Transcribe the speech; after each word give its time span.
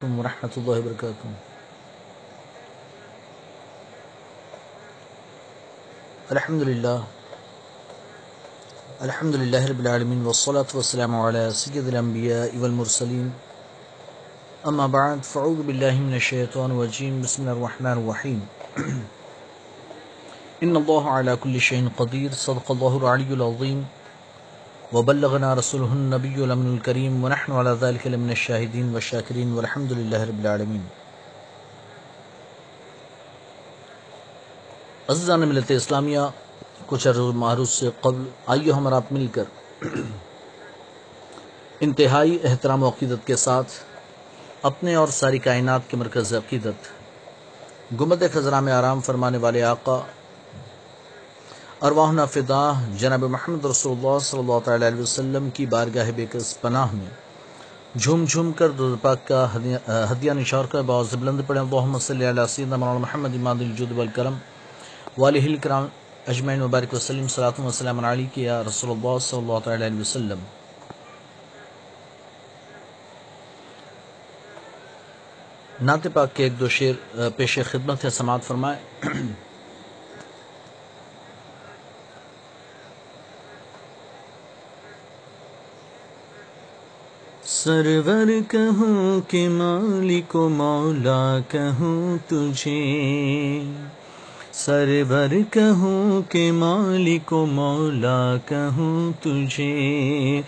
عليكم 0.00 0.18
ورحمة 0.18 0.54
الله 0.56 0.78
وبركاته 0.80 1.28
الحمد 6.32 6.62
لله 6.62 7.04
الحمد 9.04 9.34
لله 9.36 9.62
رب 9.68 9.80
العالمين 9.80 10.24
والصلاة 10.24 10.72
والسلام 10.72 11.12
على 11.20 11.52
سيد 11.52 11.84
الأنبياء 11.92 12.56
والمرسلين 12.56 13.28
أما 14.64 14.86
بعد 14.88 15.20
فأعوذ 15.20 15.68
بالله 15.68 15.94
من 16.00 16.16
الشيطان 16.16 16.72
الرجيم 16.72 17.20
بسم 17.20 17.44
الله 17.44 17.52
الرحمن 17.60 17.96
الرحيم 18.00 18.40
إن 20.64 20.74
الله 20.80 21.02
على 21.10 21.36
كل 21.36 21.60
شيء 21.60 21.92
قدير 22.00 22.32
صدق 22.32 22.64
الله 22.72 22.92
العلي 22.96 23.32
العظيم 23.36 23.84
وبلغنا 24.92 25.54
رسوله 25.54 25.92
النبي 25.92 26.44
الأمن 26.44 26.68
الكريم 26.74 27.24
ونحن 27.24 27.52
على 27.52 27.72
ذلك 27.80 28.06
لمن 28.06 28.30
الشاهدين 28.30 28.94
والشاكرين 28.94 29.52
والحمد 29.52 29.92
لله 29.92 30.24
رب 30.24 30.40
العالمين. 30.40 30.80
عزیزان 35.08 35.40
ملت 35.40 35.70
اسلامیہ، 35.70 36.20
کچھ 36.86 37.08
عرض 37.08 37.18
معروض 37.18 37.68
سے 37.68 37.90
قبل، 38.00 38.24
آئیے 38.46 38.72
ہم 38.72 38.94
آپ 38.94 39.12
مل 39.12 39.26
کر 39.32 39.44
انتہائی 41.80 42.38
احترام 42.44 42.82
و 42.82 42.88
عقیدت 42.88 43.26
کے 43.26 43.36
ساتھ 43.36 43.72
اپنے 44.62 44.94
اور 44.94 45.08
ساری 45.08 45.38
کائنات 45.38 45.80
کے 45.88 45.96
مرکز 45.96 46.34
عقیدت 46.34 46.88
گمت 48.00 48.22
خزرہ 48.32 48.60
میں 48.60 48.72
آرام 48.72 49.00
فرمانے 49.00 49.38
والے 49.38 49.62
آقا 49.62 50.00
اور 51.80 51.90
ارواحنا 51.90 52.24
فدا، 52.24 52.72
جناب 52.98 53.22
محمد 53.24 53.64
رسول 53.64 53.92
اللہ 53.96 54.18
صلی 54.22 54.38
اللہ 54.38 54.58
تعالی 54.64 54.86
علیہ 54.86 55.00
وسلم 55.00 55.48
کی 55.54 55.66
بارگاہ 55.66 56.10
بیکس 56.16 56.60
پناہ 56.60 56.92
میں 56.94 57.98
جھوم 57.98 58.24
جھوم 58.24 58.50
کر 58.52 58.68
درود 58.68 59.00
پاک 59.02 59.26
کا 59.28 59.46
ہدیہ 60.10 60.32
نشار 60.32 60.64
کا 60.72 60.80
باعث 60.86 61.14
بلند 61.14 61.40
پڑے 61.46 61.58
اللہم 61.58 61.98
صلی 61.98 62.28
علی 62.30 62.46
سیدنا 62.48 62.76
مولانا 62.76 62.98
محمد 62.98 63.34
امام 63.34 63.60
الجود 63.60 63.96
والکرم 63.98 64.38
والہ 65.18 65.44
الکرام 65.46 65.86
اجمعین 66.26 66.60
مبارک 66.60 66.94
وسلم 66.94 67.28
صلاۃ 67.28 67.64
و 67.64 67.70
سلام 67.80 68.04
علی 68.04 68.26
کی 68.34 68.42
یا 68.42 68.62
رسول 68.68 68.90
اللہ 68.90 69.18
صلی 69.20 69.38
اللہ 69.38 69.64
تعالی 69.64 69.86
علیہ 69.86 70.00
وسلم۔ 70.00 70.44
نعت 75.82 76.06
پاک 76.12 76.36
کے 76.36 76.42
ایک 76.44 76.60
دو 76.60 76.68
شعر، 76.68 77.28
پیش 77.36 77.58
خدمت 77.70 78.04
ہے، 78.04 78.10
سماعت 78.10 78.42
فرمائے۔ 78.44 79.08
سرور 87.52 88.50
کہوں 88.50 89.30
کہ 89.30 89.48
مالک 89.48 90.36
و 90.36 90.48
مولا 90.48 91.38
کہوں 91.48 92.18
تجھے۔ 92.26 93.62
سرور 94.52 95.52
کہوں 95.52 96.30
کہ 96.30 96.52
مالک 96.52 97.32
و 97.32 97.46
مولا 97.46 98.36
کہوں 98.46 99.12
تجھے۔ 99.22 100.42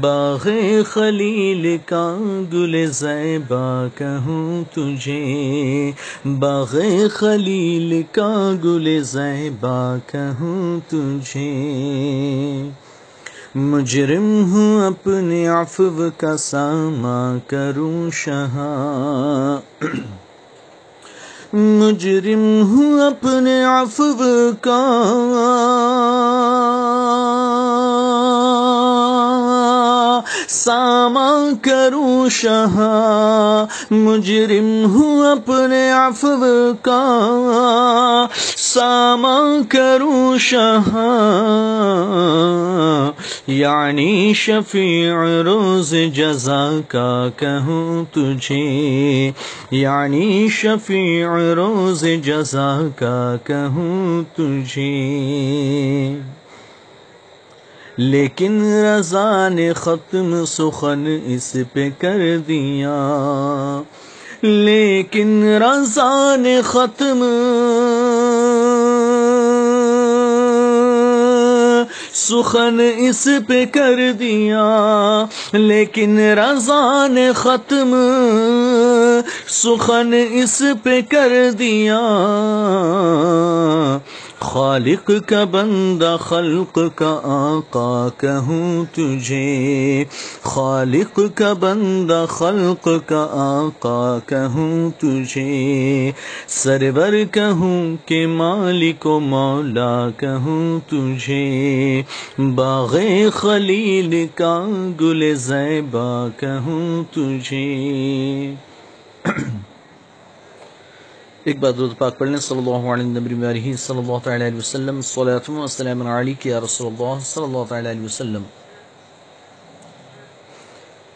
باغ 0.00 0.48
خلیل 0.86 1.76
کا 1.86 2.16
گل 2.52 2.86
زیبا 2.86 3.86
کہوں 3.94 4.64
تجھے۔ 4.74 5.90
باغ 6.24 6.76
خلیل 7.10 8.02
کا 8.12 8.52
گل 8.64 9.02
زیبا 9.02 9.96
کہوں 10.06 10.80
تجھے۔ 10.88 11.50
مجرم 13.54 14.24
ہوں 14.52 14.86
اپنے 14.86 15.46
عفو 15.48 16.08
کا 16.16 16.36
ساما 16.36 17.18
کروں 17.46 18.10
شہا 18.12 18.70
مجرم 21.52 22.42
ہوں 22.62 23.00
اپنے 23.00 23.62
عفو 23.64 24.10
کا 24.60 24.80
ساما 30.64 31.50
کروں 31.62 32.28
شہا 32.28 33.66
مجرم 33.90 34.84
ہوں 34.84 35.32
اپنے 35.32 35.90
عفو 35.90 36.72
کا۔ 36.82 38.26
ساما 38.56 39.40
کروں 39.68 40.38
شہا 40.38 41.04
یعنی 43.46 44.32
شفیع 44.36 45.14
روز 45.44 45.94
جزا 46.14 46.80
کا 46.88 47.28
کہوں 47.36 48.04
تجھے۔ 48.12 49.30
یعنی 49.70 50.48
شفیع 50.50 51.28
روز 51.56 52.04
جزا 52.24 52.80
کا 52.96 53.36
کہوں 53.44 54.22
تجھے۔ 54.36 54.94
لیکن 57.96 58.62
رضا 58.62 59.48
نے 59.48 59.72
ختم 59.72 60.44
سخن 60.44 61.18
اس 61.26 61.56
پہ 61.72 61.90
کر 61.98 62.38
دیا۔ 62.48 62.96
لیکن 64.42 65.44
رضا 65.44 66.36
نے 66.36 66.60
ختم 66.64 67.24
سخن 72.14 72.80
اس 72.96 73.28
پہ 73.48 73.64
کر 73.64 74.12
دیا۔ 74.18 75.24
لیکن 75.52 76.18
رضا 76.18 77.06
نے 77.06 77.30
ختم 77.36 77.94
سخن 79.48 80.14
اس 80.32 80.62
پہ 80.82 81.00
کر 81.10 81.50
دیا۔ 81.58 82.00
خالق 84.44 85.10
کا 85.26 85.42
بندہ 85.44 86.16
خلق 86.20 86.78
کا 86.94 87.10
آقا 87.24 88.08
کہوں 88.16 88.84
تجھے 88.92 90.04
خالق 90.42 91.20
کا 91.34 91.52
بندہ 91.52 92.24
خلق 92.28 92.88
کا 93.06 93.22
آقا 93.36 94.18
کہوں 94.26 94.90
تجھے 94.98 96.10
سرور 96.48 97.14
کہوں 97.32 97.80
کہ 98.06 98.26
مالک 98.26 99.06
و 99.06 99.18
مولا 99.20 100.08
کہوں 100.16 100.78
تجھے 100.88 102.02
باغ 102.54 102.96
خلیل 103.34 104.26
کا 104.34 104.54
گل 105.00 105.34
زیبا 105.38 106.28
کہوں 106.36 107.02
تجھے 107.12 107.64
ایک 111.44 111.58
بار 111.60 111.72
درود 111.72 111.96
پاک 111.98 112.18
پڑھنے 112.18 112.38
صلی 112.38 112.58
اللہ 112.58 112.86
علیہ 112.92 113.06
نبی 113.06 113.46
علیہ، 113.46 113.76
صلی 113.76 113.98
اللہ 113.98 114.18
تعالی 114.24 114.46
علیہ 114.46 114.58
وسلم، 114.58 115.00
صلاۃ 115.00 115.48
و 115.48 115.60
السلام 115.60 116.06
علی 116.06 116.34
کی 116.34 116.48
یا 116.50 116.60
رسول 116.60 116.86
اللہ، 116.92 117.18
صلی 117.24 117.42
اللہ 117.42 117.64
تعالی 117.68 117.90
علیہ 117.90 118.04
وسلم۔ 118.04 118.42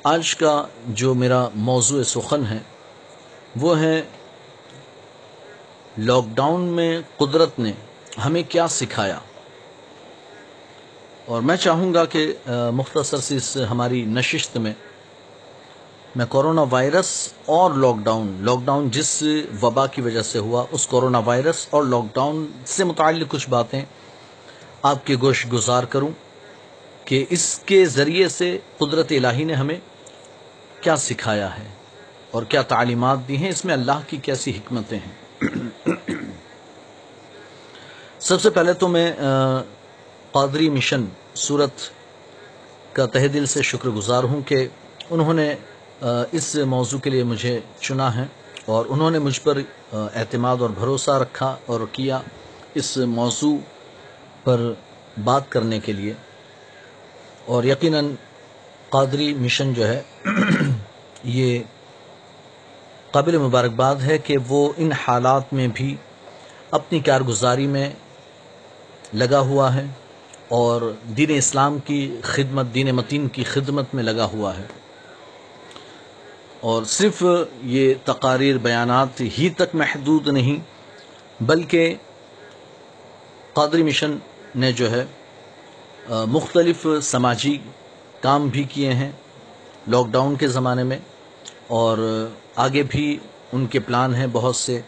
آج 0.03 0.35
کا 0.37 0.53
جو 0.89 1.15
میرا 1.15 1.49
موضوع 1.55 2.03
سخن 2.03 2.45
ہے، 2.47 2.59
وہ 3.57 3.79
ہے 3.81 4.03
لاک 5.99 6.25
ڈاؤن 6.35 6.65
میں 6.77 7.01
قدرت 7.17 7.59
نے 7.59 7.73
ہمیں 8.25 8.43
کیا 8.49 8.69
سکھایا۔ 8.69 9.19
اور 11.27 11.43
میں 11.43 11.57
چاہوں 11.57 11.93
گا 11.95 12.05
کہ 12.05 12.33
مختصر 12.75 13.21
سی 13.21 13.37
اس 13.37 13.57
ہماری 13.71 14.05
نشست 14.05 14.57
میں 14.57 14.73
میں 16.19 16.27
کورونا 16.27 16.63
وائرس 16.71 17.09
اور 17.47 17.71
لاک 17.71 17.97
ڈاؤن 18.05 18.31
لاک 18.41 18.65
ڈاؤن 18.65 18.89
جس 18.91 19.11
وبا 19.63 19.87
کی 19.87 20.01
وجہ 20.03 20.23
سے 20.23 20.39
ہوا، 20.39 20.65
اس 20.71 20.87
کورونا 20.87 21.19
وائرس 21.25 21.67
اور 21.71 21.83
لاک 21.85 22.15
ڈاؤن 22.15 22.45
سے 22.67 22.85
متعلق 22.85 23.31
کچھ 23.31 23.49
باتیں 23.51 23.81
آپ 24.83 25.07
کے 25.07 25.17
گوش 25.23 25.45
گزار 25.53 25.85
کروں 25.85 26.09
کہ 27.05 27.25
اس 27.31 27.45
کے 27.67 27.85
ذریعے 27.87 28.29
سے 28.29 28.49
قدرت 28.79 29.13
الہی 29.17 29.45
نے 29.45 29.55
ہمیں 29.55 29.77
کیا 30.81 30.97
سکھایا 30.97 31.57
ہے 31.59 31.69
اور 32.31 32.43
کیا 32.43 32.63
تعلیمات 32.75 33.27
دی 33.29 33.37
ہیں، 33.37 33.51
اس 33.51 33.65
میں 33.65 33.75
اللہ 33.75 34.01
کی 34.09 34.17
کیسی 34.23 34.51
حکمتیں 34.51 34.99
ہیں۔ 34.99 35.15
سب 38.19 38.41
سے 38.41 38.51
پہلے 38.51 38.73
تو 38.73 38.89
میں 38.89 39.11
قادری 40.33 40.71
مشن 40.71 41.05
صورت 41.47 41.91
کا 42.93 43.07
تہ 43.07 43.27
دل 43.35 43.47
سے 43.47 43.63
شکر 43.63 43.89
گزار 43.97 44.25
ہوں 44.25 44.41
کہ 44.47 44.67
انہوں 45.11 45.35
نے 45.35 45.55
اس 46.33 46.55
موضوع 46.55 46.99
کے 46.99 47.11
لیے 47.11 47.23
مجھے 47.23 47.61
چنا 47.81 48.15
ہے 48.15 48.25
اور 48.67 48.87
انہوں 48.89 49.11
نے 49.11 49.19
مجھ 49.19 49.41
پر 49.41 49.59
اعتماد 49.93 50.57
اور 50.61 50.71
بھروسہ 50.71 51.11
رکھا 51.11 51.57
اور 51.67 51.81
کیا 51.93 52.21
اس 52.75 52.97
موضوع 52.97 53.57
پر 54.45 54.73
بات 55.25 55.43
کرنے 55.49 55.81
کے 55.81 55.93
لیے۔ 55.93 56.13
اور 57.47 57.65
یقیناً 57.65 58.11
قادری 58.89 59.35
مشن 59.35 59.75
جو 59.75 59.89
ہے، 59.89 60.03
یہ 61.25 61.59
قابل 63.11 63.39
مبارکباد 63.39 63.95
ہے 63.97 64.19
کہ 64.19 64.37
وہ 64.49 64.73
ان 64.77 64.93
حالات 64.93 65.53
میں 65.53 65.69
بھی 65.75 65.97
اپنی 66.71 67.01
کارگزاری 67.01 67.67
میں 67.67 67.91
لگا 69.15 69.39
ہوا 69.39 69.75
ہے 69.75 69.85
اور 70.49 70.95
دین 71.17 71.31
اسلام 71.31 71.79
کی 71.79 72.17
خدمت، 72.23 72.67
دین 72.75 72.91
متین 72.91 73.29
کی 73.29 73.45
خدمت 73.45 73.95
میں 73.95 74.03
لگا 74.03 74.25
ہوا 74.25 74.57
ہے۔ 74.57 74.67
اور 76.61 76.85
صرف 76.89 77.23
یہ 77.63 77.95
تقاریر 78.05 78.59
بیانات 78.59 79.21
ہی 79.39 79.49
تک 79.57 79.75
محدود 79.75 80.29
نہیں، 80.29 80.59
بلکہ 81.41 81.95
قادری 83.53 83.83
مشن 83.83 84.17
نے 84.55 84.73
جو 84.73 84.91
ہے 84.91 85.05
مختلف 86.27 86.87
سماجی 87.03 87.57
کام 88.21 88.49
بھی 88.49 88.63
کیے 88.65 88.93
ہیں 88.93 89.11
لاک 89.89 90.07
ڈاؤن 90.11 90.35
کے 90.37 90.49
زمانے 90.49 90.85
میں، 90.85 90.99
اور 91.69 91.99
آگے 92.57 92.83
بھی 92.83 93.07
ان 93.53 93.67
کے 93.67 93.79
پلان 93.81 94.15
ہیں 94.15 94.27
بہت 94.33 94.57
سے 94.57 94.81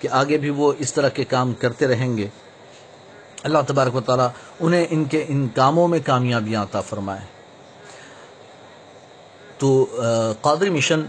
کہ 0.00 0.08
آگے 0.12 0.38
بھی 0.38 0.50
وہ 0.50 0.72
اس 0.78 0.92
طرح 0.92 1.08
کے 1.08 1.24
کام 1.24 1.52
کرتے 1.54 1.86
رہیں 1.86 2.16
گے۔ 2.16 2.28
اللہ 3.44 3.58
تبارک 3.66 3.94
و 3.94 4.00
تعالیٰ 4.00 4.28
انہیں 4.60 4.86
ان 4.90 5.04
کے 5.04 5.24
ان 5.28 5.46
کاموں 5.54 5.88
میں 5.88 5.98
کامیابیاں 6.04 6.62
عطا 6.62 6.80
فرمائے۔ 6.80 7.24
تو 9.58 9.68
قادری 10.40 10.70
مشن 10.70 11.02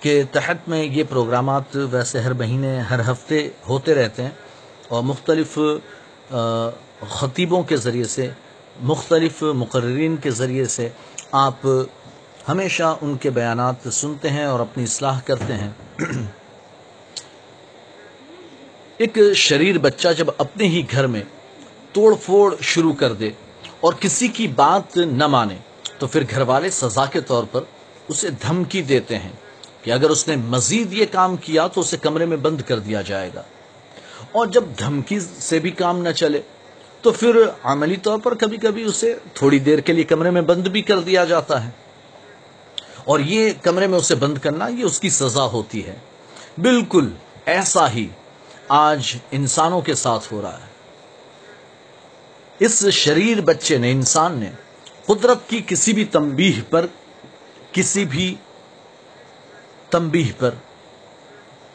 کے 0.00 0.22
تحت 0.32 0.68
میں 0.68 0.82
یہ 0.84 1.04
پروگرامات 1.08 1.76
ویسے 1.90 2.20
ہر 2.20 2.32
مہینے، 2.32 2.78
ہر 2.80 3.00
ہفتے 3.10 3.48
ہوتے 3.68 3.94
رہتے 3.94 4.22
ہیں 4.22 4.30
اور 4.88 5.02
مختلف 5.02 5.58
خطیبوں 7.10 7.62
کے 7.62 7.76
ذریعے 7.76 8.04
سے، 8.04 8.28
مختلف 8.82 9.42
مقررین 9.42 10.16
کے 10.16 10.30
ذریعے 10.30 10.64
سے 10.66 10.88
آپ 11.32 11.66
ہمیشہ 12.48 12.96
ان 13.00 13.16
کے 13.16 13.30
بیانات 13.30 13.92
سنتے 13.92 14.30
ہیں 14.30 14.44
اور 14.44 14.60
اپنی 14.60 14.84
اصلاح 14.84 15.20
کرتے 15.24 15.54
ہیں۔ 15.54 15.70
ایک 18.98 19.18
شریر 19.36 19.78
بچہ 19.78 20.08
جب 20.18 20.30
اپنے 20.38 20.68
ہی 20.68 20.82
گھر 20.90 21.06
میں 21.06 21.22
توڑ 21.92 22.14
پھوڑ 22.14 22.54
شروع 22.60 22.92
کر 22.92 23.12
دے 23.12 23.30
اور 23.80 23.92
کسی 24.00 24.28
کی 24.28 24.46
بات 24.56 24.96
نہ 24.96 25.26
مانے 25.26 25.56
تو 25.98 26.06
پھر 26.06 26.24
گھر 26.30 26.40
والے 26.40 26.70
سزا 26.70 27.04
کے 27.06 27.20
طور 27.20 27.44
پر 27.52 27.62
اسے 28.12 28.30
دھمکی 28.30 28.82
دیتے 28.82 29.18
ہیں 29.18 29.32
کہ 29.82 29.90
اگر 29.90 30.10
اس 30.10 30.28
نے 30.28 30.36
مزید 30.36 30.92
یہ 30.92 31.06
کام 31.10 31.36
کیا 31.36 31.66
تو 31.66 31.80
اسے 31.80 31.96
کمرے 31.96 32.24
میں 32.24 32.36
بند 32.36 32.60
کر 32.60 32.78
دیا 32.78 33.02
جائے 33.02 33.30
گا۔ 33.34 33.42
اور 34.32 34.46
جب 34.46 34.64
دھمکی 34.78 35.20
سے 35.20 35.58
بھی 35.58 35.70
کام 35.70 35.98
نہ 35.98 36.08
چلے 36.08 36.40
تو 37.02 37.10
پھر 37.10 37.36
عملی 37.62 37.96
طور 37.96 38.18
پر 38.18 38.34
کبھی 38.34 38.56
کبھی 38.56 38.82
اسے 38.82 39.16
تھوڑی 39.34 39.58
دیر 39.58 39.78
کے 39.78 39.92
لیے 39.92 40.04
کمرے 40.04 40.30
میں 40.30 40.42
بند 40.42 40.68
بھی 40.68 40.82
کر 40.82 41.00
دیا 41.00 41.24
جاتا 41.24 41.64
ہے۔ 41.64 41.70
اور 43.04 43.20
یہ 43.20 43.50
کمرے 43.62 43.86
میں 43.86 43.98
اسے 43.98 44.14
بند 44.14 44.38
کرنا 44.38 44.68
یہ 44.68 44.84
اس 44.84 45.00
کی 45.00 45.10
سزا 45.10 45.42
ہوتی 45.42 45.86
ہے۔ 45.86 45.96
بالکل 46.58 47.10
ایسا 47.46 47.92
ہی 47.92 48.08
آج 48.68 49.16
انسانوں 49.30 49.80
کے 49.80 49.94
ساتھ 49.94 50.32
ہو 50.32 50.42
رہا 50.42 50.58
ہے۔ 50.58 50.72
اس 52.58 52.88
شریر 52.88 53.40
بچے 53.40 53.78
نے 53.78 53.90
انسان 53.90 54.38
نے 54.38 54.50
قدرت 55.06 55.38
کی 55.48 55.62
کسی 55.66 55.92
بھی 55.92 56.04
تنبیہ 56.04 56.60
پر 56.70 56.86
کسی 57.72 58.04
بھی 58.04 58.36
تنبیہ 59.90 60.32
پر 60.38 60.50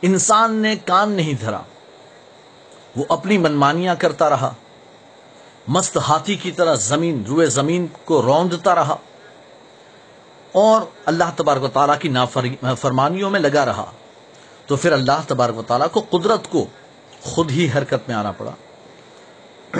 انسان 0.01 0.55
نے 0.55 0.75
کان 0.85 1.11
نہیں 1.11 1.33
دھرا۔ 1.33 1.61
وہ 2.95 3.05
اپنی 3.09 3.37
منمانیاں 3.37 3.95
کرتا 3.99 4.29
رہا۔ 4.29 4.53
مست 5.67 5.97
ہاتھی 5.97 6.35
کی 6.35 6.51
طرح 6.51 6.75
زمین، 6.75 7.23
روئے 7.27 7.47
زمین 7.47 7.87
کو 8.05 8.21
روندتا 8.21 8.75
رہا۔ 8.75 8.95
اور 10.51 10.81
اللہ 11.05 11.23
تبارک 11.35 11.63
و 11.63 11.67
تعالیٰ 11.67 11.99
کی 11.99 12.09
نافرمانیوں 12.09 13.29
میں 13.29 13.39
لگا 13.39 13.65
رہا۔ 13.65 13.91
تو 14.65 14.75
پھر 14.75 14.91
اللہ 14.91 15.21
تبارک 15.27 15.57
و 15.57 15.61
تعالیٰ 15.61 15.87
کو 15.91 16.05
قدرت 16.09 16.49
کو 16.49 16.65
خود 17.21 17.51
ہی 17.51 17.69
حرکت 17.77 18.07
میں 18.07 18.15
آنا 18.15 18.31
پڑا۔ 18.31 18.51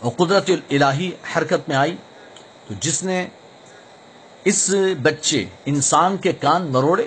اور 0.00 0.10
قدرت 0.16 0.50
الہی 0.70 1.10
حرکت 1.36 1.68
میں 1.68 1.76
آئی۔ 1.76 1.96
تو 2.68 2.74
جس 2.80 3.02
نے 3.02 3.28
اس 4.44 4.70
بچے 5.02 5.44
انسان 5.66 6.16
کے 6.16 6.32
کان 6.32 6.66
مروڑے 6.72 7.06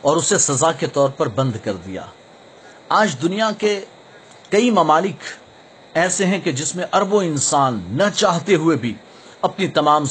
اور 0.00 0.16
اسے 0.16 0.38
سزا 0.38 0.72
کے 0.72 0.86
طور 0.86 1.08
پر 1.08 1.28
بند 1.28 1.56
کر 1.64 1.72
دیا۔ 1.86 2.04
آج 2.88 3.16
دنیا 3.22 3.50
کے 3.58 3.84
کئی 4.50 4.70
ممالک 4.70 5.22
ایسے 5.94 6.26
ہیں 6.26 6.40
کہ 6.40 6.52
جس 6.52 6.74
میں 6.76 6.84
اربوں 6.92 7.22
انسان 7.24 7.80
نہ 7.90 8.02
چاہتے 8.14 8.54
ہوئے 8.54 8.76
بھی 8.76 8.92
اپنی 9.42 9.68
تمام 9.68 10.04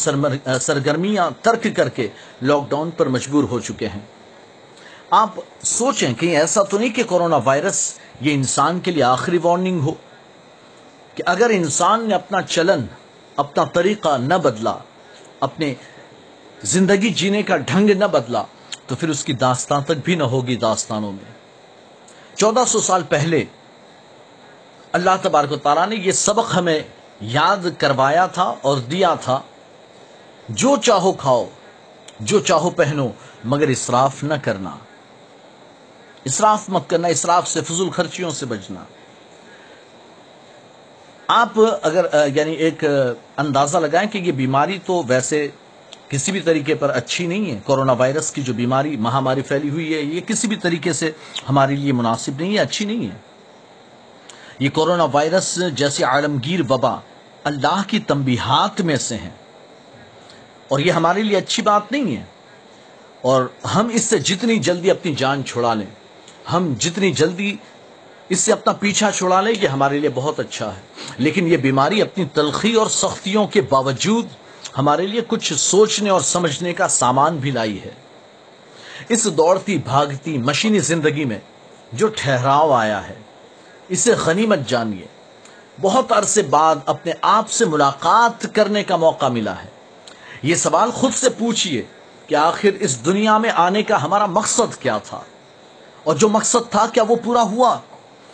سرگرمیاں 0.62 1.30
ترک 1.42 1.68
کر 1.76 1.90
کے 1.90 2.08
لاک 2.42 2.70
ڈاؤن 2.70 2.92
پر 2.92 3.08
مجبور 3.08 3.44
ہو 3.44 3.60
چکے 3.60 3.88
ہیں۔ 3.88 4.00
آپ 5.10 5.40
سوچیں 5.64 6.14
کہ 6.14 6.36
ایسا 6.38 6.64
تو 6.64 6.78
نہیں 6.78 6.90
کہ 6.90 7.04
کورونا 7.04 7.40
وائرس 7.44 7.94
یہ 8.22 8.34
انسان 8.34 8.80
کے 8.80 8.92
لیے 8.92 9.04
آخری 9.04 9.40
وارننگ 9.44 9.80
ہو 9.80 9.94
کہ 11.16 11.24
اگر 11.26 11.50
انسان 11.50 12.08
نے 12.08 12.16
اپنا 12.16 12.42
چلن، 12.42 12.86
اپنا 13.36 13.64
طریقہ 13.64 14.18
نہ 14.18 14.34
بدلا، 14.34 14.76
اپنے 15.40 15.74
زندگی 16.66 17.10
جینے 17.10 17.44
کا 17.44 17.58
ڈھنگ 17.58 17.90
نہ 17.90 18.06
بدلا 18.06 18.44
تو 18.88 18.96
پھر 18.96 19.10
اس 19.10 19.26
کی 19.26 19.34
داستان 19.34 19.84
تک 19.84 19.92
بھی 20.04 20.16
نہ 20.16 20.24
ہوگی 20.24 20.56
داستانوں 20.56 21.12
میں۔ 21.12 21.32
چودہ 22.36 22.64
سو 22.68 22.80
سال 22.80 23.04
پہلے 23.04 23.46
اللہ 24.92 25.10
تبارک 25.22 25.52
و 25.52 25.56
تعالیٰ 25.56 25.88
نے 25.88 25.96
یہ 25.96 26.12
سبق 26.12 26.56
ہمیں 26.56 26.80
یاد 27.22 27.58
کروایا 27.78 28.26
تھا 28.26 28.56
اور 28.62 28.78
دیا 28.78 29.16
تھا۔ 29.16 29.42
جو 30.50 30.76
چاہو 30.78 31.14
کھاؤ، 31.14 31.46
جو 32.20 32.40
چاہو 32.40 32.70
پہنو، 32.70 33.08
مگر 33.44 33.68
اسراف 33.68 34.24
نہ 34.24 34.34
کرنا۔ 34.42 34.78
اسراف 36.24 36.70
مت 36.70 36.90
کرنا، 36.90 37.08
اسراف 37.08 37.48
سے 37.48 37.62
فضول 37.62 37.90
خرچیوں 37.90 38.32
سے 38.32 38.46
بچنا۔ 38.46 38.84
آپ 41.28 41.52
اگر 41.82 42.06
یعنی 42.36 42.52
ایک 42.52 42.84
اندازہ 43.38 43.78
لگائیں 43.78 44.10
کہ 44.10 44.18
یہ 44.18 44.32
بیماری 44.32 44.80
تو 44.86 45.02
ویسے 45.08 45.48
کسی 46.10 46.32
بھی 46.32 46.40
طریقے 46.40 46.76
پر 46.76 46.90
اچھی 46.90 47.28
نہیں 47.28 47.52
ہے. 47.52 47.60
کورونا 47.64 47.92
وائرس 47.92 48.32
کی 48.32 48.42
جو 48.42 48.54
بیماری، 48.54 48.98
مہاماری 48.98 49.42
پھیلی 49.42 49.70
ہوئی 49.70 49.94
ہے، 49.94 50.00
یہ 50.00 50.22
کسی 50.22 50.48
بھی 50.48 50.56
طریقے 50.56 50.94
سے 50.94 51.12
ہمارے 51.50 51.76
لیے 51.76 51.92
مناسب 51.92 52.40
نہیں 52.40 52.54
ہے، 52.54 52.60
اچھی 52.60 52.86
نہیں 52.86 53.06
ہے. 53.06 53.18
یہ 54.60 54.70
کورونا 54.70 55.08
وائرس 55.12 55.60
جیسے 55.74 56.04
عالمگیر 56.04 56.62
وبا 56.70 56.96
اللہ 57.44 57.82
کی 57.88 58.00
تنبیہات 58.00 58.82
میں 58.82 58.96
سے 58.96 59.16
ہیں. 59.16 59.30
اور 60.68 60.80
یہ 60.80 60.92
ہمارے 60.92 61.24
لیے 61.24 61.38
اچھی 61.38 61.64
بات 61.64 61.92
نہیں 61.92 62.16
ہے. 62.16 62.24
اور 63.22 63.46
ہم 63.76 63.90
اس 63.94 64.04
سے 64.04 64.20
جتنی 64.20 64.60
جلدی 64.60 64.92
اپنی 64.92 65.16
جان 65.16 65.44
چھڑا 65.46 65.74
لیں، 65.74 65.92
ہم 66.54 66.74
جتنی 66.80 67.12
جلدی 67.12 67.56
اس 68.30 68.40
سے 68.40 68.52
اپنا 68.52 68.74
پیچھا 68.74 69.12
چھڑا 69.12 69.42
لیں، 69.42 69.54
یہ 69.62 69.68
ہمارے 69.68 70.00
لیے 70.00 70.10
بہت 70.16 70.40
اچھا 70.40 70.76
ہے. 70.76 70.82
لیکن 71.18 71.48
یہ 71.48 71.58
بیماری 71.58 72.02
اپنی 72.02 72.26
تلخی 72.34 72.74
اور 72.74 72.88
سختیوں 72.88 73.48
کے 73.48 73.62
باوجود 73.62 74.28
ہمارے 74.78 75.08
لیے 75.08 75.22
کچھ 75.28 75.54
سوچنے 75.54 76.10
اور 76.10 76.22
سمجھنے 76.22 76.74
کا 76.74 76.88
سامان 76.88 77.38
بھی 77.38 77.52
لائی 77.52 77.82
ہے۔ 77.82 77.92
اس 79.10 79.26
دوڑتی 79.26 79.78
بھاگتی 79.78 80.38
مشینی 80.38 80.80
زندگی 80.80 81.26
میں 81.26 81.40
جو 81.94 82.08
ٹھہراؤ 82.16 82.72
آیا 82.72 83.10
ہے، 83.10 83.16
اسے 83.90 84.12
غنیمت 84.12 84.60
جانیے۔ 84.68 85.06
بہت 85.82 86.12
عرصے 86.12 86.42
بعد 86.42 86.76
اپنے 86.86 87.14
آپ 87.22 87.50
سے 87.50 87.66
ملاقات 87.66 88.56
کرنے 88.56 88.84
کا 88.84 88.96
موقع 88.96 89.28
ملا 89.28 89.64
ہے۔ 89.64 89.70
یہ 90.44 90.56
سوال 90.56 90.92
خود 90.92 91.14
سے 91.14 91.30
پوچھئے 91.30 91.82
کہ 92.28 92.36
آخر 92.36 92.70
اس 92.80 93.06
دنیا 93.06 93.38
میں 93.38 93.50
آنے 93.56 93.84
کا 93.84 94.04
ہمارا 94.04 94.26
مقصد 94.26 94.82
کیا 94.82 94.98
تھا؟ 94.98 95.22
اور 96.04 96.16
جو 96.16 96.30
مقصد 96.30 96.72
تھا، 96.72 96.88
کیا 96.94 97.04
وہ 97.04 97.16
پورا 97.24 97.42
ہوا؟ 97.42 97.80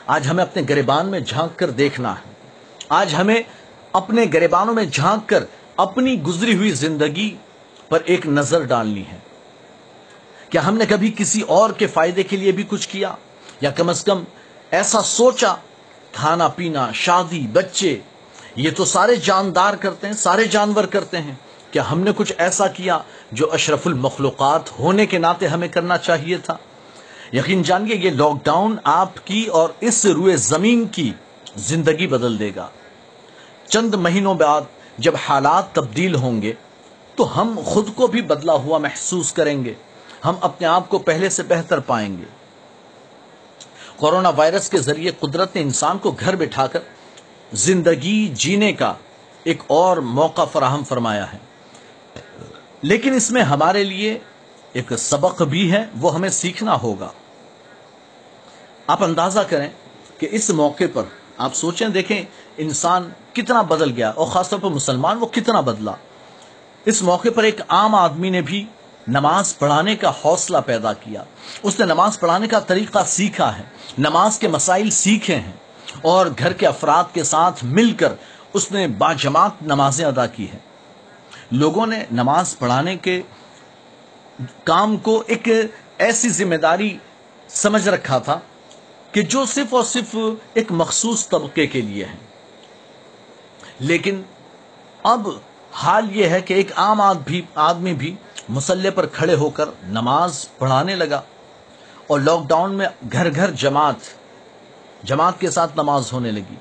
آج 0.07 0.27
ہمیں 0.27 0.43
اپنے 0.43 0.62
گریبان 0.69 1.05
میں 1.05 1.19
جھانک 1.19 1.60
کر 1.60 1.69
دیکھنا 1.69 2.12
ہے۔ 2.12 2.33
آج 2.89 3.15
ہمیں 3.15 3.41
اپنے 3.93 4.25
گریبانوں 4.33 4.74
میں 4.74 4.83
جھانک 4.83 5.29
کر 5.29 5.43
اپنی 5.78 6.22
گزری 6.22 6.56
ہوئی 6.56 6.72
زندگی 6.72 7.36
پر 7.90 8.00
ایک 8.06 8.28
نظر 8.28 8.63
ڈالنی 8.63 9.04
ہے۔ 9.12 9.18
کیا 10.50 10.68
ہم 10.68 10.78
نے 10.78 10.86
کبھی 10.86 11.13
کسی 11.18 11.42
اور 11.42 11.70
کے 11.70 11.88
فائدے 11.88 12.24
کے 12.24 12.38
لیے 12.38 12.51
بھی 12.51 12.63
کچھ 12.70 12.90
کیا؟ 12.90 13.16
یا 13.62 13.72
کم 13.72 13.90
از 13.90 14.04
کم 14.04 14.24
ایسا 14.72 15.01
سوچا، 15.01 15.56
کھانا 16.13 16.48
پینا، 16.48 16.92
شادی، 16.92 17.48
بچے، 17.54 18.00
یہ 18.56 18.70
تو 18.78 18.86
سارے 18.86 19.16
جاندار 19.16 19.74
کرتے 19.74 20.08
ہیں، 20.08 20.13
سارے 20.13 20.46
جانور 20.46 20.84
کرتے 20.84 21.22
ہیں۔ 21.22 21.36
کیا 21.72 21.92
ہم 21.92 22.00
نے 22.00 22.12
کچھ 22.16 22.34
ایسا 22.38 22.68
کیا 22.68 23.00
جو 23.32 23.54
اشرف 23.54 23.88
المخلوقات 23.88 24.80
ہونے 24.80 25.06
کے 25.06 25.18
ناطے 25.18 25.48
ہمیں 25.48 25.68
کرنا 25.68 25.98
چاہیے 25.98 26.38
تھا؟ 26.38 26.58
یقین 27.34 27.63
جانیے، 27.63 27.96
یہ 27.96 28.10
لاک 28.10 28.46
ڈاؤن 28.46 28.75
آپ 28.84 29.28
کی 29.28 29.46
اور 29.46 29.70
اس 29.80 30.06
روئے 30.06 30.38
زمین 30.38 30.88
کی 30.88 31.13
زندگی 31.56 32.08
بدل 32.08 32.40
دے 32.40 32.51
گا۔ 32.56 32.68
چند 33.70 33.96
مہینوں 33.96 34.36
بعد 34.36 34.62
جب 35.01 35.13
حالات 35.29 35.75
تبدیل 35.75 36.15
ہوں 36.15 36.41
گے 36.41 36.53
تو 37.15 37.41
ہم 37.41 37.60
خود 37.65 37.89
کو 37.96 38.08
بھی 38.08 38.22
بدلا 38.22 38.53
ہوا 38.53 38.77
محسوس 38.77 39.34
کریں 39.34 39.65
گے۔ 39.65 39.74
ہم 40.25 40.36
اپنے 40.41 40.67
آپ 40.67 40.89
کو 40.89 41.00
پہلے 41.00 41.29
سے 41.29 41.43
بہتر 41.43 41.79
پائیں 41.79 42.17
گے۔ 42.17 42.24
کورونا 43.96 44.29
وائرس 44.29 44.70
کے 44.70 44.77
ذریعے 44.77 45.12
قدرت 45.20 45.55
نے 45.55 45.62
انسان 45.62 45.98
کو 45.98 46.12
گھر 46.12 46.36
بٹھا 46.36 46.67
کر 46.67 46.79
زندگی 47.53 48.27
جینے 48.27 48.74
کا 48.74 48.93
ایک 49.43 49.63
اور 49.67 49.98
موقع 49.98 50.43
فراہم 50.43 50.84
فرمایا 50.84 51.34
ہے۔ 51.34 51.38
لیکن 52.81 53.13
اس 53.13 53.31
میں 53.31 53.41
ہمارے 53.41 53.84
لیے 53.84 54.20
ایک 54.74 54.93
سبق 54.98 55.41
بھی 55.41 55.72
ہے، 55.72 55.86
وہ 56.00 56.15
ہمیں 56.15 56.29
سیکھنا 56.29 56.77
ہوگا۔ 56.84 57.10
آپ 58.88 59.03
اندازہ 59.03 59.39
کریں 59.39 59.70
کہ 60.17 60.27
اس 60.31 60.50
موقع 60.50 60.84
پر 60.93 61.03
آپ 61.38 61.55
سوچیں، 61.55 61.88
دیکھیں 61.88 62.24
انسان 62.58 63.10
کتنا 63.34 63.62
بدل 63.62 63.91
گیا 63.96 64.10
اور 64.10 64.27
خاص 64.27 64.50
طور 64.50 64.60
پر 64.60 64.70
مسلمان 64.70 65.17
وہ 65.17 65.25
کتنا 65.25 65.62
بدلا۔ 65.62 65.91
اس 66.86 67.01
موقع 67.01 67.27
پر 67.36 67.43
ایک 67.43 67.62
عام 67.67 67.96
آدمی 67.96 68.29
نے 68.29 68.41
بھی 68.41 68.65
نماز 69.08 69.58
پڑھانے 69.58 69.96
کا 69.96 70.12
حوصلہ 70.25 70.58
پیدا 70.65 70.93
کیا۔ 70.93 71.24
اس 71.63 71.79
نے 71.79 71.86
نماز 71.86 72.20
پڑھانے 72.20 72.48
کا 72.48 72.60
طریقہ 72.60 73.00
سیکھا 73.08 73.58
ہے، 73.58 73.63
نماز 73.98 74.39
کے 74.39 74.48
مسائل 74.48 74.89
سیکھے 74.89 75.36
ہیں 75.36 75.51
اور 76.01 76.25
گھر 76.39 76.53
کے 76.53 76.67
افراد 76.67 77.03
کے 77.13 77.24
ساتھ 77.24 77.63
مل 77.63 77.93
کر 77.93 78.13
اس 78.53 78.72
نے 78.72 78.88
باجماعت 78.88 79.51
نمازیں 79.62 80.05
ادا 80.05 80.25
کی 80.25 80.50
ہیں۔ 80.50 80.60
لوگوں 81.51 81.88
نے 81.88 82.03
نماز 82.12 82.60
پڑھانے 82.60 82.96
کے 82.96 83.22
کام 84.63 84.98
کو 84.98 85.24
ایک 85.27 85.48
ایسی 85.98 86.29
ذمہ 86.29 86.55
داری 86.55 86.98
سمجھ 87.48 87.88
رکھا 87.88 88.17
تھا 88.17 88.39
کہ 89.12 89.22
جو 89.22 89.46
صرف 89.46 89.74
اور 89.74 89.84
صرف 89.84 90.15
ایک 90.53 90.72
مخصوص 90.72 91.29
طبقے 91.29 91.67
کے 91.67 91.81
لیے 91.81 92.05
ہے۔ 92.05 92.30
لیکن 93.81 94.21
اب 95.03 95.27
حال 95.73 96.15
یہ 96.17 96.25
ہے 96.25 96.41
کہ 96.41 96.53
ایک 96.53 96.71
عام 96.75 97.01
آدمی 97.55 97.93
بھی 97.93 98.15
مسلح 98.50 98.89
پر 98.95 99.05
کھڑے 99.05 99.35
ہو 99.35 99.50
کر 99.50 99.65
نماز 99.83 100.45
پڑھانے 100.57 100.95
لگا 100.95 101.21
اور 102.07 102.19
لاک 102.19 102.47
ڈاؤن 102.47 102.73
میں 102.73 102.88
گھر 103.11 103.35
گھر 103.35 103.51
جماعت 103.51 103.95
جماعت 105.03 105.39
کے 105.39 105.50
ساتھ 105.50 105.71
نماز 105.75 106.13
ہونے 106.13 106.31
لگی۔ 106.31 106.55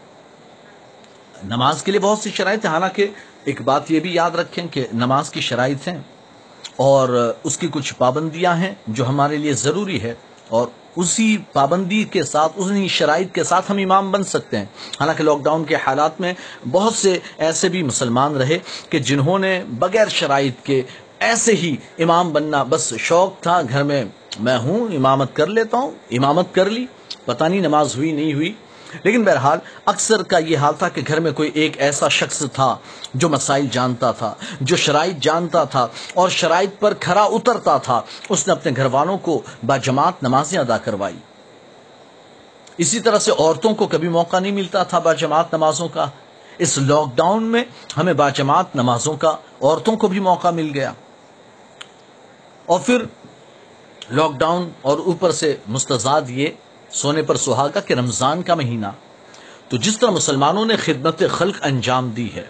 نماز 1.44 1.82
کے 1.82 1.90
لیے 1.90 2.00
بہت 2.00 2.18
سی 2.18 2.30
شرائط 2.30 2.64
ہیں۔ 2.64 2.72
حالانکہ 2.72 3.06
ایک 3.44 3.62
بات 3.62 3.90
یہ 3.90 4.00
بھی 4.00 4.14
یاد 4.14 4.30
رکھیں 4.30 4.66
کہ 4.68 4.86
نماز 4.92 5.30
کی 5.30 5.40
شرائط 5.40 5.88
ہیں 5.88 5.98
اور 6.76 7.34
اس 7.44 7.58
کی 7.58 7.68
کچھ 7.70 7.94
پابندیاں 7.94 8.54
ہیں 8.54 8.74
جو 8.86 9.08
ہمارے 9.08 9.36
لیے 9.36 9.52
ضروری 9.52 10.02
ہے 10.02 10.14
اور 10.48 10.66
اسی 10.96 11.36
پابندی 11.52 12.04
کے 12.04 12.22
ساتھ، 12.22 12.52
اسی 12.56 12.88
شرائط 12.88 13.34
کے 13.34 13.44
ساتھ 13.44 13.70
ہم 13.70 13.76
امام 13.76 14.10
بن 14.10 14.24
سکتے 14.24 14.56
ہیں۔ 14.56 14.64
حالانکہ 15.00 15.22
لاک 15.22 15.44
ڈاؤن 15.44 15.64
کے 15.64 15.74
حالات 15.74 16.20
میں 16.20 16.34
بہت 16.70 16.94
سے 16.94 17.18
ایسے 17.38 17.68
بھی 17.68 17.82
مسلمان 17.82 18.36
رہے 18.36 18.58
کہ 18.90 18.98
جنہوں 18.98 19.38
نے 19.38 19.62
بغیر 19.68 20.08
شرائط 20.08 20.64
کے 20.64 20.82
ایسے 21.18 21.52
ہی 21.52 21.76
امام 21.98 22.32
بننا 22.32 22.62
بس 22.62 22.94
شوق 22.98 23.40
تھا۔ 23.40 23.62
گھر 23.68 23.82
میں 23.82 24.04
میں 24.40 24.58
ہوں، 24.58 24.94
امامت 24.94 25.36
کر 25.36 25.46
لیتا 25.46 25.76
ہوں، 25.76 25.90
امامت 26.10 26.54
کر 26.54 26.70
لی۔ 26.70 26.86
پتہ 27.24 27.44
نہیں 27.44 27.60
نماز 27.60 27.96
ہوئی، 27.96 28.12
نہیں 28.12 28.32
ہوئی۔ 28.34 28.52
لیکن 29.02 29.24
بہرحال 29.24 29.58
اکثر 29.86 30.22
کا 30.22 30.38
یہ 30.38 30.58
حال 30.58 30.74
تھا 30.78 30.88
کہ 30.88 31.02
گھر 31.08 31.20
میں 31.20 31.32
کوئی 31.32 31.50
ایک 31.54 31.80
ایسا 31.80 32.08
شخص 32.08 32.42
تھا 32.52 32.76
جو 33.14 33.28
مسائل 33.28 33.66
جانتا 33.72 34.12
تھا، 34.12 34.34
جو 34.60 34.76
شرائط 34.76 35.16
جانتا 35.22 35.64
تھا 35.64 35.86
اور 36.14 36.28
شرائط 36.28 36.70
پر 36.78 36.94
کھرا 36.94 37.22
اترتا 37.22 37.78
تھا۔ 37.78 38.00
اس 38.28 38.46
نے 38.46 38.52
اپنے 38.52 38.72
گھر 38.76 38.86
والوں 38.86 39.18
کو 39.18 39.42
باجماعت 39.66 40.22
نمازیں 40.22 40.58
ادا 40.58 40.78
کروائی۔ 40.78 41.16
اسی 42.78 43.00
طرح 43.00 43.18
سے 43.18 43.32
عورتوں 43.38 43.74
کو 43.74 43.86
کبھی 43.86 44.08
موقع 44.08 44.38
نہیں 44.38 44.52
ملتا 44.52 44.82
تھا 44.82 44.98
باجماعت 44.98 45.54
نمازوں 45.54 45.88
کا۔ 45.88 46.06
اس 46.58 46.78
لاک 46.78 47.08
ڈاؤن 47.14 47.42
میں 47.42 47.64
ہمیں 47.96 48.12
باجماعت 48.12 48.76
نمازوں 48.76 49.16
کا 49.16 49.36
عورتوں 49.62 49.96
کو 49.96 50.08
بھی 50.08 50.20
موقع 50.20 50.50
مل 50.50 50.70
گیا۔ 50.74 50.92
اور 52.66 52.80
پھر 52.80 53.04
لاک 54.10 54.32
ڈاؤن 54.32 54.70
اور 54.82 54.98
اوپر 54.98 55.30
سے 55.30 55.56
مستضاد 55.66 56.22
یہ 56.28 56.46
سونے 56.92 57.22
پر 57.22 57.36
سہاگا 57.36 57.80
کہ 57.80 57.94
رمضان 57.94 58.42
کا 58.42 58.54
مہینہ۔ 58.54 58.86
تو 59.68 59.76
جس 59.76 59.98
طرح 59.98 60.10
مسلمانوں 60.10 60.64
نے 60.66 60.76
خدمت 60.76 61.22
خلق 61.30 61.56
انجام 61.62 62.08
دی 62.10 62.28
ہے، 62.34 62.44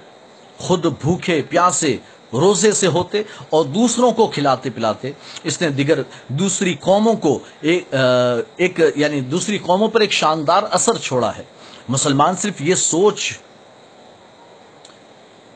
خود 0.58 0.86
بھوکے، 1.00 1.40
پیاسے، 1.48 1.96
روزے 2.32 2.72
سے 2.72 2.86
ہوتے 2.86 3.22
اور 3.50 3.64
دوسروں 3.64 4.10
کو 4.12 4.26
کھلاتے 4.26 4.70
پلاتے، 4.70 5.10
اس 5.44 5.60
نے 5.60 5.68
دیگر 5.68 6.02
دوسری 6.28 6.74
قوموں 6.80 7.14
کو 7.14 7.38
ایک 7.62 8.80
یعنی 8.96 9.20
دوسری 9.20 9.58
قوموں 9.58 9.88
پر 9.88 10.00
ایک 10.00 10.12
شاندار 10.12 10.62
اثر 10.70 10.98
چھوڑا 10.98 11.30
ہے۔ 11.36 11.42
مسلمان 11.88 12.36
صرف 12.36 12.60
یہ 12.60 12.74
سوچ، 12.74 13.32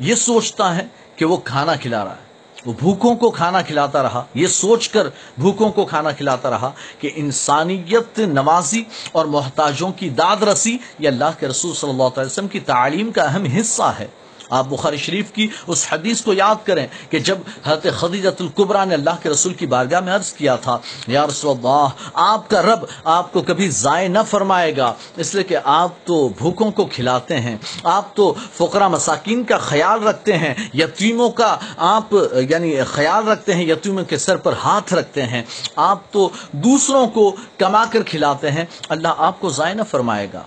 یہ 0.00 0.14
سوچتا 0.14 0.76
ہے 0.76 0.86
کہ 1.16 1.24
وہ 1.24 1.36
کھانا 1.44 1.74
کھلا 1.76 2.04
رہا 2.04 2.12
ہے۔ 2.12 2.32
وہ 2.66 2.72
بھوکوں 2.78 3.16
کو 3.16 3.30
کھانا 3.30 3.62
کھلاتا 3.62 4.02
رہا۔ 4.02 4.24
یہ 4.34 4.46
سوچ 4.46 4.88
کر 4.88 5.06
بھوکوں 5.38 5.70
کو 5.70 5.84
کھانا 5.84 6.10
کھلاتا 6.10 6.50
رہا 6.50 6.70
کہ 6.98 7.10
انسانیت 7.14 8.18
نوازی 8.18 8.84
اور 9.12 9.26
محتاجوں 9.26 9.92
کی 9.92 10.08
داد 10.08 10.42
رسی 10.42 10.78
یہ 10.98 11.08
اللہ 11.08 11.30
کے 11.40 11.48
رسول 11.48 11.74
صلی 11.74 11.90
اللہ 11.90 12.02
علیہ 12.02 12.26
وسلم 12.26 12.48
کی 12.48 12.60
تعلیم 12.60 13.12
کا 13.12 13.22
اہم 13.22 13.44
حصہ 13.44 13.92
ہے۔ 13.98 14.06
آپ 14.50 14.66
بخاری 14.68 14.96
شریف 14.96 15.32
کی 15.32 15.46
اس 15.66 15.86
حدیث 15.92 16.22
کو 16.22 16.32
یاد 16.32 16.66
کریں 16.66 16.86
کہ 17.10 17.18
جب 17.18 17.38
حضرت 17.64 17.86
خدیجت 17.96 18.40
القبرا 18.40 18.84
نے 18.84 18.94
اللہ 18.94 19.22
کے 19.22 19.28
رسول 19.28 19.54
کی 19.54 19.66
بارگاہ 19.66 20.00
میں 20.00 20.14
عرض 20.14 20.32
کیا 20.32 20.56
تھا، 20.56 20.78
یا 21.06 21.26
رسول 21.26 21.56
اللہ، 21.56 21.86
آپ 22.14 22.48
کا 22.50 22.62
رب 22.62 22.84
آپ 23.04 23.32
کو 23.32 23.42
کبھی 23.42 23.68
ضائع 23.68 24.08
نہ 24.08 24.18
فرمائے 24.30 24.76
گا۔ 24.76 24.92
اس 25.16 25.34
لیے 25.34 25.44
کہ 25.44 25.56
آپ 25.64 26.04
تو 26.04 26.28
بھوکوں 26.38 26.70
کو 26.70 26.86
کھلاتے 26.92 27.40
ہیں، 27.40 27.56
آپ 27.84 28.14
تو 28.16 28.32
فقرا 28.54 28.88
مساکین 28.88 29.44
کا 29.44 29.58
خیال 29.58 30.06
رکھتے 30.06 30.38
ہیں، 30.38 30.54
یتیموں 30.74 31.30
کا 31.30 31.56
آپ 31.76 32.14
یعنی 32.50 32.74
خیال 32.84 33.28
رکھتے 33.28 33.54
ہیں، 33.54 33.64
یتیموں 33.64 34.04
کے 34.04 34.18
سر 34.18 34.36
پر 34.36 34.52
ہاتھ 34.64 34.94
رکھتے 34.94 35.22
ہیں۔ 35.22 35.42
آپ 35.76 36.12
تو 36.12 36.28
دوسروں 36.52 37.06
کو 37.06 37.30
کما 37.58 37.84
کر 37.90 38.02
کھلاتے 38.02 38.50
ہیں، 38.50 38.64
اللہ 38.88 39.08
آپ 39.18 39.40
کو 39.40 39.50
ضائع 39.50 39.74
نہ 39.74 39.82
فرمائے 39.90 40.26
گا۔ 40.32 40.42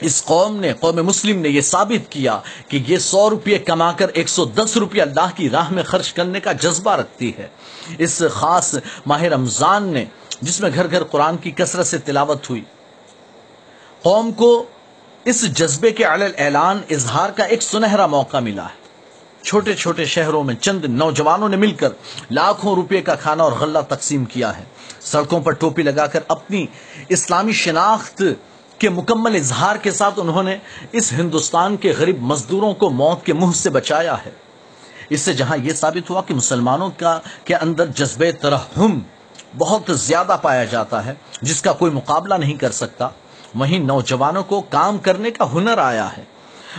اس 0.00 0.24
قوم 0.24 0.56
نے، 0.56 0.72
قوم 0.72 0.96
مسلم 0.96 1.38
نے 1.38 1.48
یہ 1.48 1.60
ثابت 1.60 2.12
کیا 2.12 2.40
کہ 2.68 2.84
یہ 2.86 2.98
سو 2.98 3.30
روپئے 3.30 3.58
کما 3.58 3.92
کر 3.92 4.08
ایک 4.08 4.28
سو 4.28 4.44
دس 4.44 4.76
روپئے 4.76 5.00
اللہ 5.00 5.28
کی 5.34 5.50
راہ 5.50 5.72
میں 5.72 5.82
خرچ 5.82 6.12
کرنے 6.12 6.40
کا 6.40 6.52
جذبہ 6.52 6.92
رکھتی 6.92 7.32
ہے۔ 7.38 7.46
اس 7.98 8.22
خاص 8.30 8.74
ماہ 9.06 9.22
رمضان 9.22 9.88
نے، 9.88 10.04
جس 10.42 10.60
میں 10.60 10.70
گھر 10.74 10.90
گھر 10.90 11.04
قرآن 11.04 11.36
کی 11.36 11.50
کثرت 11.50 11.86
سے 11.86 11.98
تلاوت 11.98 12.50
ہوئی۔ 12.50 12.62
قوم 14.02 14.32
کو 14.32 14.64
اس 15.24 15.52
جذبے 15.52 15.90
کے 15.90 16.04
علل 16.04 16.32
اعلان 16.38 16.80
اظہار 16.90 17.30
کا 17.30 17.44
ایک 17.44 17.62
سنہرا 17.62 18.06
موقع 18.06 18.40
ملا 18.40 18.64
ہے۔ 18.64 18.86
چھوٹے 19.42 19.74
چھوٹے 19.74 20.04
شہروں 20.04 20.44
میں 20.44 20.54
چند 20.54 20.84
نوجوانوں 20.84 21.48
نے 21.48 21.56
مل 21.56 21.70
کر 21.70 21.88
لاکھوں 22.30 22.74
روپے 22.74 23.00
کا 23.00 23.14
کھانا 23.14 23.44
اور 23.44 23.52
غلہ 23.52 23.78
تقسیم 23.88 24.24
کیا 24.24 24.58
ہے۔ 24.58 24.64
سڑکوں 25.00 25.40
پر 25.40 25.52
ٹوپی 25.52 25.82
لگا 25.82 26.06
کر 26.06 26.20
اپنی 26.28 26.66
اسلامی 27.08 27.52
شناخت 27.52 28.22
کے 28.78 28.88
مکمل 28.88 29.34
اظہار 29.34 29.76
کے 29.76 29.90
ساتھ 29.90 30.18
انہوں 30.20 30.42
نے 30.42 30.56
اس 30.92 31.12
ہندوستان 31.12 31.76
کے 31.76 31.92
غریب 31.98 32.22
مزدوروں 32.22 32.74
کو 32.74 32.90
موت 32.90 33.26
کے 33.26 33.32
منہ 33.32 33.52
سے 33.54 33.70
بچایا 33.70 34.16
ہے۔ 34.26 34.30
اس 35.10 35.20
سے 35.20 35.32
جہاں 35.32 35.56
یہ 35.56 35.72
ثابت 35.72 36.10
ہوا 36.10 36.22
کہ 36.22 36.34
مسلمانوں 36.34 36.90
کا 36.96 37.20
کے 37.44 37.54
اندر 37.54 37.86
جذب 37.86 38.24
ترحم 38.40 38.98
بہت 39.58 39.90
زیادہ 39.94 40.36
پایا 40.42 40.64
جاتا 40.64 41.06
ہے، 41.06 41.14
جس 41.42 41.62
کا 41.62 41.72
کوئی 41.72 41.92
مقابلہ 41.92 42.34
نہیں 42.34 42.54
کر 42.54 42.70
سکتا، 42.70 43.08
وہیں 43.54 43.78
نوجوانوں 43.78 44.42
کو 44.42 44.60
کام 44.60 44.98
کرنے 44.98 45.30
کا 45.30 45.52
ہنر 45.52 45.78
آیا 45.78 46.16
ہے۔ 46.16 46.22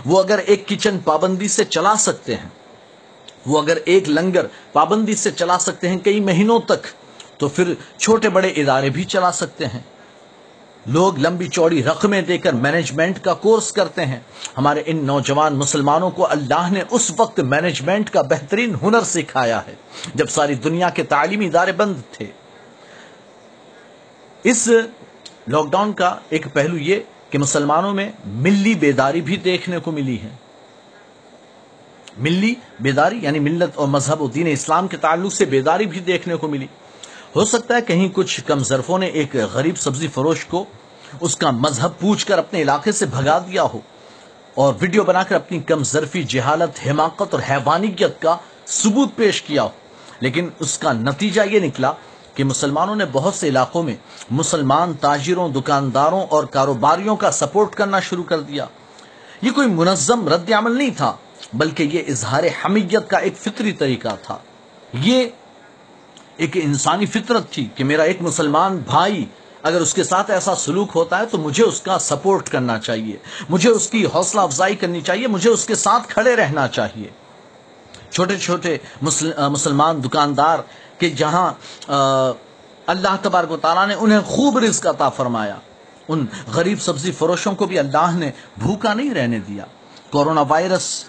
وہ 0.06 0.24
اگر 0.24 0.38
ایک 0.38 0.68
کچن 0.68 1.00
پابندی 1.00 1.48
سے 1.48 1.64
چلا 1.66 1.96
سکتے 1.96 2.36
ہیں، 2.36 2.50
وہ 3.46 3.62
اگر 3.62 3.78
ایک 3.86 4.10
لنگر 4.10 4.46
پابندی 4.74 5.16
سے 5.16 5.32
چلا 5.32 5.60
سکتے 5.60 5.90
ہیں 5.90 5.98
کئی 5.98 6.20
مہینوں 6.20 6.60
تک، 6.60 6.88
تو 7.38 7.48
پھر 7.48 7.74
چھوٹے 7.98 8.30
بڑے 8.30 8.48
ادارے 8.48 8.90
بھی 8.90 9.04
چلا 9.04 9.32
سکتے 9.32 9.66
ہیں۔ 9.66 9.80
لوگ 10.88 11.20
لمبی 11.20 11.48
چوڑی 11.48 11.84
رقمیں 11.84 12.22
دے 12.22 12.38
کر 12.38 12.54
مینجمنٹ 12.54 13.20
کا 13.20 13.34
کورس 13.34 13.72
کرتے 13.72 14.06
ہیں۔ 14.06 14.20
ہمارے 14.58 14.84
ان 14.86 15.06
نوجوان 15.06 15.56
مسلمانوں 15.56 16.12
کو 16.12 16.28
اللہ 16.32 16.68
نے 16.72 16.84
اس 16.92 17.12
وقت 17.18 17.40
مینجمنٹ 17.40 18.10
کا 18.10 18.22
بہترین 18.22 18.76
ہنر 18.82 19.02
سکھایا 19.02 19.66
ہے، 19.68 19.76
جب 20.16 20.30
ساری 20.30 20.56
دنیا 20.56 20.90
کے 20.90 21.04
تعلیمی 21.04 21.46
ادارے 21.46 21.72
بند 21.72 21.96
تھے۔ 22.12 22.26
اس 24.44 24.68
لاک 25.48 25.72
ڈاؤن 25.72 25.94
کا 25.94 26.16
ایک 26.30 26.48
پہلو 26.54 26.78
یہ 26.78 27.00
کہ 27.30 27.38
مسلمانوں 27.38 27.94
میں 27.94 28.12
ملی 28.26 28.76
بیداری 28.76 29.22
بھی 29.22 29.38
دیکھنے 29.38 29.80
کو 29.80 29.92
ملی 29.92 30.22
ہے۔ 30.22 30.30
ملی 32.18 32.54
بیداری 32.80 33.20
یعنی 33.22 33.40
ملت 33.40 33.78
اور 33.78 33.88
مذہب 33.88 34.22
و 34.22 34.28
دین 34.28 34.48
اسلام 34.48 34.88
کے 34.88 34.98
تعلق 34.98 35.34
سے 35.34 35.46
بیداری 35.46 35.86
بھی 35.86 36.00
دیکھنے 36.00 36.36
کو 36.36 36.48
ملی۔ 36.48 36.68
ہو 37.36 37.46
سکتا 37.46 37.76
ہے 37.76 37.82
کہیں 37.82 38.10
کچھ 38.14 38.42
کم 38.46 38.60
ظرفوں 38.60 39.00
نے 39.00 39.06
ایک 39.06 39.36
غریب 39.54 39.78
سبزی 39.78 40.08
فروش 40.08 40.46
کو 40.46 40.66
اس 41.22 41.36
کا 41.36 41.52
مذہب 41.52 41.90
پوچھ 42.00 42.26
کر 42.26 42.38
اپنے 42.38 42.62
علاقے 42.62 42.92
سے 42.92 43.06
بھگا 43.06 43.40
دیا 43.40 43.64
ہو 43.64 43.80
اور 44.56 44.74
ویڈیو 44.82 45.04
بنا 45.04 45.24
کر 45.24 45.36
اپنی 45.36 45.60
کم 45.60 45.84
ظرفی، 45.84 46.24
جہالت، 46.24 46.88
حماقت 46.88 47.34
اور 47.34 47.40
حیوانیت 47.50 48.22
کا 48.22 48.38
ثبوت 48.68 49.16
پیش 49.16 49.42
کیا 49.42 49.64
ہو۔ 49.64 49.70
لیکن 50.20 50.50
اس 50.60 50.78
کا 50.78 50.94
نتیجہ 50.94 51.42
یہ 51.52 51.60
نکلا 51.60 51.94
کہ 52.34 52.44
مسلمانوں 52.44 52.96
نے 52.96 53.06
بہت 53.12 53.34
سے 53.34 53.48
علاقوں 53.48 53.84
میں 53.84 53.96
مسلمان 54.32 54.94
تاجروں، 54.94 55.50
دکانداروں 55.50 56.22
اور 56.30 56.44
کاروباریوں 56.44 57.16
کا 57.16 57.32
سپورٹ 57.32 57.74
کرنا 57.74 58.00
شروع 58.00 58.24
کر 58.24 58.40
دیا۔ 58.40 58.66
یہ 59.42 59.52
کوئی 59.52 59.68
منظم 59.68 60.28
رد 60.28 60.52
عمل 60.52 60.78
نہیں 60.78 60.90
تھا، 60.98 61.14
بلکہ 61.54 61.84
یہ 61.84 62.04
اظہار 62.08 62.44
حمیت 62.44 63.10
کا 63.10 63.18
ایک 63.18 63.38
فطری 63.38 63.72
طریقہ 63.72 64.08
تھا۔ 64.24 64.38
یہ 64.94 65.28
ایک 66.38 66.58
انسانی 66.64 67.06
فطرت 67.06 67.52
تھی 67.52 67.68
کہ 67.76 67.84
میرا 67.84 68.04
ایک 68.04 68.22
مسلمان 68.22 68.78
بھائی 68.78 69.26
اگر 69.68 69.82
اس 69.82 69.94
کے 69.94 70.04
ساتھ 70.04 70.32
ایسا 70.32 70.56
سلوک 70.56 70.92
ہوتا 70.96 71.20
ہے 71.20 71.26
تو 71.26 71.38
مجھے 71.38 71.64
اس 71.64 71.82
کا 71.82 72.00
سپورٹ 72.00 72.50
کرنا 72.50 72.80
چاہیے۔ 72.80 73.18
مجھے 73.50 73.70
اس 73.70 73.90
کی 73.90 74.06
حوصلہ 74.06 74.42
افزائی 74.42 74.76
کرنی 74.76 75.02
چاہیے۔ 75.02 75.28
مجھے 75.28 75.50
اس 75.50 75.66
کے 75.66 75.76
ساتھ 75.76 76.08
کھڑے 76.08 76.36
رہنا 76.36 76.68
چاہیے۔ 76.68 77.10
چھوٹے 78.12 78.38
چھوٹے 78.38 78.78
مسلمان 79.02 80.04
دکاندار 80.04 80.60
کہ 80.98 81.10
جہاں 81.10 81.48
اللہ 82.88 83.16
تبارک 83.22 83.52
و 83.52 83.58
تعالیٰ 83.58 83.88
نے 83.88 83.96
انہیں 84.00 84.20
خوب 84.26 84.58
رزق 84.58 84.88
عطا 84.88 85.10
فرمایا۔ 85.10 85.56
ان 86.08 86.26
غریب 86.54 86.82
سبزی 86.82 87.12
فروشوں 87.12 87.56
کو 87.56 87.66
بھی 87.66 87.80
اللہ 87.80 88.12
نے 88.14 88.32
بھوکا 88.58 88.94
نہیں 88.94 89.14
رہنے 89.14 89.40
دیا۔ 89.40 89.66
کورونا 90.12 90.42
وائرس 90.42 91.04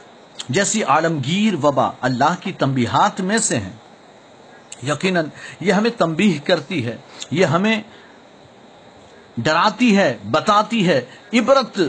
جیسی 0.48 0.82
عالمگیر 0.84 1.54
وبا 1.64 1.90
اللہ 2.00 2.34
کی 2.40 2.52
تنبیہات 2.52 3.20
میں 3.20 3.38
سے 3.38 3.56
ہیں۔ 3.58 3.76
یقیناً 4.82 5.26
یہ 5.60 5.72
ہمیں 5.72 5.90
تنبیہ 5.98 6.38
کرتی 6.46 6.86
ہے۔ 6.86 6.96
یہ 7.30 7.44
ہمیں 7.44 7.82
ڈراتی 9.38 9.97
ہے، 9.97 10.18
بتاتی 10.30 10.88
ہے، 10.88 11.04
عبرت 11.33 11.80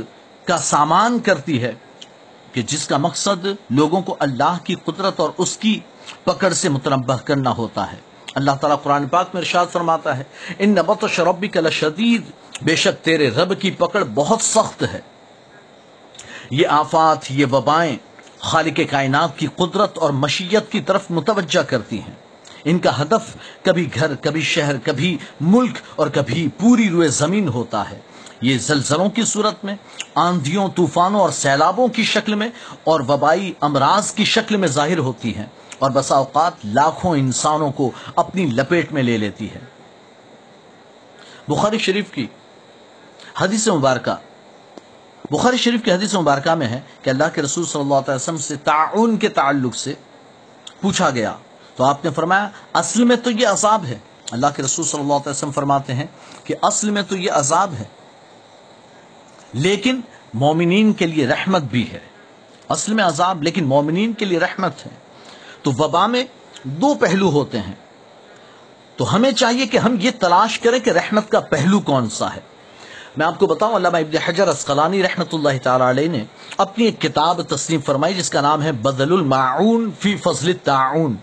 کا 0.45 0.57
سامان 0.57 1.19
کرتی 1.19 1.63
ہے 1.63 1.71
کہ 2.53 2.61
جس 2.61 2.87
کا 2.87 2.97
مقصد 2.97 3.45
لوگوں 3.69 4.01
کو 4.01 4.15
اللہ 4.19 4.57
کی 4.63 4.75
قدرت 4.85 5.19
اور 5.19 5.29
اس 5.37 5.57
کی 5.57 5.79
پکڑ 6.23 6.53
سے 6.53 6.69
متنبہ 6.69 7.15
کرنا 7.15 7.49
ہوتا 7.49 7.91
ہے۔ 7.91 7.97
اللہ 8.35 8.51
تعالیٰ 8.61 8.83
قرآن 8.83 9.07
پاک 9.07 9.27
میں 9.33 9.41
ارشاد 9.41 9.65
فرماتا 9.71 10.17
ہے، 10.17 10.23
ان 10.59 10.69
نبت 10.69 11.03
و 11.03 11.07
شربی 11.07 11.47
کا 11.47 11.61
لشدید، 11.61 12.21
بے 12.61 12.75
شک 12.75 13.05
تیرے 13.05 13.29
رب 13.29 13.61
کی 13.61 13.71
پکڑ 13.71 14.03
بہت 14.13 14.41
سخت 14.41 14.83
ہے۔ 14.83 15.01
یہ 16.51 16.67
آفات، 16.67 17.31
یہ 17.31 17.45
وبائیں 17.51 17.97
خالق 18.39 18.79
کائنات 18.89 19.37
کی 19.37 19.47
قدرت 19.55 19.97
اور 19.97 20.09
مشیت 20.09 20.71
کی 20.71 20.81
طرف 20.81 21.01
متوجہ 21.09 21.59
کرتی 21.59 22.01
ہیں۔ 22.01 22.28
ان 22.69 22.79
کا 22.79 23.01
ہدف 23.01 23.37
کبھی 23.63 23.89
گھر، 23.95 24.15
کبھی 24.15 24.41
شہر، 24.41 24.75
کبھی 24.83 25.17
ملک 25.41 25.77
اور 25.95 26.07
کبھی 26.07 26.47
پوری 26.59 26.89
روئے 26.89 27.07
زمین 27.07 27.47
ہوتا 27.47 27.89
ہے۔ 27.89 27.99
یہ 28.41 28.57
زلزلوں 28.57 29.09
کی 29.09 29.23
صورت 29.23 29.65
میں، 29.65 29.75
آندھیوں، 30.15 30.67
طوفانوں 30.75 31.19
اور 31.19 31.29
سیلابوں 31.29 31.87
کی 31.87 32.03
شکل 32.03 32.35
میں 32.35 32.49
اور 32.83 32.99
وبائی 32.99 33.53
امراض 33.61 34.11
کی 34.11 34.25
شکل 34.25 34.55
میں 34.55 34.67
ظاہر 34.67 34.97
ہوتی 34.97 35.35
ہیں 35.35 35.45
اور 35.79 35.91
بسا 35.91 36.15
اوقات 36.15 36.53
لاکھوں 36.65 37.17
انسانوں 37.17 37.71
کو 37.71 37.91
اپنی 38.15 38.45
لپیٹ 38.45 38.91
میں 38.91 39.03
لے 39.03 39.17
لیتی 39.17 39.49
ہے۔ 39.49 39.59
بخاری 41.47 41.77
شریف 41.77 42.11
کی 42.11 42.27
حدیث 43.37 43.67
مبارکہ، 43.67 44.15
بخاری 45.31 45.57
شریف 45.57 45.83
کی 45.83 45.91
حدیث 45.91 46.15
مبارکہ 46.15 46.55
میں 46.55 46.67
ہے 46.67 46.79
کہ 47.01 47.09
اللہ 47.09 47.35
کے 47.35 47.41
رسول 47.41 47.65
صلی 47.65 47.81
اللہ 47.81 47.95
علیہ 47.95 48.15
وسلم 48.15 48.37
سے 48.37 48.55
تعاون 48.63 49.17
کے 49.17 49.29
تعلق 49.29 49.75
سے 49.75 49.93
پوچھا 50.81 51.09
گیا 51.09 51.35
تو 51.79 51.85
آپ 51.85 52.05
نے 52.05 52.11
فرمایا، 52.11 52.49
اصل 52.73 53.03
میں 53.03 53.15
تو 53.15 53.31
یہ 53.31 53.47
عذاب 53.47 53.85
ہے۔ 53.85 53.97
اللہ 54.31 54.47
کے 54.55 54.63
رسول 54.63 54.85
صلی 54.85 55.01
اللہ 55.01 55.13
علیہ 55.13 55.29
وسلم 55.29 55.51
فرماتے 55.51 55.93
ہیں 55.93 56.05
کہ 56.43 56.55
اصل 56.61 56.89
میں 56.89 57.01
تو 57.01 57.17
یہ 57.17 57.31
عذاب 57.31 57.73
ہے۔ 57.79 57.83
لیکن 59.53 60.01
مومنین 60.33 60.93
کے 60.93 61.07
لیے 61.07 61.27
رحمت 61.27 61.61
بھی 61.61 61.91
ہے۔ 61.91 61.99
اصل 62.69 62.93
میں 62.93 63.03
عذاب، 63.03 63.43
لیکن 63.43 63.65
مومنین 63.65 64.13
کے 64.13 64.25
لیے 64.25 64.39
رحمت 64.39 64.85
ہے۔ 64.85 64.91
تو 65.61 65.71
وبا 65.71 66.07
میں 66.07 66.25
دو 66.63 66.93
پہلو 66.93 67.31
ہوتے 67.31 67.59
ہیں۔ 67.59 67.75
تو 68.95 69.15
ہمیں 69.15 69.31
چاہیے 69.31 69.67
کہ 69.67 69.77
ہم 69.77 69.95
یہ 69.99 70.11
تلاش 70.19 70.59
کریں 70.59 70.79
کہ 70.79 70.89
رحمت 70.89 71.29
کا 71.29 71.39
پہلو 71.39 71.79
کون 71.79 72.09
سا 72.09 72.35
ہے۔ 72.35 72.41
میں 73.17 73.25
آپ 73.25 73.39
کو 73.39 73.45
بتاؤں، 73.45 73.75
علامہ 73.75 73.97
ابن 73.97 74.17
حجر 74.17 74.47
اسقلانی 74.47 75.03
رحمۃ 75.03 75.33
اللہ 75.33 75.63
تعالی 75.63 75.89
علیہ 75.89 76.09
نے 76.09 76.23
اپنی 76.57 76.85
ایک 76.85 77.01
کتاب 77.01 77.41
تسلیم 77.41 77.81
فرمائی، 77.81 78.13
جس 78.13 78.29
کا 78.29 78.41
نام 78.41 78.61
ہے 78.61 78.71
بدل 78.71 79.13
المعون 79.13 79.91
فی 79.99 80.17
فضل 80.17 80.47
التعاون 80.47 81.15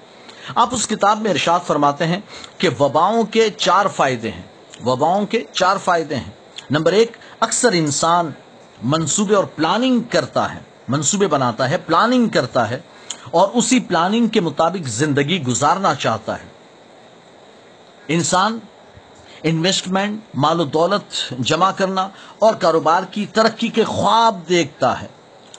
آپ 0.55 0.69
اس 0.73 0.89
کتاب 0.89 1.21
میں 1.21 1.31
ارشاد 1.31 1.61
فرماتے 1.67 2.07
ہیں 2.07 2.21
کہ 2.59 2.69
وباؤں 2.81 3.25
کے 3.25 3.51
چار 3.51 3.87
فائدے 3.87 4.31
ہیں۔ 4.31 4.43
وباؤں 4.85 5.27
کے 5.27 5.45
چار 5.53 5.77
فائدے 5.85 6.17
ہیں۔ 6.17 6.31
نمبر 6.71 6.93
ایک، 6.93 7.17
اکثر 7.41 7.73
انسان 7.73 8.31
منصوبے 8.83 9.35
اور 9.35 9.45
پلاننگ 9.45 10.01
کرتا 10.01 10.55
ہے، 10.55 10.59
منصوبے 10.89 11.27
بناتا 11.27 11.71
ہے 11.71 11.77
پلاننگ 11.79 12.29
کرتا 12.29 12.71
ہے 12.71 12.81
اور 13.31 13.49
اسی 13.55 13.81
پلاننگ 13.81 14.27
کے 14.27 14.41
مطابق 14.41 14.89
زندگی 14.89 15.43
گزارنا 15.43 15.95
چاہتا 15.95 16.39
ہے۔ 16.39 16.47
انسان 18.09 18.59
انویسٹمنٹ 19.43 20.21
مال 20.35 20.61
و 20.61 20.65
دولت 20.65 21.35
جمع 21.39 21.71
کرنا 21.71 22.09
اور 22.39 22.55
کاروبار 22.55 23.03
کی 23.03 23.27
ترقی 23.27 23.69
کے 23.69 23.85
خواب 23.85 24.41
دیکھتا 24.49 25.03
ہے۔ 25.03 25.07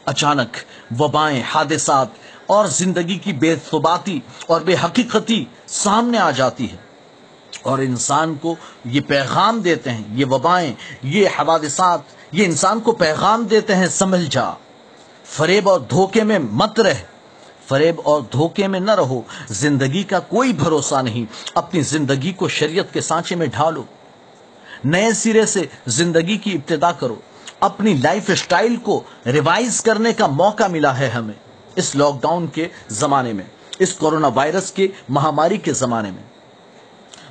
اچانک 0.05 0.57
وبائیں، 1.01 1.41
حادثات 1.53 2.07
اور 2.47 2.65
زندگی 2.65 3.17
کی 3.17 3.33
بے 3.33 3.55
ثباتی 3.71 4.19
اور 4.47 4.61
بے 4.61 4.75
حقیقتی 4.83 5.45
سامنے 5.67 6.17
آ 6.17 6.31
جاتی 6.31 6.71
ہے۔ 6.71 6.77
اور 7.61 7.77
انسان 7.77 8.35
کو 8.35 8.55
یہ 8.85 9.01
پیغام 9.01 9.61
دیتے 9.61 9.91
ہیں، 9.91 10.03
یہ 10.11 10.25
وبائیں، 10.25 10.73
یہ 11.03 11.27
حوادثات، 11.39 11.99
یہ 12.31 12.45
انسان 12.45 12.79
کو 12.79 12.91
پیغام 12.91 13.45
دیتے 13.45 13.75
ہیں 13.75 13.87
سمجھ 13.87 14.25
جا۔ 14.29 14.51
فریب 15.25 15.69
اور 15.69 15.79
دھوکے 15.79 16.23
میں 16.23 16.39
مت 16.39 16.79
رہ۔ 16.79 16.93
فریب 17.67 18.01
اور 18.03 18.21
دھوکے 18.31 18.67
میں 18.67 18.79
نہ 18.79 18.91
رہو۔ 18.91 19.21
زندگی 19.47 20.03
کا 20.03 20.19
کوئی 20.19 20.53
بھروسہ 20.53 21.01
نہیں۔ 21.01 21.25
اپنی 21.55 21.81
زندگی 21.81 22.33
کو 22.33 22.47
شریعت 22.47 22.93
کے 22.93 23.01
سانچے 23.01 23.35
میں 23.35 23.47
ڈھالو۔ 23.47 23.83
نئے 24.83 25.13
سرے 25.13 25.45
سے 25.45 25.61
زندگی 25.87 26.37
کی 26.37 26.51
ابتدا 26.51 26.91
کرو۔ 26.91 27.15
اپنی 27.59 27.93
لائف 27.93 28.29
اسٹائل 28.29 28.75
کو 28.75 29.03
ریوائز 29.25 29.81
کرنے 29.81 30.13
کا 30.13 30.27
موقع 30.27 30.67
ملا 30.67 30.99
ہے 30.99 31.09
ہمیں۔ 31.09 31.46
اس 31.77 31.95
لاک 31.95 32.21
ڈاؤن 32.21 32.47
کے 32.47 32.67
زمانے 32.89 33.33
میں، 33.33 33.43
اس 33.79 33.93
کورونا 33.93 34.27
وائرس 34.27 34.71
کے 34.71 34.87
مہاماری 35.09 35.57
کے 35.57 35.73
زمانے 35.73 36.11
میں۔ 36.11 36.23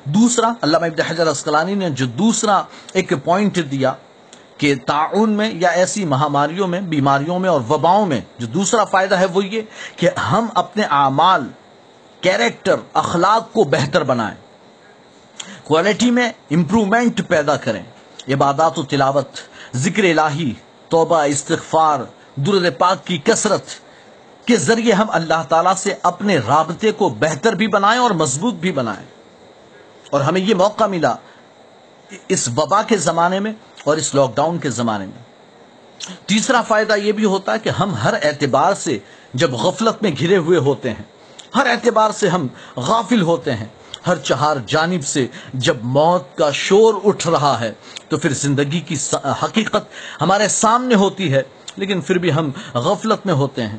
دوسرا، 0.04 0.52
علامہ 0.62 0.86
ابن 0.86 1.00
حجر 1.00 1.26
اسکلانی 1.26 1.74
نے 1.74 1.90
جو 1.90 2.06
دوسرا 2.06 2.62
ایک 2.92 3.12
پوائنٹ 3.24 3.58
دیا 3.70 3.92
کہ 4.58 4.74
تعاون 4.86 5.30
میں 5.30 5.50
یا 5.54 5.68
ایسی 5.68 6.04
مہاماریوں 6.04 6.66
میں، 6.66 6.80
بیماریوں 6.80 7.38
میں 7.38 7.50
اور 7.50 7.60
وباؤں 7.68 8.06
میں، 8.06 8.20
جو 8.38 8.46
دوسرا 8.46 8.84
فائدہ 8.84 9.14
ہے 9.14 9.24
وہ 9.24 9.44
یہ 9.44 9.62
کہ 9.96 10.10
ہم 10.32 10.46
اپنے 10.54 10.82
اعمال 10.82 11.48
کیریکٹر 12.20 12.76
اخلاق 12.92 13.52
کو 13.52 13.64
بہتر 13.64 14.02
بنائیں۔ 14.02 14.36
کوالٹی 15.64 16.10
میں 16.10 16.32
امپرومنٹ 16.50 17.28
پیدا 17.28 17.56
کریں۔ 17.56 17.82
عبادات 18.28 18.78
و 18.78 18.82
تلاوت، 18.82 19.28
ذکر 19.76 20.04
الہی، 20.04 20.52
توبہ، 20.88 21.22
استغفار 21.22 22.00
درد 22.36 22.78
پاک 22.78 23.06
کی 23.06 23.18
کثرت 23.24 23.62
کے 24.46 24.56
ذریعے 24.56 24.92
ہم 24.92 25.06
اللہ 25.10 25.42
تعالیٰ 25.48 25.74
سے 25.74 25.94
اپنے 26.02 26.38
رابطے 26.38 26.92
کو 26.92 27.08
بہتر 27.08 27.52
بھی 27.52 27.66
بنائیں 27.66 28.00
اور 28.00 28.10
مضبوط 28.10 28.54
بھی 28.54 28.72
بنائیں۔ 28.72 29.06
اور 30.10 30.20
ہمیں 30.20 30.40
یہ 30.40 30.54
موقع 30.54 30.86
ملا 30.86 31.14
اس 32.28 32.48
وبا 32.48 32.82
کے 32.82 32.96
زمانے 32.96 33.40
میں 33.40 33.52
اور 33.84 33.96
اس 33.96 34.14
لاک 34.14 34.36
ڈاؤن 34.36 34.58
کے 34.58 34.70
زمانے 34.70 35.06
میں۔ 35.06 35.22
تیسرا 36.26 36.62
فائدہ 36.62 36.92
یہ 36.96 37.12
بھی 37.12 37.24
ہوتا 37.24 37.52
ہے 37.52 37.58
کہ 37.58 37.68
ہم 37.68 37.94
ہر 37.94 38.14
اعتبار 38.22 38.74
سے 38.74 38.98
جب 39.34 39.52
غفلت 39.52 40.02
میں 40.02 40.10
گھرے 40.20 40.36
ہوئے 40.36 40.58
ہوتے 40.58 40.90
ہیں، 40.90 41.02
ہر 41.54 41.66
اعتبار 41.66 42.10
سے 42.10 42.28
ہم 42.28 42.46
غافل 42.76 43.22
ہوتے 43.22 43.54
ہیں۔ 43.54 43.66
ہر 44.06 44.18
چہار 44.18 44.56
جانب 44.66 45.06
سے 45.06 45.26
جب 45.54 45.76
موت 45.82 46.36
کا 46.36 46.50
شور 46.50 46.94
اٹھ 47.04 47.28
رہا 47.28 47.60
ہے، 47.60 47.72
تو 48.08 48.18
پھر 48.18 48.32
زندگی 48.32 48.80
کی 48.80 48.96
حقیقت 49.42 49.86
ہمارے 50.20 50.48
سامنے 50.48 50.94
ہوتی 50.94 51.32
ہے، 51.32 51.42
لیکن 51.76 52.00
پھر 52.00 52.18
بھی 52.18 52.32
ہم 52.32 52.50
غفلت 52.74 53.26
میں 53.26 53.34
ہوتے 53.34 53.62
ہیں۔ 53.62 53.78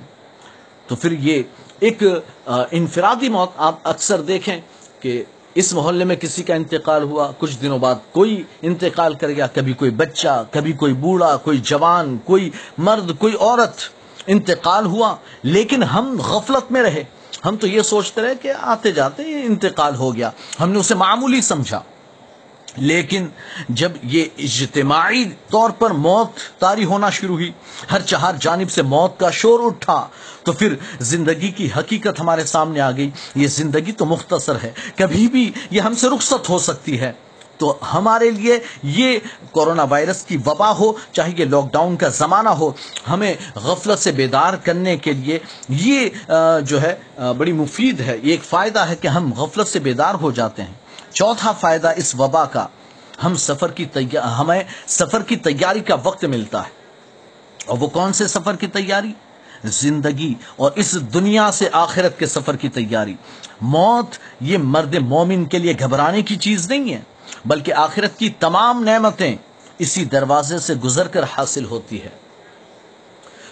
تو 0.88 0.95
پھر 0.95 1.12
یہ 1.12 1.43
ایک 1.80 2.04
انفرادی 2.45 3.30
موت 3.30 3.50
آپ 3.58 3.76
اکثر 3.84 4.21
دیکھیں 4.21 4.62
کہ 5.00 5.23
اس 5.56 5.73
محلے 5.73 6.06
میں 6.06 6.15
کسی 6.15 6.43
کا 6.43 6.56
انتقال 6.56 7.04
ہوا، 7.04 7.32
کچھ 7.38 7.62
دنوں 7.62 7.80
بعد 7.80 7.95
کوئی 8.12 8.43
انتقال 8.62 9.13
کر 9.13 9.28
گیا، 9.28 9.47
کبھی 9.47 9.73
کوئی 9.73 9.91
بچہ، 9.91 10.43
کبھی 10.52 10.73
کوئی 10.73 10.93
بوڑھا، 10.93 11.38
کوئی 11.38 11.58
جوان، 11.58 12.17
کوئی 12.23 12.50
مرد، 12.78 13.17
کوئی 13.19 13.34
عورت 13.39 13.76
انتقال 14.28 14.86
ہوا، 14.86 15.15
لیکن 15.43 15.84
ہم 15.84 16.21
غفلت 16.21 16.71
میں 16.71 16.84
رہے۔ 16.84 17.04
ہم 17.45 17.58
تو 17.58 17.67
یہ 17.67 17.82
سوچتے 17.82 18.21
رہے 18.21 18.36
کہ 18.36 18.54
آتے 18.62 18.91
جاتے 18.91 19.23
انتقال 19.23 19.95
ہو 19.95 20.15
گیا۔ 20.15 20.32
ہم 20.60 20.69
نے 20.69 20.80
اسے 20.80 20.95
معمولی 20.95 21.41
سمجھا۔ 21.41 21.82
لیکن 22.78 23.28
جب 23.69 23.91
یہ 24.04 24.26
اجتماعی 24.38 25.26
طور 25.52 25.69
پر 25.69 25.91
موت 25.91 26.60
تاری 26.60 26.86
ہونا 26.86 27.10
شروع 27.10 27.36
ہوئی، 27.36 27.52
ہر 27.91 28.02
چہار 28.02 28.34
جانب 28.39 28.71
سے 28.71 28.82
موت 28.82 29.19
کا 29.19 29.30
شور 29.30 29.60
اٹھا 29.63 30.08
تو 30.47 30.53
پھر 30.53 30.75
زندگی 30.99 31.51
کی 31.51 31.69
حقیقت 31.77 32.19
ہمارے 32.19 32.45
سامنے 32.45 32.79
آ 32.79 32.91
گئی۔ 32.91 33.12
یہ 33.36 33.47
زندگی 33.47 33.91
تو 33.91 34.05
مختصر 34.05 34.55
ہے۔ 34.63 34.71
کبھی 34.95 35.27
بھی 35.27 35.51
یہ 35.69 35.81
ہم 35.81 35.93
سے 35.93 36.07
رخصت 36.10 36.49
ہو 36.49 36.60
سکتی 36.60 36.99
ہے۔ 36.99 37.12
تو 37.57 37.77
ہمارے 37.93 38.31
لیے 38.31 38.60
یہ 38.83 39.19
کورونا 39.51 39.83
وائرس 39.83 40.23
کی 40.23 40.38
وبا 40.45 40.71
ہو، 40.71 40.93
چاہے 41.12 41.31
یہ 41.38 41.45
لاک 41.45 41.73
ڈاؤن 41.73 41.97
کا 41.97 42.07
زمانہ 42.07 42.49
ہو، 42.49 42.71
ہمیں 43.10 43.33
غفلت 43.55 43.99
سے 43.99 44.12
بیدار 44.12 44.53
کرنے 44.53 44.97
کے 44.97 45.13
لیے 45.13 45.39
یہ 45.69 46.10
جو 46.62 46.81
ہے 46.81 46.95
بڑی 47.38 47.51
مفید 47.51 47.99
ہے۔ 47.99 48.17
یہ 48.23 48.31
ایک 48.31 48.43
فائدہ 48.43 48.79
ہے 48.79 48.95
کہ 48.95 49.07
ہم 49.07 49.33
غفلت 49.33 49.67
سے 49.67 49.79
بیدار 49.79 50.15
ہو 50.15 50.31
جاتے 50.31 50.63
ہیں۔ 50.63 50.73
چوتھا 51.13 51.51
فائدہ 51.51 51.91
اس 51.97 52.15
وبا 52.15 52.45
کا، 52.45 52.67
ہم 53.23 53.36
سفر 53.36 53.71
کی 53.71 53.86
ہمیں 54.39 54.63
سفر 54.88 55.23
کی 55.23 55.36
تیاری 55.36 55.79
کا 55.79 55.95
وقت 56.03 56.25
ملتا 56.25 56.63
ہے۔ 56.63 56.69
اور 57.65 57.77
وہ 57.77 57.88
کون 57.88 58.13
سے 58.13 58.27
سفر 58.27 58.55
کی 58.55 58.67
تیاری؟ 58.67 59.13
زندگی 59.63 60.34
اور 60.56 60.72
اس 60.76 61.13
دنیا 61.13 61.52
سے 61.52 61.70
آخرت 61.72 62.20
کے 62.20 62.26
سفر 62.26 62.56
کی 62.56 62.70
تیاری۔ 62.70 63.15
موت 63.62 64.17
یہ 64.41 64.58
مرد 64.58 64.96
مومن 64.96 65.46
کے 65.46 65.58
لیے 65.58 65.74
گھبرانے 65.80 66.22
کی 66.22 66.36
چیز 66.36 66.70
نہیں 66.70 66.93
ہے، 66.93 67.02
بلکہ 67.46 67.74
آخرت 67.74 68.20
کی 68.20 68.30
تمام 68.30 68.84
نعمتیں 68.84 69.36
اسی 69.80 70.06
دروازے 70.06 70.60
سے 70.60 70.76
گزر 70.76 71.08
کر 71.08 71.24
حاصل 71.24 71.65
ہوتی 71.65 72.04
ہے۔ 72.04 72.10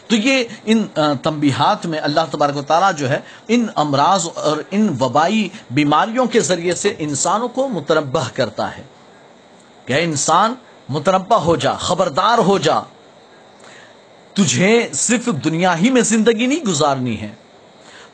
تو 0.07 0.15
یہ 0.15 0.43
ان 0.65 0.87
تنبیہات 1.21 1.85
میں 1.85 1.99
اللہ 1.99 2.21
تبارک 2.31 2.57
و 2.57 2.61
تعالیٰ 2.61 2.93
جو 2.93 3.09
ہے، 3.09 3.19
ان 3.47 3.65
امراض 3.75 4.27
اور 4.35 4.57
ان 4.71 4.95
وبائی 4.99 5.49
بیماریوں 5.71 6.25
کے 6.25 6.39
ذریعے 6.39 6.75
سے 6.75 6.95
انسانوں 6.97 7.47
کو 7.47 7.67
متربہ 7.67 8.23
کرتا 8.33 8.77
ہے۔ 8.77 8.83
کہ 9.85 9.93
انسان 9.93 10.53
متربہ 10.89 11.35
ہو 11.35 11.55
جا، 11.55 11.73
خبردار 11.73 12.37
ہو 12.37 12.57
جا 12.57 12.79
تجھے 14.35 14.89
صرف 14.93 15.29
دنیا 15.43 15.79
ہی 15.79 15.89
میں 15.89 16.01
زندگی 16.01 16.45
نہیں 16.45 16.59
گزارنی 16.59 17.21
ہے۔ 17.21 17.29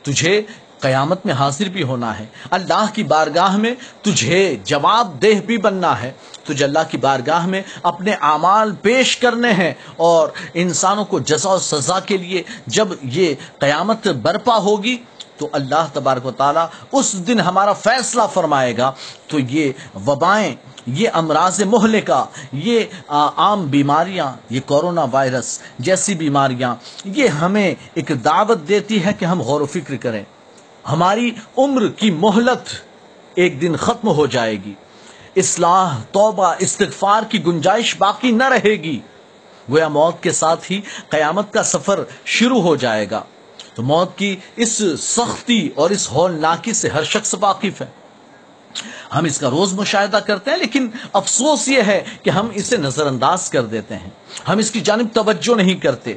تجھے 0.02 0.42
قیامت 0.80 1.26
میں 1.26 1.34
حاضر 1.34 1.68
بھی 1.68 1.82
ہونا 1.82 2.18
ہے۔ 2.18 2.26
اللہ 2.50 2.86
کی 2.94 3.02
بارگاہ 3.02 3.56
میں 3.56 3.74
تجھے 4.02 4.56
جواب 4.64 5.22
دہ 5.22 5.40
بھی 5.46 5.58
بننا 5.58 6.02
ہے۔ 6.02 6.12
تجھے 6.44 6.64
اللہ 6.64 6.78
کی 6.90 6.96
بارگاہ 6.96 7.46
میں 7.46 7.62
اپنے 7.82 8.12
اعمال 8.20 8.74
پیش 8.82 9.16
کرنے 9.16 9.52
ہیں 9.52 9.74
اور 9.96 10.28
انسانوں 10.54 11.04
کو 11.04 11.18
جزا 11.18 11.50
و 11.50 11.58
سزا 11.58 12.00
کے 12.00 12.16
لیے 12.16 12.42
جب 12.66 12.88
یہ 13.02 13.34
قیامت 13.58 14.08
برپا 14.08 14.56
ہوگی 14.56 14.96
تو 15.36 15.48
اللہ 15.52 15.86
تبارک 15.92 16.26
و 16.26 16.30
تعالیٰ 16.30 16.66
اس 16.92 17.26
دن 17.26 17.40
ہمارا 17.40 17.72
فیصلہ 17.72 18.22
فرمائے 18.34 18.76
گا۔ 18.76 18.92
تو 19.26 19.38
یہ 19.38 19.72
وبائیں 20.06 20.54
یہ 20.86 21.08
امراض 21.12 21.62
مہلکہ 21.62 22.24
یہ 22.52 22.80
عام 23.08 23.66
بیماریاں، 23.66 24.32
یہ 24.50 24.60
کورونا 24.66 25.06
وائرس 25.12 25.58
جیسی 25.78 26.14
بیماریاں، 26.14 26.76
یہ 27.04 27.28
ہمیں 27.28 27.74
ایک 27.94 28.24
دعوت 28.24 28.68
دیتی 28.68 29.04
ہے 29.04 29.12
کہ 29.18 29.24
ہم 29.24 29.42
غور 29.42 29.60
و 29.60 29.66
فکر 29.66 29.96
کریں۔ 29.96 30.24
ہماری 30.90 31.30
عمر 31.58 31.88
کی 31.88 32.10
مہلت 32.10 32.68
ایک 33.34 33.60
دن 33.60 33.76
ختم 33.76 34.08
ہو 34.08 34.26
جائے 34.26 34.56
گی۔ 34.56 34.72
اصلاح، 35.36 35.98
توبہ، 36.12 36.54
استغفار 36.58 37.22
کی 37.28 37.46
گنجائش 37.46 37.96
باقی 37.98 38.30
نہ 38.30 38.44
رہے 38.44 38.70
گی۔ 38.70 39.00
گویا 39.70 39.88
موت 39.88 40.22
کے 40.22 40.32
ساتھ 40.32 40.72
ہی 40.72 40.80
قیامت 41.08 41.52
کا 41.52 41.62
سفر 41.62 42.04
شروع 42.24 42.62
ہو 42.62 42.76
جائے 42.76 43.10
گا۔ 43.10 43.22
تو 43.74 43.82
موت 43.82 44.18
کی 44.18 44.36
اس 44.56 44.82
سختی 44.98 45.68
اور 45.74 45.90
اس 45.90 46.12
ہولناکی 46.12 46.72
سے 46.72 46.88
ہر 46.88 47.04
شخص 47.04 47.34
واقف 47.40 47.80
ہے۔ 47.80 48.01
ہم 49.14 49.24
اس 49.24 49.38
کا 49.38 49.50
روز 49.50 49.72
مشاہدہ 49.72 50.16
کرتے 50.16 50.50
ہیں، 50.50 50.58
لیکن 50.58 50.88
افسوس 51.12 51.68
یہ 51.68 51.82
ہے 51.82 52.02
کہ 52.22 52.30
ہم 52.30 52.48
اسے 52.54 52.76
نظر 52.76 53.06
انداز 53.06 53.50
کر 53.50 53.64
دیتے 53.64 53.94
ہیں۔ 53.94 54.10
ہم 54.48 54.58
اس 54.58 54.70
کی 54.70 54.80
جانب 54.80 55.08
توجہ 55.12 55.56
نہیں 55.56 55.74
کرتے۔ 55.74 56.14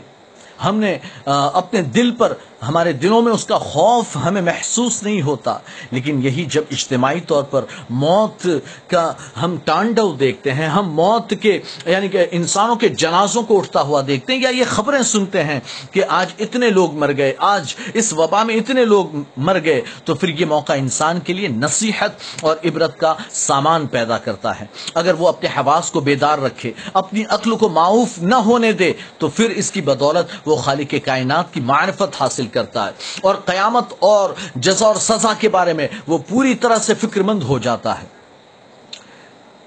ہم 0.64 0.78
نے 0.80 0.98
اپنے 1.26 1.82
دل 1.82 2.12
پر 2.12 2.34
ہمارے 2.62 2.92
دلوں 2.94 3.22
میں 3.22 3.32
اس 3.32 3.44
کا 3.46 3.58
خوف 3.58 4.16
ہمیں 4.26 4.42
محسوس 4.42 5.02
نہیں 5.04 5.22
ہوتا، 5.22 5.58
لیکن 5.92 6.20
یہی 6.24 6.46
جب 6.46 6.64
اجتماعی 6.72 7.20
طور 7.22 7.44
پر 7.44 7.66
موت 7.90 8.48
کا 8.88 9.12
ہم 9.42 9.56
ٹانڈو 9.66 10.12
دیکھتے 10.12 10.54
ہیں، 10.54 10.68
ہم 10.68 10.90
موت 10.96 11.34
کے 11.42 11.60
یعنی 11.86 12.08
کہ 12.08 12.26
انسانوں 12.32 12.76
کے 12.76 12.90
جنازوں 12.96 13.44
کو 13.44 13.58
اٹھتا 13.58 13.82
ہوا 13.82 14.02
دیکھتے 14.08 14.34
ہیں، 14.34 14.42
یا 14.42 14.50
یہ 14.50 14.64
خبریں 14.70 15.02
سنتے 15.04 15.44
ہیں 15.44 15.60
کہ 15.92 16.04
آج 16.10 16.34
اتنے 16.40 16.70
لوگ 16.70 16.96
مر 16.96 17.12
گئے، 17.18 17.34
آج 17.40 17.76
اس 17.94 18.12
وبا 18.14 18.44
میں 18.44 18.56
اتنے 18.56 18.86
لوگ 18.86 19.16
مر 19.38 19.60
گئے، 19.66 19.82
تو 20.06 20.16
پھر 20.16 20.30
یہ 20.30 20.46
موقع 20.46 20.74
انسان 20.74 21.20
کے 21.20 21.34
لیے 21.34 21.48
نصیحت 21.48 22.12
اور 22.42 22.56
عبرت 22.66 22.98
کا 23.00 23.14
سامان 23.32 23.88
پیدا 23.88 24.18
کرتا 24.18 24.60
ہے۔ 24.60 24.66
اگر 24.96 25.14
وہ 25.20 25.28
اپنے 25.28 25.50
حواس 25.58 25.92
کو 25.92 26.00
بیدار 26.00 26.40
رکھے، 26.40 26.72
اپنی 26.94 27.24
عقل 27.30 27.56
کو 27.56 27.70
معاف 27.70 28.18
نہ 28.22 28.36
ہونے 28.46 28.72
دے، 28.72 28.92
تو 29.18 29.28
پھر 29.30 29.50
اس 29.56 29.72
کی 29.72 29.82
بدولت 29.82 30.36
وہ 30.46 30.56
خالق 30.56 30.94
کائنات 31.06 31.54
کی 31.54 31.62
معرفت 31.62 32.22
حاصل 32.22 32.45
حاصل 32.46 32.54
کرتا 32.54 32.86
ہے 32.86 32.92
اور 33.22 33.36
قیامت 33.36 33.94
اور 34.00 34.30
جزا 34.56 34.86
اور 34.86 34.96
سزا 34.96 35.34
کے 35.40 35.50
بارے 35.50 35.74
میں 35.74 35.88
وہ 36.08 36.18
پوری 36.18 36.56
طرح 36.56 36.78
سے 36.78 36.94
فکر 36.94 37.22
مند 37.22 37.44
ہو 37.44 37.60
جاتا 37.60 38.02
ہے۔ 38.02 38.08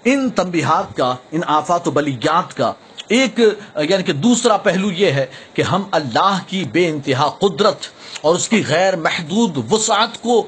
ان 0.05 0.31
تنبیہات 0.31 0.97
کا، 0.97 1.15
ان 1.31 1.41
آفات 1.47 1.89
و 1.89 1.91
بلیات 1.91 2.57
کا 2.57 2.73
ایک 3.09 3.41
یعنی 3.89 4.03
کہ 4.03 4.13
دوسرا 4.13 4.57
پہلو 4.57 4.93
یہ 4.93 5.13
ہے 5.13 5.27
کہ 5.55 5.63
ہم 5.63 5.83
اللہ 5.91 6.39
کی 6.47 6.65
بے 6.65 6.89
انتہا 6.89 7.29
قدرت 7.29 7.87
اور 8.21 8.35
اس 8.35 8.49
کی 8.49 8.63
غیر 8.69 8.97
محدود 8.97 9.73
وسعت 9.73 10.23
کو 10.23 10.47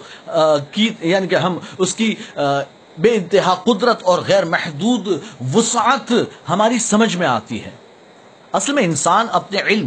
کی 0.70 0.90
یعنی 1.00 1.28
کہ 1.28 1.34
ہم 1.34 1.58
اس 1.78 1.94
کی 1.94 2.14
بے 2.98 3.14
انتہا 3.14 3.54
قدرت 3.54 4.02
اور 4.02 4.18
غیر 4.26 4.44
محدود 4.44 5.08
وسعت 5.54 6.12
ہماری 6.48 6.78
سمجھ 6.78 7.16
میں 7.16 7.26
آتی 7.26 7.64
ہے۔ 7.64 7.70
اصل 8.52 8.72
میں 8.72 8.82
انسان 8.82 9.26
اپنے 9.32 9.60
علم 9.60 9.86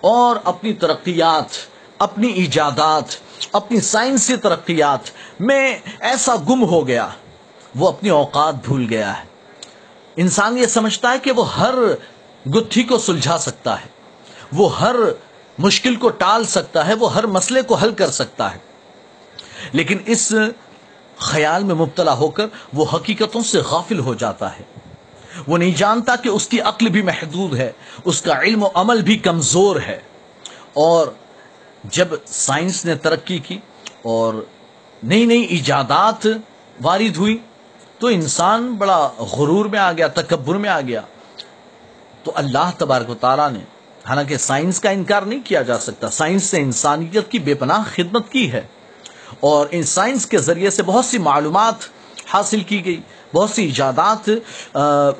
اور 0.00 0.36
اپنی 0.44 0.72
ترقیات 0.72 1.56
اپنی 2.00 2.28
ایجادات، 2.28 3.04
اپنی 3.52 3.80
سائنسی 3.80 4.36
ترقیات 4.36 5.00
میں 5.40 5.78
ایسا 6.00 6.34
گم 6.36 6.64
ہو 6.64 6.86
گیا، 6.86 7.08
وہ 7.74 7.88
اپنی 7.88 8.08
اوقات 8.08 8.54
بھول 8.64 8.86
گیا 8.90 9.18
ہے۔ 9.18 9.24
انسان 10.16 10.58
یہ 10.58 10.66
سمجھتا 10.66 11.12
ہے 11.12 11.18
کہ 11.18 11.32
وہ 11.32 11.56
ہر 11.56 11.74
گتھی 12.54 12.82
کو 12.82 12.98
سلجھا 12.98 13.38
سکتا 13.38 13.80
ہے، 13.80 13.86
وہ 14.52 14.80
ہر 14.80 14.96
مشکل 15.58 15.96
کو 15.96 16.08
ٹال 16.08 16.44
سکتا 16.44 16.86
ہے، 16.86 16.94
وہ 16.94 17.14
ہر 17.14 17.26
مسئلے 17.26 17.62
کو 17.62 17.74
حل 17.74 17.94
کر 17.94 18.10
سکتا 18.10 18.54
ہے۔ 18.54 18.58
لیکن 19.72 19.98
اس 20.06 20.32
خیال 21.16 21.64
میں 21.64 21.74
مبتلا 21.74 22.14
ہو 22.14 22.28
کر 22.28 22.46
وہ 22.72 22.84
حقیقتوں 22.94 23.42
سے 23.42 23.58
غافل 23.58 23.98
ہو 23.98 24.14
جاتا 24.14 24.58
ہے۔ 24.58 24.62
وہ 25.46 25.58
نہیں 25.58 25.74
جانتا 25.76 26.16
کہ 26.16 26.28
اس 26.28 26.48
کی 26.48 26.60
عقل 26.60 26.88
بھی 26.88 27.02
محدود 27.02 27.54
ہے، 27.54 27.72
اس 28.04 28.22
کا 28.22 28.40
علم 28.40 28.62
و 28.62 28.68
عمل 28.74 29.02
بھی 29.02 29.18
کمزور 29.18 29.76
ہے 29.76 30.00
اور 30.72 31.06
جب 31.84 32.08
سائنس 32.26 32.84
نے 32.84 32.94
ترقی 32.94 33.38
کی 33.38 33.58
اور 34.02 34.34
نئی 35.02 35.24
نئی 35.24 35.42
ایجادات 35.42 36.26
وارد 36.82 37.16
ہوئی، 37.16 37.38
تو 37.98 38.06
انسان 38.06 38.74
بڑا 38.74 39.08
غرور 39.18 39.64
میں 39.64 39.78
آ 39.78 39.92
گیا، 39.92 40.06
تکبر 40.06 40.54
میں 40.54 40.70
آ 40.70 40.80
گیا۔ 40.80 41.00
تو 42.24 42.32
اللہ 42.34 42.70
تبارک 42.78 43.10
و 43.10 43.14
تعالیٰ 43.14 43.50
نے، 43.50 43.58
حالانکہ 44.08 44.36
سائنس 44.36 44.80
کا 44.80 44.90
انکار 44.90 45.22
نہیں 45.22 45.40
کیا 45.44 45.62
جا 45.62 45.78
سکتا، 45.78 46.10
سائنس 46.10 46.54
نے 46.54 46.60
انسانیت 46.60 47.30
کی 47.30 47.38
بے 47.38 47.54
پناہ 47.54 47.82
خدمت 47.94 48.32
کی 48.32 48.52
ہے۔ 48.52 48.60
اور 49.40 49.66
ان 49.70 49.82
سائنس 49.82 50.26
کے 50.26 50.38
ذریعے 50.38 50.70
سے 50.70 50.82
بہت 50.82 51.04
سی 51.04 51.18
معلومات 51.18 51.74
حاصل 52.34 52.60
کی 52.60 52.84
گئی، 52.84 53.00
بہت 53.34 53.50
سی 53.50 53.64
ایجادات 53.64 54.28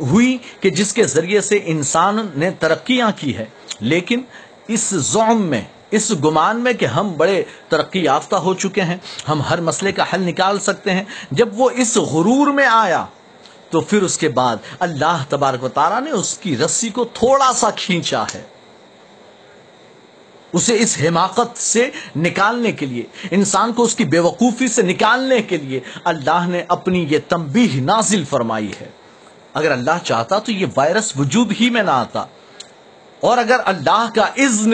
ہوئی 0.00 0.38
کہ 0.60 0.70
جس 0.70 0.92
کے 0.92 1.04
ذریعے 1.04 1.40
سے 1.40 1.58
انسان 1.64 2.26
نے 2.34 2.50
ترقیاں 2.50 3.10
کی 3.16 3.36
ہے۔ 3.36 3.44
لیکن 3.80 4.20
اس 4.68 4.90
زوم 4.90 5.42
میں 5.42 5.62
اس 5.90 6.12
گمان 6.24 6.60
میں 6.60 6.72
کہ 6.72 6.84
ہم 6.84 7.12
بڑے 7.16 7.44
ترقی 7.68 8.04
یافتہ 8.04 8.36
ہو 8.36 8.54
چکے 8.54 8.82
ہیں، 8.82 8.96
ہم 9.28 9.42
ہر 9.50 9.60
مسئلے 9.60 9.92
کا 9.92 10.04
حل 10.12 10.20
نکال 10.20 10.60
سکتے 10.60 10.90
ہیں۔ 10.90 11.04
جب 11.30 11.48
وہ 11.60 11.70
اس 11.70 11.96
غرور 11.96 12.46
میں 12.46 12.66
آیا، 12.66 13.06
تو 13.70 13.80
پھر 13.80 14.02
اس 14.02 14.18
کے 14.18 14.28
بعد 14.28 14.56
اللہ 14.78 15.24
تبارک 15.28 15.64
و 15.64 15.68
تعالیٰ 15.68 16.00
نے 16.00 16.10
اس 16.10 16.38
کی 16.38 16.56
رسی 16.56 16.88
کو 16.88 17.04
تھوڑا 17.04 17.52
سا 17.52 17.70
کھینچا 17.70 18.24
ہے۔ 18.34 18.42
اسے 20.52 20.76
اس 20.80 20.98
حماقت 21.00 21.58
سے 21.58 21.90
نکالنے 22.16 22.72
کے 22.72 22.86
لیے، 22.86 23.02
انسان 23.30 23.72
کو 23.72 23.82
اس 23.82 23.94
کی 23.94 24.04
بے 24.04 24.18
وقوفی 24.18 24.68
سے 24.68 24.82
نکالنے 24.82 25.42
کے 25.42 25.56
لیے 25.56 25.80
اللہ 26.04 26.46
نے 26.46 26.64
اپنی 26.68 27.06
یہ 27.10 27.18
تنبیہ 27.28 27.80
نازل 27.80 28.24
فرمائی 28.24 28.72
ہے۔ 28.80 28.88
اگر 29.54 29.70
اللہ 29.70 30.04
چاہتا 30.04 30.38
تو 30.38 30.52
یہ 30.52 30.66
وائرس 30.76 31.12
وجود 31.16 31.52
ہی 31.60 31.70
میں 31.70 31.82
نہ 31.82 31.90
آتا۔ 31.90 32.24
اور 33.20 33.38
اگر 33.38 33.56
اللہ 33.64 34.08
کا 34.14 34.22
اذن 34.22 34.72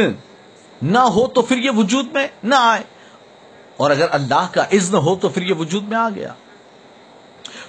نہ 0.83 0.99
ہو 0.99 1.27
تو 1.27 1.43
پھر 1.43 1.59
یہ 1.59 1.71
وجود 1.71 2.07
میں 2.13 2.27
نہ 2.43 2.55
آئے۔ 2.59 2.83
اور 3.77 3.91
اگر 3.91 4.07
اللہ 4.11 4.47
کا 4.53 4.63
اذن 4.63 4.95
ہو 4.95 5.17
تو 5.17 5.29
پھر 5.29 5.43
یہ 5.43 5.55
وجود 5.55 5.89
میں 5.89 5.97
آ 5.97 6.09
گیا۔ 6.09 6.33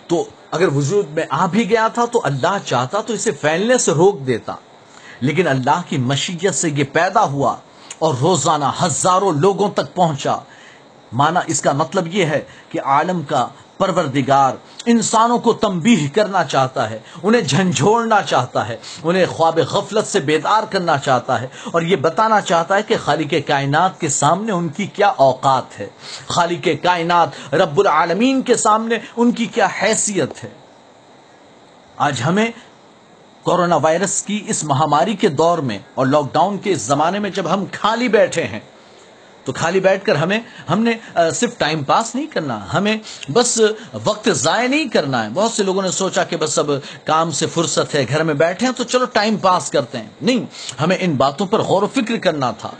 تو 0.07 0.25
اگر 0.51 0.67
وجود 0.67 1.09
میں 1.09 1.23
آ 1.29 1.45
بھی 1.45 1.69
گیا 1.69 1.87
تھا 1.87 2.05
تو 2.05 2.21
اللہ 2.23 2.57
چاہتا 2.65 3.01
تو 3.01 3.13
اسے 3.13 3.31
پھیلنے 3.31 3.77
سے 3.77 3.91
روک 3.91 4.27
دیتا۔ 4.27 4.55
لیکن 5.19 5.47
اللہ 5.47 5.81
کی 5.89 5.97
مشیت 5.97 6.55
سے 6.55 6.69
یہ 6.69 6.83
پیدا 6.83 7.23
ہوا 7.23 7.55
اور 7.99 8.13
روزانہ 8.21 8.65
ہزاروں 8.83 9.31
لوگوں 9.31 9.71
تک 9.71 9.95
پہنچا۔ 9.95 10.37
مانا 11.11 11.39
اس 11.47 11.61
کا 11.61 11.71
مطلب 11.71 12.07
یہ 12.07 12.25
ہے 12.25 12.43
کہ 12.69 12.79
عالم 12.81 13.21
کا 13.21 13.47
پروردگار 13.77 14.53
انسانوں 14.85 15.39
کو 15.39 15.53
تنبیہ 15.53 16.07
کرنا 16.15 16.43
چاہتا 16.43 16.89
ہے، 16.89 16.99
انہیں 17.23 17.41
جھنجھوڑنا 17.41 18.21
چاہتا 18.21 18.67
ہے، 18.67 18.77
انہیں 19.03 19.25
خواب 19.25 19.59
غفلت 19.59 20.07
سے 20.07 20.19
بیدار 20.19 20.63
کرنا 20.69 20.97
چاہتا 20.97 21.41
ہے 21.41 21.47
اور 21.71 21.81
یہ 21.81 21.95
بتانا 21.95 22.41
چاہتا 22.41 22.75
ہے 22.75 22.83
کہ 22.83 22.95
خالق 23.03 23.33
کائنات 23.47 23.99
کے 23.99 24.09
سامنے 24.09 24.51
ان 24.51 24.69
کی 24.69 24.85
کیا 24.85 25.07
اوقات 25.07 25.79
ہے۔ 25.79 25.87
خالق 26.27 26.67
کائنات 26.83 27.53
رب 27.53 27.79
العالمین 27.79 28.41
کے 28.41 28.55
سامنے 28.55 28.95
ان 29.15 29.31
کی 29.31 29.45
کیا 29.45 29.67
حیثیت 29.81 30.43
ہے۔ 30.43 30.49
آج 31.97 32.21
ہمیں 32.25 32.51
کورونا 33.43 33.75
وائرس 33.75 34.23
کی 34.23 34.43
اس 34.47 34.63
مہاماری 34.63 35.15
کے 35.15 35.27
دور 35.27 35.57
میں 35.57 35.79
اور 35.95 36.05
لاک 36.05 36.33
ڈاؤن 36.33 36.57
کے 36.57 36.71
اس 36.71 36.81
زمانے 36.81 37.19
میں 37.19 37.29
جب 37.29 37.53
ہم 37.53 37.63
خالی 37.71 38.07
بیٹھے 38.07 38.43
ہیں 38.43 38.59
تو 39.47 39.53
خالی 39.53 39.79
بیٹھ 39.79 40.03
کر 40.05 40.15
ہمیں، 40.15 40.39
ہم 40.69 40.79
نے 40.83 40.93
صرف 41.35 41.57
ٹائم 41.57 41.83
پاس 41.83 42.13
نہیں 42.15 42.25
کرنا، 42.27 42.59
ہمیں 42.73 42.95
بس 43.33 43.59
وقت 44.03 44.29
ضائع 44.35 44.67
نہیں 44.67 44.87
کرنا 44.89 45.23
ہے۔ 45.23 45.29
بہت 45.33 45.51
سے 45.51 45.63
لوگوں 45.63 45.81
نے 45.81 45.91
سوچا 45.91 46.23
کہ 46.23 46.37
بس 46.37 46.57
اب 46.59 46.71
کام 47.05 47.31
سے 47.31 47.45
فرصت 47.53 47.95
ہے، 47.95 48.05
گھر 48.09 48.23
میں 48.23 48.33
بیٹھے 48.33 48.65
ہیں 48.67 48.73
تو 48.73 48.83
چلو 48.83 49.05
ٹائم 49.13 49.37
پاس 49.37 49.69
کرتے 49.71 49.97
ہیں۔ 49.97 50.09
نہیں، 50.21 50.45
ہمیں 50.81 50.97
ان 50.99 51.15
باتوں 51.15 51.47
پر 51.47 51.59
غور 51.59 51.83
و 51.83 51.87
فکر 51.95 52.17
کرنا 52.17 52.51
تھا۔ 52.51 52.71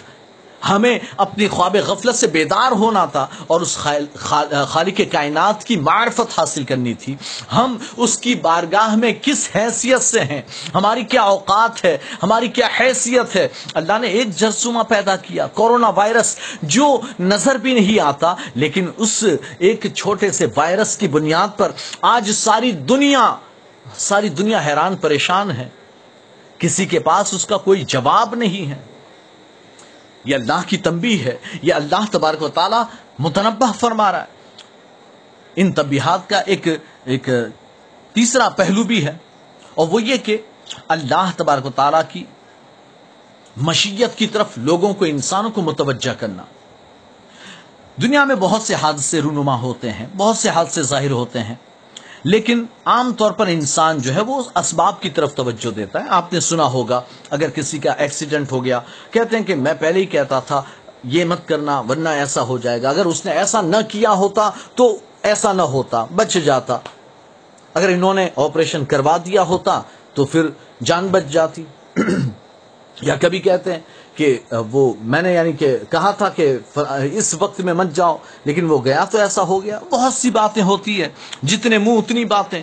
ہمیں 0.70 1.00
اپنی 1.18 1.48
خواب 1.48 1.76
غفلت 1.76 2.16
سے 2.16 2.28
بیدار 2.28 2.72
ہونا 2.72 3.06
تھا 3.06 3.28
اور 3.48 3.62
اس 3.62 3.78
خالق 4.18 5.02
کائنات 5.12 5.64
کی 5.64 5.78
معرفت 5.78 6.40
حاصل 6.40 6.64
کرنی 6.64 6.94
تھی۔ 6.94 7.16
ہم 7.54 7.78
اس 7.98 8.18
کی 8.18 8.36
بارگاہ 8.36 8.96
میں 8.96 9.14
کس 9.22 9.50
حیثیت 9.56 10.02
سے 10.02 10.20
ہیں؟ 10.20 10.42
ہماری 10.76 11.04
کیا 11.04 11.22
اوقات 11.22 11.86
ہے؟ 11.86 11.98
ہماری 12.24 12.48
کیا 12.48 12.68
حیثیت 12.80 13.36
ہے؟ 13.36 13.48
اللہ 13.74 13.98
نے 14.02 14.08
ایک 14.08 14.36
جرسومہ 14.36 14.84
پیدا 14.84 15.16
کیا 15.16 15.48
کورونا 15.48 15.90
وائرس، 15.90 16.36
جو 16.62 17.02
نظر 17.20 17.56
بھی 17.56 17.74
نہیں 17.74 18.00
آتا، 18.00 18.36
لیکن 18.56 18.92
اس 18.98 19.24
ایک 19.60 19.86
چھوٹے 19.96 20.32
سے 20.32 20.48
وائرس 20.56 20.98
کی 20.98 21.08
بنیاد 21.08 21.48
پر 21.58 21.72
آج 22.02 22.32
ساری 22.32 22.72
دنیا 22.72 23.36
ساری 23.98 24.30
دنیا 24.30 24.60
حیران 24.66 24.96
پریشان 24.96 25.52
ہے۔ 25.52 25.70
کسی 26.58 26.86
کے 26.86 27.00
پاس 27.00 27.34
اس 27.34 27.46
کا 27.46 27.58
کوئی 27.58 27.84
جواب 27.84 28.36
نہیں 28.36 28.72
ہے۔ 28.72 28.97
یہ 30.28 30.36
اللہ 30.36 30.68
کی 30.68 30.78
تنبیہ 30.80 31.24
ہے، 31.24 31.36
یہ 31.62 31.74
اللہ 31.74 32.12
تبارک 32.12 32.42
و 32.44 32.48
تعالیٰ 32.50 32.84
متنبع 33.20 33.72
فرما 33.72 34.12
رہا 34.12 34.22
ہے۔ 34.22 34.36
ان 35.56 35.72
تبیحات 35.74 36.28
کا 36.30 36.40
ایک 36.46 36.68
ایک 37.06 37.30
تیسرا 38.16 38.50
پہلو 38.50 38.84
بھی 38.84 39.06
ہے، 39.06 39.16
اور 39.76 39.88
وہ 39.88 40.02
یہ 40.04 40.18
کہ 40.18 40.38
اللہ 40.88 41.32
تبارک 41.38 41.66
و 41.66 41.70
تعالیٰ 41.76 42.02
کی 42.10 42.24
مشیت 43.62 44.18
کی 44.18 44.28
طرف 44.28 44.58
لوگوں 44.58 44.94
کو، 44.94 45.06
انسانوں 45.06 45.52
کو 45.52 45.62
متوجہ 45.62 46.14
کرنا۔ 46.20 46.44
دنیا 48.02 48.24
میں 48.24 48.36
بہت 48.36 48.62
سے 48.62 48.76
حادثے 48.76 49.22
رونما 49.22 49.56
ہوتے 49.60 49.92
ہیں، 49.92 50.06
بہت 50.18 50.38
سے 50.38 50.50
حادثے 50.50 50.82
ظاہر 50.84 51.12
ہوتے 51.12 51.44
ہیں۔ 51.44 51.56
لیکن 52.28 52.66
عام 52.86 53.14
طور 53.14 53.32
پر 53.32 53.48
انسان 53.48 54.02
جو 54.02 54.16
ہے 54.16 54.22
وہ 54.22 54.44
اسباب 54.56 55.02
کی 55.02 55.10
طرف 55.10 55.36
توجہ 55.36 55.72
دیتا 55.72 56.00
ہے۔ 56.00 56.06
آپ 56.10 56.34
نے 56.34 56.40
سنا 56.40 56.64
ہوگا، 56.64 57.02
اگر 57.30 57.50
کسی 57.50 57.78
کا 57.78 57.92
ایکسیڈنٹ 57.92 58.52
ہو 58.52 58.66
گیا، 58.66 58.80
کہتے 59.12 59.38
ہیں 59.38 59.44
کہ 59.44 59.56
میں 59.56 59.74
پہلے 59.74 60.00
ہی 60.00 60.06
کہتا 60.06 60.40
تھا، 60.40 60.62
یہ 61.04 61.26
مت 61.26 61.48
کرنا، 61.48 61.82
ورنہ 61.90 62.10
ایسا 62.10 62.42
ہو 62.42 62.58
جائے 62.58 62.82
گا۔ 62.82 62.90
اگر 62.90 63.06
اس 63.06 63.26
نے 63.26 63.32
ایسا 63.32 63.62
نہ 63.62 63.76
کیا 63.90 64.12
ہوتا، 64.12 64.50
تو 64.76 64.98
ایسا 65.24 65.54
نہ 65.54 65.62
ہوتا، 65.62 66.06
بچ 66.16 66.34
جاتا۔ 66.34 66.78
اگر 67.74 67.90
انہوں 67.90 68.14
نے 68.14 68.30
آپریشن 68.36 68.86
کروا 68.86 69.18
دیا 69.18 69.42
ہوتا، 69.42 69.82
تو 70.14 70.26
پھر 70.26 70.48
جان 70.84 71.08
بچ 71.08 71.24
جاتی۔ 71.24 71.66
یا 73.02 73.16
کبھی 73.16 73.40
کہتے 73.40 73.74
ہیں 73.74 73.80
کہ 74.16 74.40
وہ 74.72 74.94
میں 75.02 75.22
نے 75.22 75.34
یعنی 75.34 75.52
کہ 75.52 75.78
کہا 75.90 76.12
تھا 76.12 76.30
کہ 76.30 76.58
اس 77.12 77.36
وقت 77.40 77.62
میں 77.62 77.74
مت 77.74 77.94
جاؤ، 77.94 78.18
لیکن 78.46 78.66
وہ 78.66 78.78
گیا 78.86 79.04
تو 79.06 79.18
ایسا 79.18 79.42
ہو 79.42 79.64
گیا۔ 79.64 79.80
بہت 79.90 80.14
سی 80.14 80.30
باتیں 80.30 80.64
ہوتی 80.64 81.02
ہیں، 81.02 81.10
جتنے 81.44 81.78
منہ 81.78 81.98
اتنی 81.98 82.26
باتیں۔ 82.26 82.62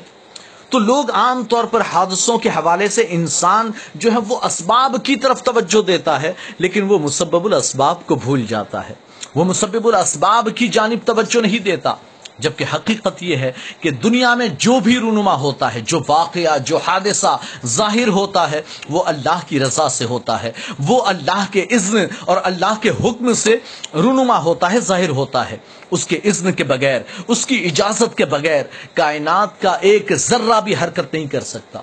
تو 0.69 0.79
لوگ 0.79 1.11
عام 1.11 1.45
طور 1.45 1.65
پر 1.65 1.81
حادثوں 1.81 2.39
کے 2.39 2.49
حوالے 2.49 2.89
سے 2.89 3.07
انسان 3.09 3.71
جو 3.95 4.13
ہے 4.13 4.19
وہ 4.29 4.39
اسباب 4.43 4.97
کی 5.03 5.17
طرف 5.17 5.43
توجہ 5.43 5.83
دیتا 5.83 6.23
ہے، 6.23 6.33
لیکن 6.59 6.83
وہ 6.83 6.99
مسبب 6.99 7.45
الاسباب 7.45 8.07
کو 8.07 8.15
بھول 8.15 8.47
جاتا 8.47 8.89
ہے۔ 8.89 8.95
وہ 9.35 9.45
مسبب 9.45 9.87
الاسباب 9.89 10.49
کی 10.55 10.69
جانب 10.69 11.07
توجہ 11.07 11.41
نہیں 11.41 11.59
دیتا۔ 11.59 11.95
جبکہ 12.39 12.65
حقیقت 12.75 13.23
یہ 13.23 13.37
ہے 13.37 13.53
کہ 13.81 13.91
دنیا 13.91 14.35
میں 14.35 14.49
جو 14.59 14.81
بھی 14.81 14.99
رونما 14.99 15.35
ہوتا 15.35 15.75
ہے، 15.75 15.81
جو 15.81 16.01
واقعہ، 16.09 16.59
جو 16.59 16.79
حادثہ 16.87 17.39
ظاہر 17.67 18.09
ہوتا 18.09 18.51
ہے، 18.51 18.63
وہ 18.89 19.05
اللہ 19.07 19.39
کی 19.49 19.61
رضا 19.61 19.89
سے 19.89 20.05
ہوتا 20.05 20.43
ہے۔ 20.43 20.53
وہ 20.79 21.05
اللہ 21.05 21.45
کے 21.51 21.63
اذن 21.63 21.99
اور 22.21 22.37
اللہ 22.43 22.75
کے 22.81 22.91
حکم 22.91 23.33
سے 23.33 23.57
رونما 23.95 24.39
ہوتا 24.39 24.73
ہے، 24.73 24.81
ظاہر 24.81 25.09
ہوتا 25.09 25.51
ہے۔ 25.51 25.57
اس 25.91 26.07
کے 26.07 26.17
اذن 26.25 26.53
کے 26.53 26.65
بغیر، 26.65 27.01
اس 27.29 27.47
کی 27.47 27.65
اجازت 27.65 28.17
کے 28.17 28.25
بغیر 28.25 28.65
کائنات 28.95 29.63
کا 29.63 29.73
ایک 29.73 30.13
ذرہ 30.15 30.61
بھی 30.61 30.75
حرکت 30.75 31.15
نہیں 31.15 31.27
کر 31.27 31.41
سکتا۔ 31.41 31.81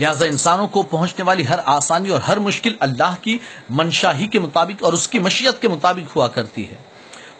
لہذا 0.00 0.24
انسانوں 0.24 0.68
کو 0.68 0.82
پہنچنے 0.82 1.24
والی 1.24 1.48
ہر 1.48 1.58
آسانی 1.64 2.08
اور 2.08 2.20
ہر 2.20 2.36
مشکل 2.36 2.72
اللہ 2.80 3.14
کی 3.20 3.38
منشاہی 3.70 4.26
کے 4.26 4.38
مطابق 4.38 4.84
اور 4.84 4.92
اس 4.92 5.08
کی 5.08 5.18
مشیت 5.18 5.62
کے 5.62 5.68
مطابق 5.68 6.16
ہوا 6.16 6.28
کرتی 6.28 6.70
ہے۔ 6.70 6.74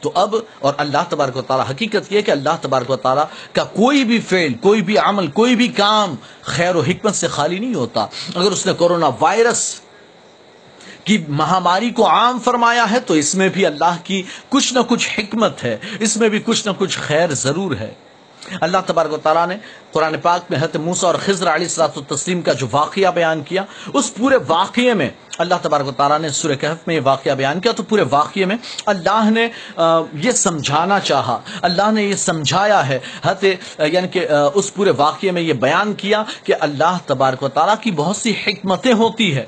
تو 0.07 0.13
اب 0.15 0.35
اور 0.59 0.75
اللہ 0.77 0.99
تبارک 1.09 1.37
و 1.37 1.43
تعالیٰ 1.43 1.67
حقیقت 1.71 2.13
یہ 2.13 2.21
کہ 2.21 2.31
اللہ 2.31 2.57
تبارک 2.61 2.91
و 2.91 2.97
تعالیٰ 2.97 3.25
کا 3.53 3.65
کوئی 3.65 4.05
بھی 4.05 4.21
فیل 4.21 4.55
کوئی 4.55 4.83
بھی 4.83 4.99
عمل، 4.99 5.27
کوئی 5.27 5.57
بھی 5.57 5.69
کام 5.69 6.15
خیر 6.43 6.77
و 6.77 6.81
حکمت 6.81 7.15
سے 7.15 7.29
خالی 7.29 7.59
نہیں 7.59 7.75
ہوتا۔ 7.75 8.07
اگر 8.35 8.51
اس 8.51 8.67
نے 8.67 8.73
کورونا 8.73 9.11
وائرس 9.21 9.81
کی 11.05 11.25
مہاماری 11.29 11.91
کو 11.91 12.09
عام 12.09 12.39
فرمایا 12.39 12.91
ہے 12.91 13.01
تو 13.01 13.15
اس 13.15 13.35
میں 13.35 13.49
بھی 13.49 13.67
اللہ 13.67 13.97
کی 14.05 14.23
کچھ 14.49 14.75
نہ 14.75 14.79
کچھ 14.89 15.09
حکمت 15.19 15.65
ہے، 15.65 15.77
اس 16.01 16.17
میں 16.17 16.29
بھی 16.29 16.41
کچھ 16.45 16.67
نہ 16.67 16.73
کچھ 16.79 16.99
خیر 16.99 17.35
ضرور 17.35 17.77
ہے۔ 17.77 17.95
اللہ 18.61 18.79
تبارک 18.87 19.13
و 19.13 19.17
تعالیٰ 19.23 19.47
نے 19.49 19.57
قرآن 19.93 20.15
پاک 20.23 20.51
میں 20.51 20.59
حضرت 20.59 20.77
موسا 20.77 21.07
اور 21.07 21.15
خضر 21.25 21.55
علی 21.55 21.69
صلاح 21.69 22.01
تسلیم 22.09 22.41
کا 22.43 22.53
جو 22.53 22.67
واقعہ 22.71 23.11
بیان 23.15 23.43
کیا، 23.43 23.63
اس 23.95 24.15
پورے 24.15 24.37
واقعے 24.47 24.95
میں 24.95 25.09
اللہ 25.39 25.55
تبارک 25.63 25.87
و 25.89 25.93
تعالیٰ 25.93 26.19
نے 26.19 26.29
سورہ 26.29 26.55
کہف 26.61 26.87
میں 26.87 26.95
یہ 26.95 27.01
واقعہ 27.05 27.35
بیان 27.35 27.61
کیا، 27.61 27.73
تو 27.73 27.83
پورے 27.83 28.05
واقعے 28.11 28.45
میں 28.45 28.57
اللہ 28.87 29.31
نے 29.31 29.49
یہ 30.23 30.31
سمجھانا 30.33 31.01
چاہا، 31.01 31.39
اللہ 31.63 31.91
نے 31.93 32.05
یہ 32.05 32.15
سمجھایا 32.15 32.87
ہے۔ 32.89 32.99
حضرت 33.25 33.81
یعنی 33.93 34.09
کہ 34.09 34.27
اس 34.55 34.73
پورے 34.75 34.93
واقعے 34.97 35.31
میں 35.31 35.43
یہ 35.43 35.53
بیان 35.67 35.93
کیا 35.95 36.23
کہ 36.45 36.55
اللہ 36.61 36.97
تبارک 37.07 37.43
و 37.43 37.49
تعالیٰ 37.49 37.75
کی 37.81 37.91
بہت 37.91 38.17
سی 38.17 38.33
حکمتیں 38.47 38.93
ہوتی 38.95 39.35
ہے 39.37 39.45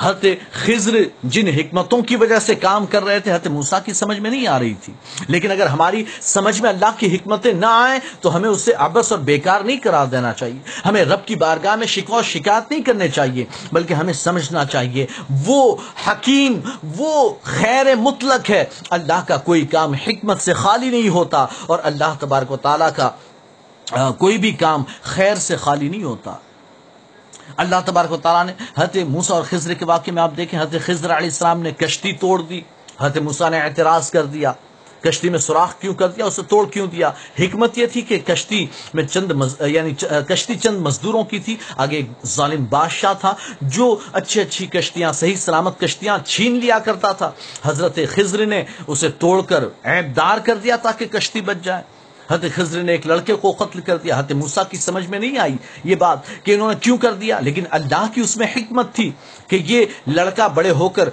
حضرت 0.00 0.24
خضر 0.52 0.98
جن 1.22 1.46
حکمتوں 1.46 2.02
کی 2.02 2.16
وجہ 2.16 2.38
سے 2.38 2.54
کام 2.54 2.86
کر 2.86 3.04
رہے 3.04 3.20
تھے، 3.20 3.30
حضرت 3.30 3.46
موسا 3.46 3.78
کی 3.78 3.92
سمجھ 3.92 4.20
میں 4.20 4.30
نہیں 4.30 4.46
آ 4.46 4.58
رہی 4.58 4.74
تھی۔ 4.74 4.92
لیکن 5.28 5.50
اگر 5.50 5.66
ہماری 5.66 6.04
سمجھ 6.20 6.62
میں 6.62 6.70
اللہ 6.70 6.90
کی 6.98 7.14
حکمتیں 7.14 7.52
نہ 7.52 7.66
آئیں، 7.66 8.00
تو 8.20 8.36
ہمیں 8.36 8.48
اسے 8.48 8.72
ابس 8.72 9.12
اور 9.12 9.20
بیکار 9.20 9.60
نہیں 9.60 9.76
قرار 9.82 10.06
دینا 10.06 10.32
چاہیے۔ 10.32 10.58
ہمیں 10.84 11.04
رب 11.04 11.26
کی 11.26 11.34
بارگاہ 11.34 11.76
میں 11.76 11.86
شکوا 11.86 12.22
شکایت 12.22 12.70
نہیں 12.70 12.82
کرنے 12.82 13.08
چاہیے، 13.08 13.44
بلکہ 13.72 13.94
ہمیں 13.94 14.12
سمجھنا 14.12 14.64
چاہیے۔ 14.64 15.06
وہ 15.46 15.76
حکیم، 16.06 16.60
وہ 16.96 17.34
خیر 17.42 17.94
مطلق 17.94 18.50
ہے۔ 18.50 18.64
اللہ 18.90 19.24
کا 19.28 19.36
کوئی 19.36 19.66
کام 19.66 19.92
حکمت 19.92 20.40
سے 20.40 20.52
خالی 20.52 20.90
نہیں 20.90 21.08
ہوتا 21.08 21.46
اور 21.66 21.78
اللہ 21.82 22.14
تبارک 22.20 22.50
و 22.50 22.56
تعالیٰ 22.56 22.90
کا 22.96 23.10
کوئی 24.10 24.38
بھی 24.38 24.50
کام 24.50 24.82
خیر 25.02 25.34
سے 25.34 25.56
خالی 25.56 25.88
نہیں 25.88 26.02
ہوتا۔ 26.02 26.34
اللہ 27.56 27.80
تبارک 27.86 28.12
و 28.12 28.16
تعالیٰ 28.16 28.44
نے 28.46 28.52
حضرت 28.76 28.96
موسا 29.08 29.34
اور 29.34 29.42
خضر 29.50 29.74
کے 29.74 29.84
واقعے 29.84 30.12
میں 30.12 30.22
آپ 30.22 30.36
دیکھیں، 30.36 30.60
حضرت 30.60 30.86
خضر 30.86 31.16
علیہ 31.16 31.28
السلام 31.28 31.62
نے 31.62 31.72
کشتی 31.72 32.12
توڑ 32.12 32.40
دی، 32.42 32.60
حضرت 33.00 33.18
موسا 33.18 33.48
نے 33.48 33.60
اعتراض 33.60 34.10
کر 34.10 34.24
دیا، 34.24 34.52
کشتی 35.04 35.28
میں 35.28 35.38
سوراخ 35.38 35.78
کیوں 35.80 35.94
کر 35.94 36.08
دیا، 36.08 36.24
اسے 36.24 36.42
توڑ 36.42 36.64
کیوں 36.66 36.86
دیا؟ 36.86 37.10
حکمت 37.38 37.78
یہ 37.78 37.86
تھی 37.86 38.00
کہ 38.00 38.18
کشتی 38.26 38.66
میں 38.94 39.04
چند 39.06 39.30
مز... 39.30 39.54
یعنی 39.60 39.92
کشتی 40.28 40.54
چند 40.54 40.80
مزدوروں 40.80 41.24
کی 41.24 41.38
تھی، 41.38 41.56
آگے 41.76 42.02
ظالم 42.26 42.64
بادشاہ 42.64 43.14
تھا 43.20 43.34
جو 43.60 43.96
اچھی 44.12 44.40
اچھی 44.40 44.66
کشتیاں، 44.66 45.12
صحیح 45.12 45.36
سلامت 45.36 45.80
کشتیاں 45.80 46.18
چھین 46.26 46.56
لیا 46.56 46.78
کرتا 46.78 47.12
تھا۔ 47.12 47.30
حضرت 47.64 47.98
خضر 48.14 48.46
نے 48.46 48.64
اسے 48.86 49.08
توڑ 49.10 49.40
کر 49.42 49.64
عیب 49.84 50.16
دار 50.16 50.38
کر 50.38 50.56
دیا 50.56 50.76
تاکہ 50.76 51.06
کشتی 51.06 51.40
بچ 51.40 51.56
جائے۔ 51.62 51.82
حضرت 52.30 52.54
خضر 52.54 52.82
نے 52.82 52.92
ایک 52.92 53.06
لڑکے 53.06 53.34
کو 53.34 53.52
قتل 53.58 53.80
کر 53.80 53.96
دیا۔ 53.96 54.18
حضرت 54.18 54.32
موسا 54.32 54.62
کی 54.62 54.76
سمجھ 54.76 55.06
میں 55.08 55.18
نہیں 55.18 55.38
آئی 55.38 55.56
یہ 55.84 55.94
بات 55.94 56.18
کہ 56.44 56.54
انہوں 56.54 56.68
نے 56.68 56.76
کیوں 56.80 56.96
کر 56.96 57.12
دیا، 57.14 57.38
لیکن 57.40 57.64
اللہ 57.70 58.06
کی 58.14 58.20
اس 58.20 58.36
میں 58.36 58.46
حکمت 58.56 58.94
تھی 58.94 59.10
کہ 59.48 59.56
یہ 59.66 59.84
لڑکا 60.06 60.46
بڑے 60.56 60.70
ہو 60.70 60.88
کر 60.88 61.08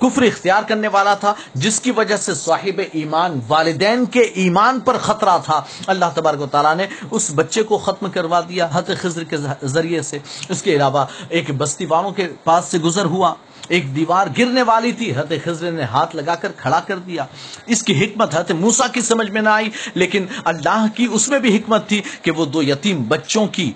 کفر 0.00 0.22
اختیار 0.22 0.62
کرنے 0.68 0.88
والا 0.88 1.14
تھا، 1.14 1.32
جس 1.54 1.80
کی 1.80 1.90
وجہ 1.90 2.16
سے 2.16 2.34
صاحب 2.34 2.80
ایمان، 2.92 3.38
والدین 3.48 4.04
کے 4.04 4.20
ایمان 4.42 4.80
پر 4.80 4.98
خطرہ 4.98 5.36
تھا۔ 5.44 5.60
اللہ 5.86 6.10
تبارک 6.14 6.40
و 6.40 6.46
تعالیٰ 6.46 6.74
نے 6.76 6.86
اس 7.10 7.30
بچے 7.34 7.62
کو 7.62 7.78
ختم 7.78 8.10
کروا 8.10 8.40
دیا 8.48 8.68
حضرت 8.72 8.98
خضر 8.98 9.24
کے 9.24 9.36
ذریعے 9.64 10.02
سے۔ 10.02 10.18
اس 10.48 10.62
کے 10.62 10.74
علاوہ 10.76 11.04
ایک 11.28 11.50
بستی 11.58 11.86
والوں 11.86 12.10
کے 12.10 12.28
پاس 12.44 12.64
سے 12.70 12.78
گزر 12.78 13.04
ہوا۔ 13.04 13.34
ایک 13.68 13.94
دیوار 13.96 14.26
گرنے 14.38 14.62
والی 14.62 14.92
تھی، 14.92 15.10
حضرت 15.12 15.32
خضر 15.44 15.72
نے 15.72 15.82
ہاتھ 15.84 16.16
لگا 16.16 16.34
کر 16.34 16.52
کھڑا 16.56 16.80
کر 16.86 16.98
دیا۔ 16.98 17.24
اس 17.66 17.82
کی 17.82 18.04
حکمت 18.04 18.34
حضرت 18.34 18.50
موسا 18.52 18.86
کی 18.86 19.00
سمجھ 19.00 19.30
میں 19.30 19.42
نہ 19.42 19.48
آئی، 19.48 19.70
لیکن 19.94 20.26
اللہ 20.44 20.86
کی 20.96 21.06
اس 21.12 21.28
میں 21.28 21.38
بھی 21.38 21.56
حکمت 21.56 21.88
تھی 21.88 22.00
کہ 22.22 22.30
وہ 22.30 22.44
دو 22.46 22.62
یتیم 22.62 23.02
بچوں 23.08 23.46
کی 23.52 23.72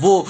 وہ 0.00 0.22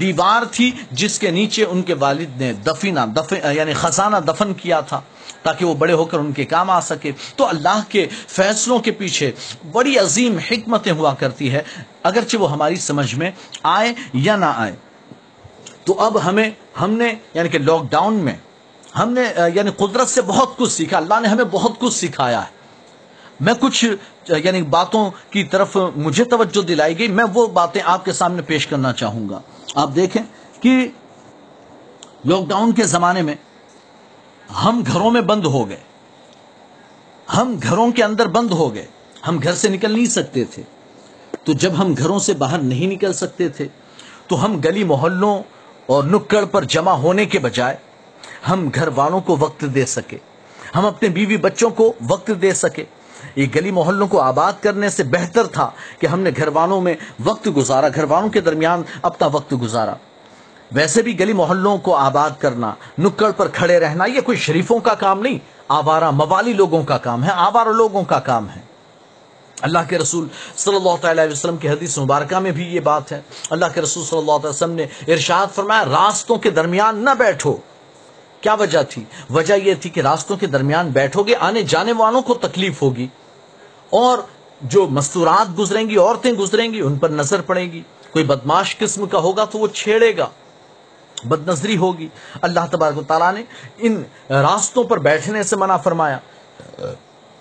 دیوار 0.00 0.44
تھی 0.52 0.70
جس 0.92 1.18
کے 1.18 1.30
نیچے 1.30 1.64
ان 1.64 1.82
کے 1.82 1.94
والد 2.00 2.40
نے 2.40 2.52
دفینہ 2.66 3.00
دفن 3.16 3.36
یعنی 3.56 3.72
خزانہ 3.72 4.16
دفن 4.28 4.54
کیا 4.54 4.80
تھا 4.80 5.00
تاکہ 5.42 5.64
وہ 5.64 5.74
بڑے 5.74 5.92
ہو 5.92 6.04
کر 6.04 6.18
ان 6.18 6.32
کے 6.32 6.44
کام 6.44 6.70
آ 6.70 6.80
سکے۔ 6.80 7.12
تو 7.36 7.46
اللہ 7.48 7.80
کے 7.88 8.06
فیصلوں 8.28 8.78
کے 8.78 8.90
پیچھے 8.90 9.30
بڑی 9.72 9.96
عظیم 9.98 10.38
حکمتیں 10.50 10.92
ہوا 10.92 11.14
کرتی 11.14 11.52
ہے، 11.52 11.62
اگرچہ 12.02 12.36
وہ 12.36 12.52
ہماری 12.52 12.76
سمجھ 12.76 13.14
میں 13.14 13.30
آئے 13.62 13.92
یا 14.14 14.36
نہ 14.36 14.52
آئے۔ 14.56 14.74
تو 15.88 16.00
اب 16.00 16.24
ہمیں، 16.24 16.50
ہم 16.80 16.90
نے 16.90 17.12
یعنی 17.34 17.48
کہ 17.48 17.58
لاک 17.58 17.82
ڈاؤن 17.90 18.14
میں، 18.14 18.34
ہم 18.98 19.12
نے 19.12 19.22
یعنی 19.54 19.70
قدرت 19.70 20.08
سے 20.08 20.22
بہت 20.22 20.56
کچھ 20.56 20.72
سیکھا، 20.72 20.96
اللہ 20.96 21.14
نے 21.22 21.28
ہمیں 21.28 21.44
بہت 21.44 21.72
کچھ 21.78 21.94
سکھایا 21.94 22.42
ہے۔ 22.42 22.50
میں 23.40 23.54
کچھ 23.60 23.84
یعنی 24.28 24.62
باتوں 24.62 25.10
کی 25.30 25.44
طرف 25.44 25.76
مجھے 25.96 26.24
توجہ 26.24 26.62
دلائی 26.62 26.98
گئی، 26.98 27.08
میں 27.08 27.24
وہ 27.34 27.46
باتیں 27.46 27.80
آپ 27.84 28.04
کے 28.04 28.12
سامنے 28.12 28.42
پیش 28.42 28.66
کرنا 28.66 28.92
چاہوں 28.92 29.28
گا۔ 29.28 29.40
آپ 29.74 29.90
دیکھیں 29.94 30.22
کہ 30.60 30.88
لاک 32.24 32.48
ڈاؤن 32.48 32.72
کے 32.72 32.84
زمانے 32.84 33.22
میں 33.22 33.34
ہم 34.64 34.82
گھروں 34.92 35.10
میں 35.10 35.20
بند 35.20 35.44
ہو 35.44 35.68
گئے۔ 35.68 35.80
ہم 37.36 37.56
گھروں 37.62 37.90
کے 37.90 38.04
اندر 38.04 38.26
بند 38.26 38.50
ہو 38.50 38.74
گئے۔ 38.74 38.86
ہم 39.28 39.38
گھر 39.42 39.54
سے 39.54 39.68
نکل 39.68 39.92
نہیں 39.92 40.06
سکتے 40.06 40.44
تھے۔ 40.44 40.62
تو 41.44 41.52
جب 41.52 41.72
ہم 41.78 41.94
گھروں 41.98 42.18
سے 42.18 42.32
باہر 42.32 42.58
نہیں 42.58 42.86
نکل 42.86 43.12
سکتے 43.12 43.48
تھے، 43.48 43.68
تو 44.26 44.44
ہم 44.44 44.60
گلی 44.60 44.84
محلوں 44.84 45.42
اور 45.88 46.04
نکڑ 46.04 46.44
پر 46.44 46.64
جمع 46.64 46.92
ہونے 46.92 47.26
کے 47.26 47.38
بجائے 47.38 47.76
ہم 48.50 48.68
گھر 48.74 48.88
والوں 48.94 49.20
کو 49.20 49.36
وقت 49.40 49.60
دے 49.60 49.86
سکے۔ 49.86 50.18
ہم 50.74 50.86
اپنے 50.86 51.08
بیوی 51.08 51.36
بچوں 51.36 51.70
کو 51.70 51.92
وقت 52.08 52.30
دے 52.42 52.54
سکے۔ 52.54 52.84
یہ 53.36 53.46
گلی 53.54 53.70
محلوں 53.70 54.06
کو 54.06 54.20
آباد 54.20 54.52
کرنے 54.60 54.88
سے 54.88 55.02
بہتر 55.04 55.46
تھا 55.46 55.70
کہ 55.98 56.06
ہم 56.06 56.20
نے 56.20 56.30
گھر 56.36 56.48
والوں 56.48 56.80
میں 56.80 56.94
وقت 57.24 57.48
گزارا، 57.56 57.88
گھر 57.94 58.04
والوں 58.04 58.28
کے 58.28 58.40
درمیان 58.40 58.82
اپنا 59.02 59.28
وقت 59.32 59.54
گزارا۔ 59.62 59.94
ویسے 60.72 61.02
بھی 61.02 61.20
گلی 61.20 61.32
محلوں 61.32 61.78
کو 61.78 61.96
آباد 61.96 62.30
کرنا، 62.38 62.74
نکڑ 62.98 63.30
پر 63.30 63.48
کھڑے 63.48 63.80
رہنا، 63.80 64.04
یہ 64.04 64.20
کوئی 64.20 64.38
شریفوں 64.38 64.78
کا 64.78 64.94
کام 64.94 65.20
نہیں، 65.20 65.38
آوارہ 65.68 66.10
موالی 66.10 66.52
لوگوں 66.52 66.82
کا 66.82 66.98
کام 66.98 67.24
ہے، 67.24 67.30
آوارہ 67.30 67.68
لوگوں 67.68 68.04
کا 68.04 68.18
کام 68.18 68.48
ہے۔ 68.56 68.67
اللہ 69.60 69.78
کے 69.88 69.98
رسول 69.98 70.28
صلی 70.56 70.76
اللہ 70.76 70.96
تعالی 71.00 71.22
علیہ 71.22 71.32
وسلم 71.32 71.56
کی 71.56 71.68
حدیث 71.68 71.98
مبارکہ 71.98 72.36
میں 72.36 72.50
بھی 72.50 72.64
یہ 72.64 72.80
بات 72.80 73.12
ہے۔ 73.12 73.20
اللہ 73.50 73.66
کے 73.74 73.80
رسول 73.80 74.04
صلی 74.04 74.18
اللہ 74.18 74.32
علیہ 74.32 74.48
وسلم 74.48 74.72
نے 74.72 74.86
ارشاد 75.08 75.46
فرمایا، 75.54 75.84
راستوں 75.84 76.36
کے 76.36 76.50
درمیان 76.50 76.98
نہ 76.98 77.10
بیٹھو۔ 77.10 77.56
کیا 78.40 78.54
وجہ 78.54 78.78
تھی؟ 78.82 79.04
وجہ 79.30 79.54
یہ 79.54 79.74
تھی 79.80 79.90
کہ 79.90 80.00
راستوں 80.00 80.36
کے 80.36 80.46
درمیان 80.46 80.88
بیٹھو 80.88 81.22
گے، 81.22 81.34
آنے 81.40 81.62
جانے 81.62 81.92
والوں 81.92 82.22
کو 82.22 82.34
تکلیف 82.34 82.82
ہوگی۔ 82.82 83.06
اور 83.90 84.18
جو 84.62 84.88
مستورات 84.88 85.58
گزریں 85.58 85.90
گی، 85.90 85.96
عورتیں 85.96 86.32
گزریں 86.32 86.72
گی، 86.72 86.80
ان 86.80 86.96
پر 86.96 87.08
نظر 87.08 87.40
پڑے 87.40 87.62
گی۔ 87.62 87.82
کوئی 88.12 88.24
بدماش 88.24 88.78
قسم 88.78 89.06
کا 89.06 89.18
ہوگا 89.18 89.44
تو 89.44 89.58
وہ 89.58 89.68
چھیڑے 89.68 90.16
گا۔ 90.16 90.28
بد 91.24 91.48
نظری 91.48 91.76
ہوگی۔ 91.76 92.08
اللہ 92.42 92.60
تبارک 92.72 92.98
و 92.98 93.02
تعالیٰ 93.02 93.34
نے 93.34 93.42
ان 93.78 94.02
راستوں 94.30 94.84
پر 94.84 94.98
بیٹھنے 94.98 95.42
سے 95.42 95.56
منع 95.56 95.76
فرمایا۔ 95.76 96.18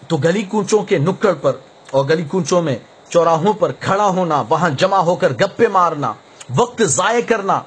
تو 0.08 0.18
گلی 0.18 0.42
کوچوں 0.42 0.84
کے 0.84 0.98
نکڑ 0.98 1.34
پر 1.34 1.52
اور 1.92 2.06
گلی 2.06 2.24
کوچوں 2.24 2.62
میں 2.62 2.76
چوراہوں 3.10 3.54
پر 3.54 3.72
کھڑا 3.80 4.06
ہونا، 4.08 4.44
وہاں 4.50 4.70
جمع 4.70 4.98
ہو 5.00 5.16
کر 5.16 5.34
گپے 5.34 5.68
مارنا، 5.68 6.12
وقت 6.56 6.82
ضائع 6.90 7.22
کرنا، 7.28 7.60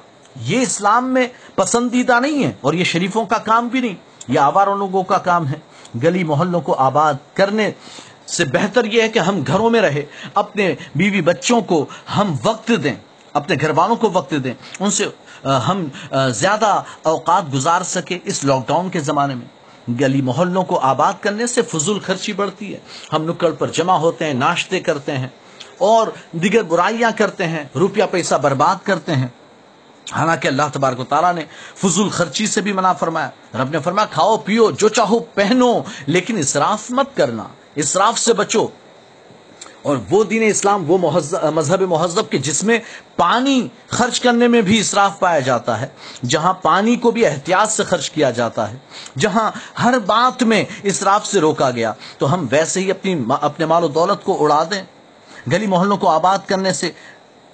یہ 0.45 0.61
اسلام 0.61 1.13
میں 1.13 1.27
پسندیدہ 1.55 2.19
نہیں 2.19 2.43
ہے 2.43 2.51
اور 2.61 2.73
یہ 2.73 2.83
شریفوں 2.83 3.25
کا 3.25 3.37
کام 3.45 3.67
بھی 3.67 3.81
نہیں، 3.81 3.95
یہ 4.27 4.39
آواروں 4.39 4.77
لوگوں 4.77 5.03
کا 5.03 5.17
کام 5.19 5.47
ہے۔ 5.47 5.59
گلی 6.03 6.23
محلوں 6.23 6.61
کو 6.61 6.75
آباد 6.79 7.13
کرنے 7.33 7.71
سے 8.27 8.45
بہتر 8.45 8.85
یہ 8.85 9.01
ہے 9.01 9.09
کہ 9.09 9.19
ہم 9.19 9.41
گھروں 9.47 9.69
میں 9.69 9.81
رہے، 9.81 10.03
اپنے 10.33 10.73
بیوی 10.95 11.21
بچوں 11.21 11.59
کو 11.61 11.85
ہم 12.17 12.35
وقت 12.43 12.71
دیں، 12.83 12.95
اپنے 13.33 13.55
گھر 13.61 13.69
والوں 13.69 13.95
کو 13.95 14.09
وقت 14.13 14.33
دیں، 14.43 14.53
ان 14.79 14.91
سے 14.91 15.05
ہم 15.67 15.85
زیادہ 16.33 16.81
اوقات 17.03 17.53
گزار 17.53 17.81
سکے 17.85 18.19
اس 18.23 18.43
لاک 18.43 18.67
ڈاؤن 18.67 18.89
کے 18.89 18.99
زمانے 19.01 19.35
میں۔ 19.35 19.45
گلی 19.99 20.21
محلوں 20.21 20.63
کو 20.63 20.79
آباد 20.79 21.13
کرنے 21.21 21.47
سے 21.47 21.61
فضول 21.61 21.99
خرچی 21.99 22.33
بڑھتی 22.33 22.73
ہے۔ 22.73 22.79
ہم 23.13 23.23
نکڑ 23.23 23.51
پر 23.51 23.67
جمع 23.67 23.93
ہوتے 23.93 24.25
ہیں، 24.25 24.33
ناشتے 24.33 24.79
کرتے 24.79 25.17
ہیں 25.17 25.27
اور 25.77 26.07
دیگر 26.31 26.63
برائیاں 26.63 27.11
کرتے 27.17 27.47
ہیں، 27.47 27.63
روپیہ 27.75 28.03
پیسہ 28.11 28.35
برباد 28.35 28.75
کرتے 28.83 29.15
ہیں۔ 29.15 29.27
حالانکہ 30.11 30.47
اللہ 30.47 30.61
تبارک 30.73 30.99
و 30.99 31.03
تعالیٰ 31.03 31.33
نے 31.33 31.45
فضول 31.75 32.09
خرچی 32.09 32.47
سے 32.47 32.61
بھی 32.61 32.73
منع 32.73 32.93
فرمایا۔ 32.93 33.29
رب 33.53 33.69
نے 33.69 33.79
فرمایا، 33.79 34.05
کھاؤ، 34.05 34.37
پیو، 34.37 34.71
جو 34.71 34.89
چاہو 34.89 35.19
پہنو، 35.19 35.81
لیکن 36.05 36.37
اسراف 36.37 36.91
مت 36.91 37.17
کرنا۔ 37.17 37.43
اسراف 37.75 38.19
سے 38.19 38.33
بچو۔ 38.33 38.67
اور 39.81 39.97
وہ 40.09 40.23
دین 40.23 40.43
اسلام، 40.43 40.83
وہ 40.87 40.97
مذہب 41.51 41.81
مہذب 41.81 42.29
کے 42.29 42.37
جس 42.37 42.63
میں 42.63 42.77
پانی 43.15 43.67
خرچ 43.89 44.19
کرنے 44.19 44.47
میں 44.47 44.61
بھی 44.61 44.79
اسراف 44.79 45.19
پایا 45.19 45.39
جاتا 45.39 45.79
ہے، 45.81 45.87
جہاں 46.27 46.53
پانی 46.61 46.95
کو 46.95 47.11
بھی 47.11 47.25
احتیاط 47.25 47.71
سے 47.71 47.83
خرچ 47.83 48.09
کیا 48.09 48.31
جاتا 48.31 48.69
ہے، 48.71 48.77
جہاں 49.17 49.49
ہر 49.83 49.99
بات 50.05 50.43
میں 50.43 50.63
اسراف 50.83 51.25
سے 51.27 51.39
روکا 51.39 51.69
گیا۔ 51.71 51.93
تو 52.17 52.33
ہم 52.33 52.45
ویسے 52.51 52.79
ہی 52.79 52.91
اپنی 52.91 53.15
اپنے 53.41 53.65
مال 53.65 53.83
و 53.83 53.87
دولت 53.89 54.23
کو 54.23 54.37
اڑا 54.43 54.63
دیں، 54.71 54.83
گلی 55.51 55.67
محلوں 55.67 55.97
کو 55.97 56.09
آباد 56.09 56.47
کرنے 56.47 56.73
سے 56.73 56.91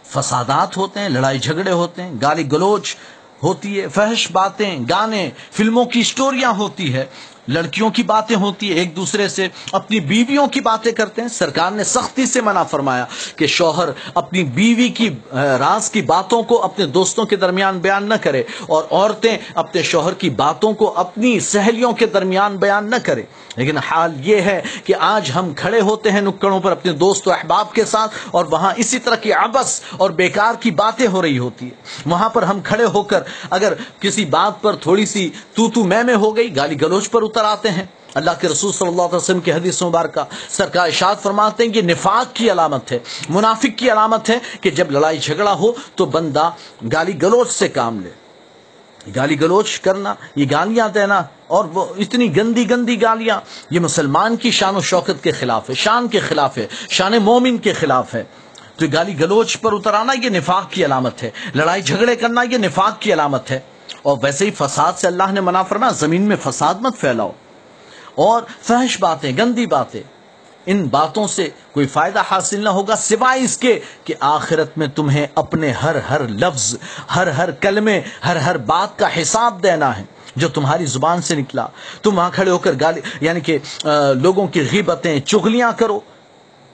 فسادات 0.05 0.77
ہوتے 0.77 0.99
ہیں، 0.99 1.09
لڑائی 1.09 1.39
جھگڑے 1.39 1.71
ہوتے 1.71 2.01
ہیں، 2.01 2.11
گالی 2.21 2.51
گلوچ 2.51 2.95
ہوتی 3.43 3.79
ہے، 3.81 3.87
فحش 3.87 4.27
باتیں، 4.31 4.79
گانے، 4.89 5.29
فلموں 5.51 5.85
کی 5.85 6.03
سٹوریاں 6.03 6.53
ہوتی 6.57 6.93
ہے 6.93 7.05
لڑکیوں 7.47 7.89
کی 7.89 8.03
باتیں 8.03 8.35
ہوتی 8.35 8.69
ہیں، 8.69 8.77
ایک 8.77 8.95
دوسرے 8.95 9.27
سے 9.27 9.47
اپنی 9.71 9.99
بیویوں 9.99 10.47
کی 10.47 10.61
باتیں 10.61 10.91
کرتے 10.91 11.21
ہیں۔ 11.21 11.29
سرکار 11.29 11.71
نے 11.71 11.83
سختی 11.83 12.25
سے 12.25 12.41
منع 12.41 12.63
فرمایا 12.63 13.05
کہ 13.35 13.47
شوہر 13.47 13.89
اپنی 14.13 14.43
بیوی 14.43 14.89
کی 14.89 15.09
راز 15.31 15.89
کی 15.91 16.01
باتوں 16.01 16.43
کو 16.43 16.61
اپنے 16.63 16.85
دوستوں 16.85 17.25
کے 17.25 17.35
درمیان 17.35 17.79
بیان 17.79 18.09
نہ 18.09 18.13
کرے 18.13 18.43
اور 18.67 18.83
عورتیں 18.91 19.37
اپنے 19.53 19.83
شوہر 19.83 20.13
کی 20.13 20.29
باتوں 20.29 20.73
کو 20.73 20.93
اپنی 20.95 21.39
سہیلیوں 21.39 21.91
کے 21.93 22.05
درمیان 22.05 22.57
بیان 22.57 22.89
نہ 22.89 22.95
کرے۔ 23.03 23.23
لیکن 23.55 23.77
حال 23.77 24.13
یہ 24.23 24.41
ہے 24.41 24.61
کہ 24.83 24.93
آج 24.99 25.31
ہم 25.35 25.53
کھڑے 25.53 25.79
ہوتے 25.81 26.11
ہیں 26.11 26.21
نکڑوں 26.21 26.59
پر 26.59 26.71
اپنے 26.71 26.91
دوست 26.93 27.27
و 27.27 27.31
احباب 27.31 27.73
کے 27.73 27.85
ساتھ 27.85 28.15
اور 28.31 28.45
وہاں 28.45 28.73
اسی 28.77 28.99
طرح 28.99 29.15
کی 29.15 29.33
ابس 29.33 29.81
اور 29.97 30.09
بیکار 30.09 30.53
کی 30.59 30.71
باتیں 30.71 31.07
ہو 31.07 31.21
رہی 31.21 31.37
ہوتی 31.37 31.65
ہے 31.65 31.71
وہاں 32.05 32.29
پر 32.29 32.43
ہم 32.43 32.59
کھڑے 32.61 32.85
ہو 32.93 33.03
کر 33.03 33.21
اگر 33.49 33.73
کسی 33.99 34.25
بات 34.25 34.61
پر 34.61 34.75
تھوڑی 34.75 35.05
سی 35.05 35.29
تو 35.53 35.69
تو 35.69 35.83
میں 35.83 36.03
میں 36.03 36.15
ہو 36.15 36.35
گئی، 36.35 36.55
گالی 36.55 36.81
گلوچ 36.81 37.09
پر 37.11 37.23
اتر 37.23 37.36
اتر 37.37 37.45
آتے 37.45 37.69
ہیں۔ 37.71 37.85
اللہ 38.13 38.31
کے 38.41 38.47
رسول 38.47 38.71
صلی 38.71 38.87
اللہ 38.87 39.01
علیہ 39.01 39.15
وسلم 39.15 39.39
کی 39.39 39.51
حدیث 39.51 39.81
مبارکہ 39.81 40.23
سرکار 40.49 40.87
اشاد 40.87 41.15
فرماتے 41.21 41.63
ہیں 41.63 41.73
کہ 41.73 41.81
نفاق 41.81 42.35
کی 42.35 42.51
علامت 42.51 42.91
ہے، 42.91 42.99
منافق 43.29 43.77
کی 43.77 43.91
علامت 43.91 44.29
ہے 44.29 44.39
کہ 44.61 44.69
جب 44.69 44.91
لڑائی 44.91 45.17
جھگڑا 45.17 45.53
ہو 45.53 45.71
تو 45.95 46.05
بندہ 46.05 46.49
گالی 46.93 47.21
گلوچ 47.21 47.51
سے 47.51 47.67
کام 47.67 47.99
لے۔ 47.99 48.09
گالی 49.15 49.41
گلوچ 49.41 49.79
کرنا، 49.79 50.13
یہ 50.35 50.45
گالیاں 50.51 50.89
دینا 50.89 51.21
اور 51.47 51.65
وہ 51.65 51.85
اتنی 51.97 52.37
گندی 52.37 52.69
گندی 52.69 53.01
گالیاں، 53.01 53.39
یہ 53.69 53.79
مسلمان 53.79 54.35
کی 54.35 54.51
شان 54.51 54.75
و 54.75 54.81
شوکت 54.81 55.23
کے 55.23 55.31
خلاف 55.31 55.69
ہے، 55.69 55.75
شان 55.75 56.07
کے 56.07 56.19
خلاف 56.19 56.57
ہے، 56.57 56.67
شان 56.89 57.13
مومن 57.21 57.57
کے 57.57 57.73
خلاف 57.73 58.15
ہے۔ 58.15 58.23
تو 58.75 58.85
گالی 58.93 59.19
گلوچ 59.19 59.61
پر 59.61 59.73
اتر 59.73 59.93
آنا 59.93 60.13
یہ 60.23 60.29
نفاق 60.29 60.71
کی 60.71 60.85
علامت 60.85 61.23
ہے، 61.23 61.29
لڑائی 61.55 61.81
جھگڑے 61.81 62.15
کرنا 62.15 62.41
یہ 62.41 62.57
نفاق 62.57 63.01
کی 63.01 63.13
علامت 63.13 63.51
ہے۔ 63.51 63.59
اور 64.01 64.17
ویسے 64.21 64.45
ہی 64.45 64.51
فساد 64.51 64.93
سے 64.97 65.07
اللہ 65.07 65.31
نے 65.31 65.41
منع 65.41 65.61
فرمایا، 65.61 65.91
زمین 65.91 66.21
میں 66.21 66.35
فساد 66.43 66.75
مت 66.75 66.97
پھیلاؤ۔ 66.99 67.31
اور 68.15 68.41
فحش 68.61 68.97
باتیں، 68.99 69.37
گندی 69.37 69.65
باتیں، 69.65 70.03
ان 70.65 70.83
باتوں 70.83 71.27
سے 71.27 71.49
کوئی 71.71 71.87
فائدہ 71.87 72.21
حاصل 72.31 72.63
نہ 72.63 72.69
ہوگا 72.69 72.95
سوائے 72.95 73.43
اس 73.43 73.57
کے 73.57 73.79
کہ 74.03 74.13
آخرت 74.19 74.77
میں 74.77 74.87
تمہیں 74.87 75.27
اپنے 75.35 75.71
ہر 75.71 75.95
ہر 76.09 76.27
لفظ، 76.27 76.75
ہر 77.15 77.27
ہر 77.27 77.51
کلمے، 77.51 78.01
ہر 78.25 78.35
ہر 78.35 78.57
بات 78.57 78.99
کا 78.99 79.21
حساب 79.21 79.63
دینا 79.63 79.97
ہے، 79.97 80.03
جو 80.35 80.49
تمہاری 80.49 80.85
زبان 80.85 81.21
سے 81.21 81.35
نکلا۔ 81.35 81.67
تم 82.03 82.17
وہاں 82.17 82.29
کھڑے 82.33 82.51
ہو 82.51 82.57
کر 82.57 82.71
گالی 82.81 83.01
یعنی 83.21 83.39
کہ 83.39 83.57
لوگوں 84.21 84.47
کی 84.47 84.67
غیبتیں 84.71 85.19
چگلیاں 85.19 85.71
کرو۔ 85.77 85.99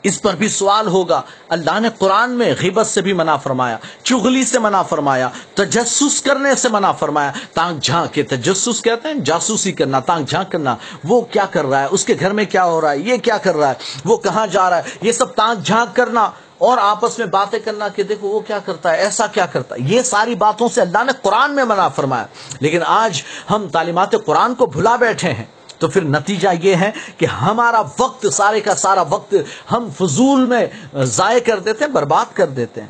اس 0.04 0.22
پر 0.22 0.36
بھی 0.36 0.48
سوال 0.48 0.88
ہوگا۔ 0.88 1.22
اللہ 1.50 1.80
نے 1.80 1.90
قرآن 2.00 2.32
میں 2.32 2.54
غیبت 2.62 2.88
سے 2.88 3.02
بھی 3.02 3.14
منع 3.14 3.36
فرمایا، 3.36 3.78
چغلی 4.04 4.44
سے 4.44 4.60
منع 4.60 4.82
فرمایا، 4.82 5.30
تجسس 5.54 6.22
کرنے 6.22 6.56
سے 6.56 6.70
منع 6.70 6.92
فرمایا۔ 6.92 7.32
تانک 7.54 7.84
جھانک 7.84 8.14
کے 8.14 8.24
تجسس 8.24 8.82
کہتے 8.82 9.08
ہیں، 9.08 9.16
جاسوسی 9.16 9.72
کرنا 9.72 10.00
تانک 10.00 10.30
جھانک 10.30 10.52
کرنا۔ 10.52 10.76
وہ 11.04 11.22
کیا 11.22 11.46
کر 11.46 11.66
رہا 11.66 11.82
ہے؟ 11.82 11.88
اس 11.92 12.06
کے 12.06 12.14
گھر 12.20 12.32
میں 12.32 12.46
کیا 12.46 12.66
ہو 12.66 12.82
رہا 12.82 12.92
ہے؟ 12.92 12.98
یہ 12.98 13.18
کیا 13.18 13.38
کر 13.38 13.56
رہا 13.56 13.70
ہے؟ 13.70 13.74
وہ 14.06 14.18
کہاں 14.18 14.48
جا 14.48 14.70
رہا 14.70 14.78
ہے؟ 14.78 14.82
یہ 15.02 15.12
سب 15.12 15.36
تانک 15.36 15.66
جھانک 15.66 15.96
کرنا 15.96 16.30
اور 16.58 16.78
آپس 16.82 17.20
میں 17.20 17.28
باتیں 17.28 17.60
کرنا 17.60 17.88
کہ 17.88 18.04
دیکھو 18.04 18.28
وہ 18.28 18.40
کیا 18.40 18.60
کرتا 18.60 18.92
ہے، 18.92 18.98
ایسا 18.98 19.28
کیا 19.28 19.46
کرتا 19.46 19.76
ہے؟ 19.76 19.80
یہ 19.80 20.02
ساری 20.02 20.36
باتوں 20.36 20.70
سے 20.70 20.82
اللہ 20.82 21.04
نے 21.04 21.12
قرآن 21.22 21.56
میں 21.56 21.64
منع 21.64 21.88
فرمایا۔ 21.88 22.26
لیکن 22.60 22.80
آج 22.86 23.22
ہم 23.52 23.68
تعلیمات 23.68 24.12
قرآن 24.26 24.56
کو 24.56 24.66
بھلا 24.66 24.96
بیٹھے 24.96 25.34
ہیں۔ 25.34 25.46
تو 25.84 25.88
پھر 25.88 26.04
نتیجہ 26.04 26.50
یہ 26.64 26.76
ہے 26.76 26.92
کہ 27.18 27.26
ہمارا 27.26 27.82
وقت 28.00 28.26
سارے 28.34 28.60
کا 28.62 28.76
سارا 28.76 29.02
وقت 29.02 29.36
ہم 29.72 29.88
فضول 29.98 30.46
میں 30.46 30.66
ضائع 30.96 31.40
کر 31.40 31.60
دیتے 31.60 31.86
ہیں، 31.86 31.92
برباد 31.92 32.26
کر 32.34 32.48
دیتے 32.48 32.82
ہیں۔ 32.82 32.88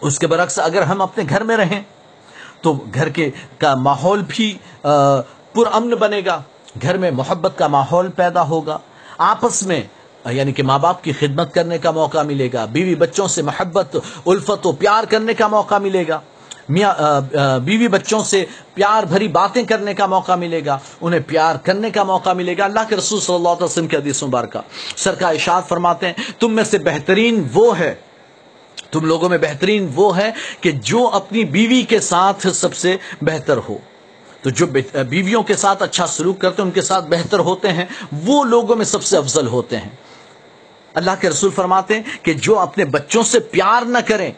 اس 0.00 0.18
کے 0.18 0.26
برعکس 0.26 0.58
اگر 0.58 0.82
ہم 0.82 1.02
اپنے 1.02 1.24
گھر 1.28 1.42
میں 1.42 1.56
رہیں 1.56 1.82
تو 2.60 2.72
گھر 2.94 3.08
کے 3.08 3.30
کا 3.58 3.74
ماحول 3.74 4.22
بھی 4.28 4.58
پر 5.52 5.68
امن 5.72 5.90
بنے 5.90 6.20
گا۔ 6.26 6.40
گھر 6.82 6.98
میں 6.98 7.10
محبت 7.10 7.58
کا 7.58 7.66
ماحول 7.66 8.10
پیدا 8.10 8.42
ہوگا۔ 8.48 8.78
آپس 9.18 9.62
میں 9.62 9.82
یعنی 10.30 10.52
کہ 10.52 10.62
ماں 10.62 10.78
باپ 10.78 11.04
کی 11.04 11.12
خدمت 11.12 11.54
کرنے 11.54 11.78
کا 11.78 11.90
موقع 11.90 12.22
ملے 12.22 12.48
گا۔ 12.52 12.64
بیوی 12.64 12.94
بچوں 12.94 13.28
سے 13.28 13.42
محبت، 13.42 13.96
الفت 14.26 14.66
و 14.66 14.72
پیار 14.72 15.04
کرنے 15.04 15.34
کا 15.34 15.48
موقع 15.48 15.78
ملے 15.78 16.04
گا۔ 16.08 16.20
میاں 16.70 17.58
بیوی 17.64 17.88
بچوں 17.88 18.22
سے 18.24 18.44
پیار 18.74 19.02
بھری 19.02 19.28
باتیں 19.28 19.62
کرنے 19.62 19.94
کا 19.94 20.06
موقع 20.06 20.34
ملے 20.34 20.64
گا، 20.66 20.78
انہیں 21.00 21.20
پیار 21.26 21.56
کرنے 21.62 21.90
کا 21.90 22.02
موقع 22.02 22.32
ملے 22.32 22.56
گا۔ 22.58 22.64
اللہ 22.64 22.88
کے 22.88 22.96
رسول 22.96 23.20
صلی 23.20 23.34
اللہ 23.34 23.48
علیہ 23.48 23.64
وسلم 23.64 23.86
کے 23.86 23.96
حدیث 23.96 24.22
مبارکہ۔ 24.22 24.60
سرکار 24.96 25.34
اشاد 25.34 25.62
فرماتے 25.68 26.06
ہیں، 26.06 26.14
تم 26.40 26.54
میں 26.54 26.64
سے 26.64 26.78
بہترین 26.78 27.42
وہ 27.54 27.78
ہے، 27.78 27.94
تم 28.90 29.04
لوگوں 29.04 29.28
میں 29.28 29.38
بہترین 29.38 29.90
وہ 29.94 30.16
ہے 30.16 30.30
کہ 30.60 30.70
جو 30.72 31.08
اپنی 31.12 31.44
بیوی 31.44 31.82
کے 31.82 32.00
ساتھ 32.00 32.46
سب 32.54 32.74
سے 32.74 32.96
بہتر 33.22 33.56
ہو۔ 33.68 33.78
تو 34.42 34.50
جو 34.50 34.66
بیویوں 34.66 35.42
کے 35.42 35.54
ساتھ 35.56 35.82
اچھا 35.82 36.06
سلوک 36.06 36.38
کرتے 36.40 36.62
ہیں، 36.62 36.68
ان 36.68 36.74
کے 36.74 36.82
ساتھ 36.82 37.04
بہتر 37.08 37.38
ہوتے 37.38 37.72
ہیں، 37.72 37.84
وہ 38.26 38.44
لوگوں 38.44 38.76
میں 38.76 38.84
سب 38.84 39.02
سے 39.02 39.16
افضل 39.16 39.46
ہوتے 39.46 39.76
ہیں۔ 39.76 39.88
اللہ 40.94 41.10
کے 41.20 41.30
رسول 41.30 41.50
فرماتے 41.50 41.94
ہیں 41.94 42.02
کہ 42.22 42.32
جو 42.32 42.58
اپنے 42.58 42.84
بچوں 42.84 43.22
سے 43.22 43.40
پیار 43.40 43.82
نہ 43.86 43.98
کریں 44.06 44.30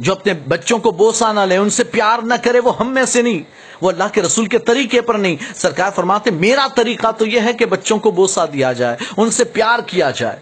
جو 0.00 0.12
اپنے 0.12 0.32
بچوں 0.48 0.78
کو 0.78 0.90
بوسا 0.90 1.32
نہ 1.32 1.40
لے، 1.40 1.56
ان 1.56 1.70
سے 1.70 1.84
پیار 1.84 2.18
نہ 2.22 2.34
کرے، 2.42 2.60
وہ 2.60 2.78
ہم 2.78 2.94
میں 2.94 3.04
سے 3.04 3.22
نہیں، 3.22 3.42
وہ 3.80 3.90
اللہ 3.90 4.04
کے 4.12 4.22
رسول 4.22 4.46
کے 4.46 4.58
طریقے 4.58 5.00
پر 5.00 5.14
نہیں۔ 5.14 5.36
سرکار 5.54 5.90
فرماتے، 5.94 6.30
میرا 6.30 6.66
طریقہ 6.74 7.12
تو 7.18 7.26
یہ 7.26 7.40
ہے 7.40 7.52
کہ 7.52 7.66
بچوں 7.66 7.98
کو 7.98 8.10
بوسا 8.10 8.44
دیا 8.44 8.72
جائے، 8.72 8.96
ان 9.16 9.30
سے 9.30 9.44
پیار 9.44 9.78
کیا 9.86 10.10
جائے۔ 10.10 10.36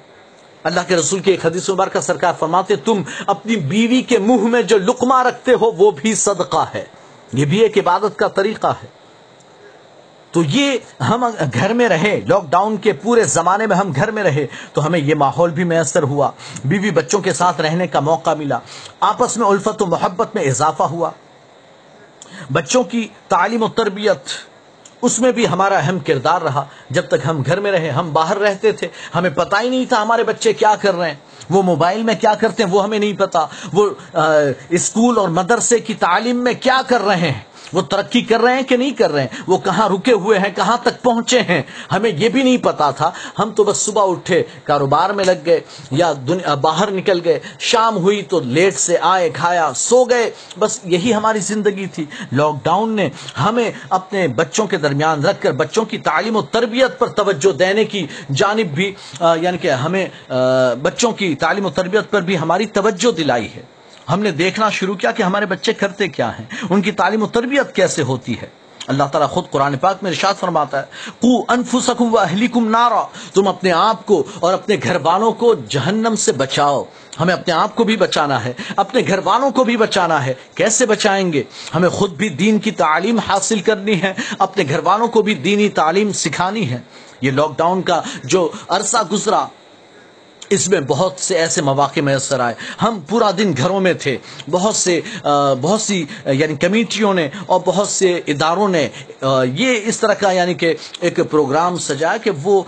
اللہ 0.65 0.81
کے 0.89 0.97
رسول 0.97 1.21
کے 1.21 1.31
ایک 1.31 1.47
حدیث 1.47 1.71
مبارکہ 1.71 2.01
سرکار 2.01 2.33
فرماتے، 2.39 2.77
تم 2.77 3.03
اپنی 3.27 3.57
بیوی 3.57 4.03
کے 4.03 4.19
منہ 4.19 4.43
میں 4.43 4.63
جو 4.63 4.79
لقمہ 4.79 5.23
رکھتے 5.23 5.53
ہو، 5.53 5.71
وہ 5.71 5.91
بھی 5.91 6.15
صدقہ 6.15 6.67
ہے۔ 6.75 6.85
یہ 7.33 7.45
بھی 7.45 7.59
ایک 7.59 7.79
عبادت 7.79 8.19
کا 8.19 8.29
طریقہ 8.29 8.67
ہے۔ 8.67 8.87
تو 10.31 10.43
یہ 10.43 10.79
ہم 11.01 11.25
گھر 11.55 11.73
میں 11.73 11.89
رہے 11.89 12.21
لاک 12.29 12.45
ڈاؤن 12.51 12.77
کے 12.77 12.93
پورے 12.93 13.25
زمانے 13.25 13.67
میں 13.67 13.77
ہم 13.77 13.93
گھر 13.97 14.11
میں 14.11 14.23
رہے، 14.23 14.47
تو 14.73 14.87
ہمیں 14.87 14.99
یہ 14.99 15.15
ماحول 15.15 15.51
بھی 15.51 15.65
میسر 15.65 16.03
ہوا۔ 16.03 16.31
بیوی 16.65 16.91
بچوں 16.91 17.21
کے 17.21 17.33
ساتھ 17.33 17.61
رہنے 17.61 17.87
کا 17.87 18.01
موقع 18.01 18.35
ملا۔ 18.35 18.59
آپس 19.01 19.37
میں 19.37 19.47
الفت 19.47 19.83
و 19.83 19.87
محبت 19.87 20.35
میں 20.35 20.43
اضافہ 20.43 20.83
ہوا۔ 20.83 21.11
بچوں 22.53 22.83
کی 22.85 23.09
تعلیم 23.29 23.63
و 23.63 23.69
تربیت، 23.69 24.29
اس 25.03 25.19
میں 25.21 25.33
بھی 25.33 25.49
ہمارا 25.49 25.79
اہم 25.79 25.99
کردار 25.99 26.43
رہا۔ 26.43 26.65
جب 26.91 27.09
تک 27.09 27.27
ہم 27.27 27.43
گھر 27.47 27.61
میں 27.61 27.73
رہے، 27.73 27.91
ہم 27.91 28.13
باہر 28.13 28.39
رہتے 28.39 28.73
تھے، 28.73 28.89
ہمیں 29.15 29.31
پتہ 29.31 29.57
ہی 29.63 29.69
نہیں 29.69 29.85
تھا 29.85 30.03
ہمارے 30.03 30.25
بچے 30.25 30.53
کیا 30.53 30.75
کر 30.81 30.95
رہے 30.95 31.09
ہیں۔ 31.09 31.17
وہ 31.51 31.63
موبائل 31.63 32.03
میں 32.03 32.15
کیا 32.15 32.35
کرتے 32.35 32.63
ہیں، 32.63 32.71
وہ 32.71 32.83
ہمیں 32.83 32.99
نہیں 32.99 33.13
پتا 33.13 33.47
وہ 33.73 33.91
اسکول 34.69 35.19
اور 35.19 35.29
مدرسے 35.29 35.79
کی 35.79 35.95
تعلیم 35.95 36.37
میں 36.37 36.55
کیا 36.61 36.81
کر 36.87 37.01
رہے 37.01 37.17
ہیں۔ 37.17 37.48
وہ 37.73 37.83
ترقی 37.83 38.21
کر 38.21 38.41
رہے 38.41 38.55
ہیں 38.55 38.63
کہ 38.63 38.77
نہیں 38.77 38.91
کر 38.91 39.13
رہے 39.13 39.21
ہیں؟ 39.21 39.29
وہ 39.47 39.59
کہاں 39.59 39.89
رکے 39.89 40.13
ہوئے 40.13 40.39
ہیں؟ 40.39 40.51
کہاں 40.57 40.77
تک 40.83 41.03
پہنچے 41.03 41.41
ہیں؟ 41.41 41.63
ہمیں 41.93 42.11
یہ 42.11 42.29
بھی 42.29 42.43
نہیں 42.43 42.57
پتا 42.57 42.91
تھا۔ 42.91 43.11
ہم 43.39 43.51
تو 43.51 43.65
بس 43.65 43.77
صبح 43.77 44.11
اٹھے، 44.11 44.43
کاروبار 44.65 45.11
میں 45.11 45.25
لگ 45.25 45.41
گئے 45.47 45.61
یا 45.91 46.13
دنیا، 46.29 46.55
باہر 46.55 46.91
نکل 46.91 47.21
گئے۔ 47.25 47.41
شام 47.59 47.97
ہوئی 47.97 48.23
تو 48.23 48.41
لیٹ 48.41 48.79
سے 48.79 48.97
آئے، 49.01 49.31
کھایا، 49.31 49.73
سو 49.77 50.05
گئے۔ 50.05 50.31
بس 50.59 50.81
یہی 50.85 51.15
ہماری 51.15 51.39
زندگی 51.39 51.87
تھی۔ 51.87 52.05
لاک 52.33 52.55
ڈاؤن 52.63 52.97
نے 52.97 53.09
ہمیں 53.41 53.71
اپنے 53.91 54.29
بچوں 54.29 54.67
کے 54.67 54.77
درمیان 54.77 55.25
رکھ 55.25 55.43
کر، 55.43 55.53
بچوں 55.53 55.85
کی 55.85 55.99
تعلیم 55.99 56.37
و 56.37 56.43
تربیت 56.43 56.99
پر 56.99 57.07
توجہ 57.07 57.53
دینے 57.53 57.85
کی 57.85 58.07
جانب 58.35 58.67
بھی 58.67 58.95
یعنی 59.21 59.59
کہ 59.59 59.71
ہمیں 59.71 60.07
بچوں 60.83 61.13
کی 61.13 61.35
تعلیم 61.35 61.67
و 61.67 61.71
تربیت 61.71 62.11
پر 62.11 62.21
بھی 62.21 62.39
ہماری 62.39 62.67
توجہ 62.67 63.13
دلائی 63.13 63.49
ہے۔ 63.57 63.78
ہم 64.13 64.21
نے 64.21 64.31
دیکھنا 64.31 64.71
شروع 64.71 64.95
کیا 64.95 65.11
کہ 65.11 65.23
ہمارے 65.23 65.47
بچے 65.47 65.73
کرتے 65.73 66.09
کیا 66.09 66.39
ہیں؟ 66.39 66.45
ان 66.71 66.83
کی 66.83 66.93
تعلیم 66.93 67.23
و 67.23 67.27
تربیت 67.27 67.75
کیسے 67.75 68.03
ہوتی 68.03 68.41
ہے؟ 68.41 68.47
اللہ 68.87 69.05
تعالیٰ 69.05 69.31
خود 69.31 69.45
قرآن 69.51 69.79
پاک 69.79 69.97
میں 70.03 70.11
ارشاد 70.11 70.35
فرماتا 70.35 70.83
ہے، 70.83 71.11
قو 71.21 71.45
انفسکم 71.49 72.15
و 72.15 72.19
اہلیکم 72.19 72.69
نارا، 72.69 73.07
تم 73.35 73.49
اپنے 73.49 73.73
آپ 73.73 74.07
کو 74.07 74.25
اور 74.41 74.53
اپنے 74.53 74.77
گھر 74.83 74.97
والوں 75.03 75.33
کو 75.33 75.55
جہنم 75.69 76.15
سے 76.17 76.33
بچاؤ۔ 76.33 76.85
ہمیں 77.21 77.35
اپنے 77.35 77.55
آپ 77.55 77.77
کو 77.77 77.85
بھی 77.85 77.97
بچانا 77.97 78.45
ہے، 78.45 78.53
اپنے 78.77 79.01
گھر 79.09 79.21
والوں 79.25 79.51
کو 79.51 79.65
بھی 79.65 79.77
بچانا 79.77 80.27
ہے۔ 80.27 80.35
کیسے 80.55 80.87
بچائیں 80.87 81.33
گے؟ 81.33 81.43
ہمیں 81.75 81.89
خود 81.89 82.11
بھی 82.13 82.29
دین 82.29 82.59
کی 82.59 82.71
تعلیم 82.71 83.19
حاصل 83.19 83.61
کرنی 83.61 84.03
ہے، 84.03 84.15
اپنے 84.39 84.65
گھر 84.69 84.79
والوں 84.79 85.09
کو 85.09 85.23
بھی 85.23 85.35
دینی 85.35 85.69
تعلیم 85.69 86.13
سکھانی 86.13 86.71
ہے۔ 86.71 86.79
یہ 87.21 87.31
لاک 87.31 87.59
ڈاؤن 87.59 87.83
کا 87.83 88.03
جو 88.25 88.51
عرصہ 88.69 88.97
گزرا 89.13 89.47
اس 90.51 90.69
میں 90.69 90.81
بہت 90.89 91.21
سے 91.21 91.37
ایسے 91.39 91.63
مواقع 91.63 92.01
میسر 92.01 92.41
آئے۔ 92.41 92.55
ہم 92.83 92.99
پورا 93.09 93.31
دن 93.39 93.53
گھروں 93.57 93.81
میں 93.81 93.93
تھے۔ 93.95 94.17
بہت 94.51 94.75
سے 94.75 95.01
بہت 95.61 95.81
سی 95.81 96.05
یعنی 96.27 96.57
کمیٹیوں 96.57 97.13
نے 97.15 97.29
اور 97.47 97.61
بہت 97.67 97.89
سے 97.89 98.21
اداروں 98.27 98.69
نے 98.69 98.89
یہ 99.55 99.81
اس 99.85 99.99
طرح 100.01 100.15
کا 100.15 100.31
یعنی 100.33 100.55
کہ 100.55 100.75
ایک 101.01 101.21
پروگرام 101.31 101.77
سجایا 101.79 102.17
کہ 102.17 102.31
وہ 102.43 102.63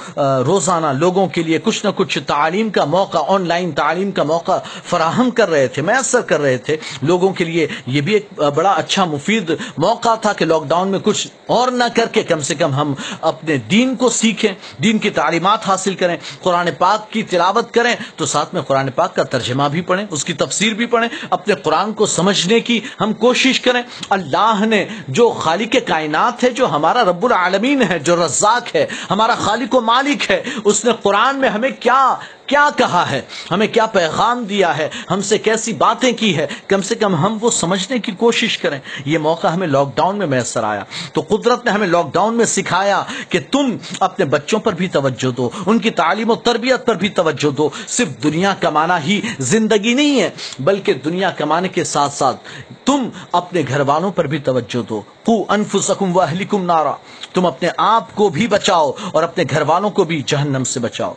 روزانہ 0.47 0.93
لوگوں 0.99 1.26
کے 1.26 1.43
لیے 1.43 1.59
کچھ 1.64 1.85
نہ 1.87 1.91
کچھ 1.97 2.18
تعلیم 2.26 2.70
کا 2.70 2.85
موقع، 2.85 3.18
آن 3.28 3.47
لائن 3.49 3.72
تعلیم 3.72 4.11
کا 4.11 4.22
موقع 4.22 4.59
فراہم 4.85 5.31
کر 5.31 5.51
رہے 5.51 5.66
تھے، 5.68 5.83
میسر 5.83 6.20
کر 6.20 6.41
رہے 6.41 6.57
تھے۔ 6.59 6.76
لوگوں 7.03 7.33
کے 7.33 7.45
لیے 7.45 7.66
یہ 7.87 8.01
بھی 8.01 8.14
ایک 8.14 8.41
بڑا 8.55 8.70
اچھا 8.72 9.05
مفید 9.05 9.51
موقع 9.78 10.14
تھا 10.14 10.33
کہ 10.33 10.45
لاک 10.45 10.64
ڈاؤن 10.68 10.89
میں 10.89 10.99
کچھ 11.03 11.26
اور 11.47 11.70
نہ 11.72 11.85
کر 11.95 12.09
کے 12.12 12.22
کم 12.22 12.41
سے 12.41 12.55
کم 12.55 12.74
ہم 12.74 12.95
اپنے 13.20 13.57
دین 13.70 13.95
کو 13.97 14.09
سیکھیں، 14.11 14.53
دین 14.83 14.99
کی 14.99 15.11
تعلیمات 15.11 15.66
حاصل 15.66 15.95
کریں، 15.95 16.16
قرآن 16.43 16.68
پاک 16.78 17.11
کی 17.12 17.22
تلاوت 17.22 17.70
کریں 17.71 17.95
تو 18.16 18.27
ساتھ 18.27 18.55
میں 18.55 18.62
قرآن 18.62 18.91
پاک 18.91 19.14
کا 19.16 19.23
ترجمہ 19.23 19.68
بھی 19.71 19.81
پڑھیں، 19.81 20.07
اس 20.11 20.25
کی 20.25 20.33
تفسیر 20.33 20.75
بھی 20.75 20.87
پڑھیں، 20.87 21.09
اپنے 21.31 21.55
قرآن 21.55 21.93
کو 21.93 22.07
سمجھنے 22.07 22.61
کی 22.61 22.81
ہم 23.01 23.12
کوشش 23.12 23.61
کریں۔ 23.61 23.83
اللہ 24.11 24.64
نے 24.64 24.85
جو 25.09 25.31
خالق 25.31 25.77
کائنات 25.87 26.45
ہے، 26.45 26.51
جو 26.51 26.66
ہمارا 26.66 27.05
رب 27.05 27.25
العالمین 27.25 27.83
ہے، 27.83 27.99
جو 27.99 28.16
رزاق 28.27 28.75
ہے، 28.75 28.87
ہمارا 29.11 29.35
خالق 29.35 29.75
و 29.75 29.81
مالک 29.81 30.31
ہے، 30.31 30.43
اس 30.64 30.85
نے 30.85 30.93
قرآن 31.03 31.37
میں 31.37 31.49
ہمیں 31.49 31.71
کیا 31.81 32.14
کیا 32.51 32.68
کہا 32.76 33.11
ہے؟ 33.11 33.22
ہمیں 33.51 33.66
کیا 33.66 33.86
پیغام 33.86 34.44
دیا 34.44 34.76
ہے؟ 34.76 34.88
ہم 35.11 35.22
سے 35.22 35.38
کیسی 35.38 35.72
باتیں 35.72 36.12
کی 36.12 36.36
ہے 36.36 36.46
کم 36.66 36.82
سے 36.82 36.94
کم 36.94 37.14
ہم 37.14 37.38
وہ 37.40 37.51
سمجھنے 37.51 37.98
کی 37.98 38.12
کوشش 38.12 38.59
کریں۔ 38.59 38.78
یہ 39.05 39.18
موقع 39.18 39.46
ہمیں 39.46 39.66
لاک 39.66 39.96
ڈاؤن 39.96 40.16
میں 40.16 40.26
میسر 40.26 40.64
آیا۔ 40.64 40.84
تو 41.12 41.20
قدرت 41.28 41.64
نے 41.64 41.70
ہمیں 41.70 41.86
لاک 41.86 42.12
ڈاؤن 42.12 42.34
میں 42.34 42.44
سکھایا 42.44 43.03
کہ 43.28 43.38
تم 43.51 43.76
اپنے 44.01 44.24
بچوں 44.24 44.59
پر 44.59 44.72
بھی 44.72 44.88
توجہ 44.88 45.30
دو، 45.30 45.51
ان 45.66 45.78
کی 45.78 45.90
تعلیم 45.90 46.30
و 46.30 46.34
تربیت 46.34 46.86
پر 46.86 46.94
بھی 46.94 47.09
توجہ 47.09 47.51
دو۔ 47.51 47.68
صرف 47.88 48.22
دنیا 48.22 48.55
کمانا 48.61 49.03
ہی 49.03 49.20
زندگی 49.38 49.94
نہیں 49.94 50.20
ہے، 50.20 50.30
بلکہ 50.59 50.94
دنیا 50.94 51.30
کمانے 51.30 51.68
کے 51.68 51.84
ساتھ 51.84 52.14
ساتھ 52.14 52.36
تم 52.84 53.09
اپنے 53.32 53.62
گھر 53.68 53.80
والوں 53.80 54.12
پر 54.12 54.26
بھی 54.26 54.38
توجہ 54.38 54.88
دو۔ 54.88 55.03
کو 55.24 55.44
انفسکم 55.48 56.16
و 56.16 56.20
اہلکم 56.20 56.64
نارا۔ 56.64 56.92
تم 57.34 57.46
اپنے 57.46 57.68
آپ 57.76 58.14
کو 58.14 58.28
بھی 58.28 58.46
بچاؤ 58.46 58.92
اور 59.12 59.22
اپنے 59.22 59.44
گھر 59.51 59.62
والوں 59.62 59.90
کو 59.90 60.05
بھی 60.05 60.22
جہنم 60.26 60.64
سے 60.64 60.80
بچاؤ۔ 60.80 61.14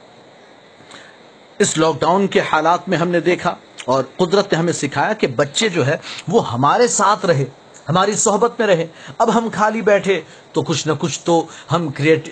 اس 1.60 1.78
لاک 1.78 2.00
ڈاؤن 2.00 2.28
کے 2.28 2.42
حالات 2.52 2.88
میں 2.90 2.98
ہم 2.98 3.10
نے 3.10 3.20
دیکھا 3.20 3.56
اور 3.86 4.04
قدرت 4.18 4.52
نے 4.52 4.58
ہمیں 4.60 4.74
سکھایا 4.74 5.14
کہ 5.14 5.28
بچے 5.28 5.70
جو 5.70 5.86
ہے 5.88 5.98
وہ 6.28 6.52
ہمارے 6.52 6.88
ساتھ 6.88 7.26
رہے، 7.26 7.46
ہماری 7.90 8.14
صحبت 8.16 8.60
میں 8.60 8.68
رہے۔ 8.68 8.86
اب 9.18 9.34
ہم 9.36 9.48
خالی 9.54 9.82
بیٹھے 9.82 10.20
تو 10.54 10.62
کچھ 10.62 10.88
نہ 10.88 10.94
کچھ 11.00 11.20
تو 11.20 11.46
ہم 11.72 11.88
کریٹ 11.90 12.30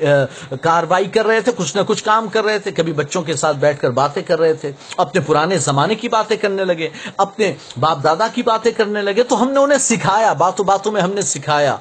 کاروائی 0.61 1.05
کر 1.05 1.25
رہے 1.25 1.41
تھے، 1.41 1.51
کچھ 1.55 1.75
نہ 1.77 1.81
کچھ 1.87 2.03
کام 2.03 2.27
کر 2.27 2.43
رہے 2.43 2.59
تھے۔ 2.59 2.71
کبھی 2.71 2.93
بچوں 2.93 3.21
کے 3.21 3.35
ساتھ 3.35 3.57
بیٹھ 3.57 3.79
کر 3.81 3.91
باتیں 3.91 4.23
کر 4.23 4.39
رہے 4.39 4.53
تھے، 4.53 4.71
اپنے 4.97 5.21
پرانے 5.21 5.57
زمانے 5.57 5.95
کی 5.95 6.09
باتیں 6.09 6.37
کرنے 6.37 6.65
لگے، 6.65 6.89
اپنے 7.17 7.53
باپ 7.79 8.03
دادا 8.03 8.27
کی 8.33 8.43
باتیں 8.43 8.71
کرنے 8.71 9.01
لگے۔ 9.01 9.23
تو 9.23 9.41
ہم 9.41 9.51
نے 9.51 9.59
انہیں 9.59 9.79
سکھایا، 9.79 10.33
باتوں 10.33 10.65
باتوں 10.65 10.91
میں 10.91 11.01
ہم 11.01 11.13
نے 11.13 11.21
سکھایا۔ 11.21 11.75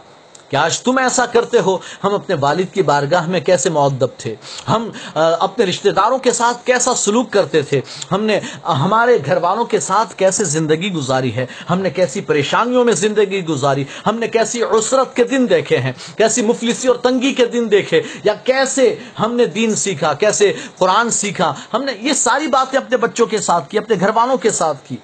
کہ 0.50 0.56
آج 0.56 0.80
تم 0.80 0.98
ایسا 0.98 1.26
کرتے 1.26 1.58
ہو، 1.58 1.78
ہم 2.04 2.14
اپنے 2.14 2.36
والد 2.40 2.64
کی 2.72 2.82
بارگاہ 2.82 3.28
میں 3.28 3.40
کیسے 3.40 3.70
معدب 3.70 4.06
تھے؟ 4.16 4.34
ہم 4.68 4.90
اپنے 5.14 5.64
رشتہ 5.64 5.88
داروں 5.88 6.18
کے 6.18 6.32
ساتھ 6.32 6.66
کیسا 6.66 6.94
سلوک 6.94 7.32
کرتے 7.32 7.62
تھے؟ 7.62 7.80
ہم 8.12 8.24
نے 8.24 8.40
ہمارے 8.64 9.18
گھر 9.26 9.36
والوں 9.36 9.64
کے 9.64 9.80
ساتھ 9.80 10.14
کیسے 10.16 10.44
زندگی 10.44 10.92
گزاری 10.92 11.36
ہے؟ 11.36 11.46
ہم 11.70 11.80
نے 11.80 11.90
کیسی 11.90 12.20
پریشانیوں 12.20 12.84
میں 12.84 12.92
زندگی 12.92 13.44
گزاری؟ 13.44 13.84
ہم 14.06 14.18
نے 14.18 14.28
کیسی 14.28 14.62
عسرت 14.62 15.16
کے 15.16 15.24
دن 15.24 15.46
دیکھے 15.50 15.78
ہیں؟ 15.78 15.92
کیسی 16.16 16.42
مفلسی 16.42 16.88
اور 16.88 16.96
تنگی 16.96 17.34
کے 17.34 17.46
دن 17.46 17.70
دیکھے؟ 17.70 18.02
یا 18.24 18.34
کیسے 18.34 18.94
ہم 19.20 19.34
نے 19.34 19.46
دین 19.46 19.74
سیکھا؟ 19.74 20.12
کیسے 20.12 20.52
قرآن 20.78 21.10
سیکھا؟ 21.10 21.54
ہم 21.74 21.84
نے 21.84 21.92
یہ 22.00 22.12
ساری 22.12 22.46
باتیں 22.46 22.78
اپنے 22.78 22.96
بچوں 22.96 23.26
کے 23.26 23.38
ساتھ 23.38 23.70
کی، 23.70 23.78
اپنے 23.78 23.96
گھر 24.00 24.10
والوں 24.14 24.36
کے 24.36 24.50
ساتھ 24.50 24.78
کی۔ 24.88 24.96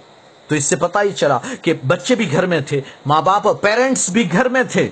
تو 0.49 0.55
اس 0.55 0.65
سے 0.65 0.77
پتہ 0.77 0.99
ہی 1.03 1.13
چلا 1.13 1.39
کہ 1.63 1.75
بچے 1.87 2.15
بھی 2.15 2.33
گھر 2.33 2.47
میں 2.47 2.61
تھے، 2.61 2.81
ماں 3.07 3.23
باپ 3.23 3.47
اور 3.47 3.55
پیرنٹس 3.55 4.11
بھی 4.11 4.33
گھر 4.33 4.49
میں 4.49 4.63
تھے۔ 4.63 4.89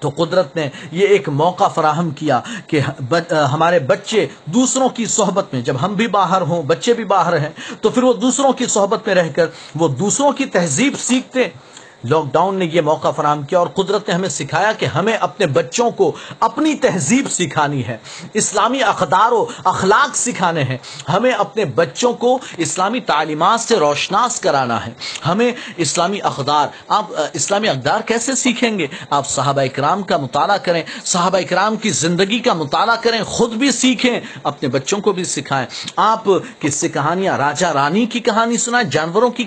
تو 0.00 0.10
قدرت 0.16 0.56
نے 0.56 0.68
یہ 0.92 1.06
ایک 1.06 1.28
موقع 1.28 1.68
فراہم 1.74 2.10
کیا 2.10 2.40
کہ 2.66 2.80
ہمارے 3.52 3.78
بچے 3.86 4.26
دوسروں 4.54 4.88
کی 4.88 5.06
صحبت 5.06 5.52
میں، 5.54 5.62
جب 5.62 5.76
ہم 5.82 5.94
بھی 5.94 6.06
باہر 6.08 6.42
ہوں، 6.42 6.62
بچے 6.62 6.94
بھی 6.94 7.04
باہر 7.04 7.38
ہیں، 7.40 7.50
تو 7.80 7.88
پھر 7.90 8.02
وہ 8.02 8.12
دوسروں 8.14 8.52
کی 8.52 8.66
صحبت 8.66 9.06
میں 9.06 9.14
رہ 9.14 9.28
کر 9.36 9.46
وہ 9.74 9.88
دوسروں 9.88 10.32
کی 10.32 10.44
تہذیب 10.46 10.98
سیکھتے 10.98 11.48
لاک 12.04 12.24
ڈاؤن 12.32 12.54
نے 12.54 12.64
یہ 12.64 12.80
موقع 12.80 13.10
فراہم 13.10 13.42
کیا 13.42 13.58
اور 13.58 13.66
قدرت 13.66 14.08
نے 14.08 14.14
ہمیں 14.14 14.28
سکھایا 14.28 14.72
کہ 14.72 14.86
ہمیں 14.86 15.16
اپنے 15.16 15.46
بچوں 15.46 15.90
کو 15.90 16.12
اپنی 16.40 16.74
تہذیب 16.74 17.30
سکھانی 17.30 17.86
ہے، 17.86 17.96
اسلامی 18.34 18.82
اقدار 18.82 19.32
و 19.32 19.46
اخلاق 19.64 20.16
سکھانے 20.16 20.62
ہیں۔ 20.62 20.78
ہمیں 21.08 21.32
اپنے 21.32 21.64
بچوں 21.64 22.12
کو 22.12 22.38
اسلامی 22.56 23.00
تعلیمات 23.00 23.60
سے 23.60 23.76
روشناس 23.76 24.40
کرانا 24.40 24.86
ہے۔ 24.86 24.92
ہمیں 25.26 25.52
اسلامی 25.76 26.18
اقدار، 26.22 26.68
آپ، 26.88 27.04
اسلامی 27.32 27.68
اقدار 27.68 28.00
کیسے 28.00 28.34
سیکھیں 28.34 28.78
گے؟ 28.78 28.86
آپ 29.10 29.28
صحابہ 29.28 29.60
اکرام 29.60 30.02
کا 30.02 30.16
مطالعہ 30.16 30.56
کریں، 30.56 30.82
صحابہ 31.04 31.38
اکرام 31.38 31.76
کی 31.76 31.90
زندگی 31.90 32.38
کا 32.38 32.52
مطالعہ 32.52 32.96
کریں، 32.96 33.22
خود 33.22 33.52
بھی 33.52 33.70
سیکھیں، 33.70 34.20
اپنے 34.42 34.68
بچوں 34.68 35.00
کو 35.00 35.12
بھی 35.12 35.24
سکھائیں۔ 35.24 35.66
آپ 35.96 36.24
کس 36.58 36.74
سے 36.74 36.88
کہانیاں؟ 36.88 37.38
راجا 37.38 37.72
رانی 37.72 38.06
کی 38.06 38.20
کہانی 38.20 38.56
سنائیں، 38.56 38.90
جانوروں 38.90 39.30
کی 39.30 39.44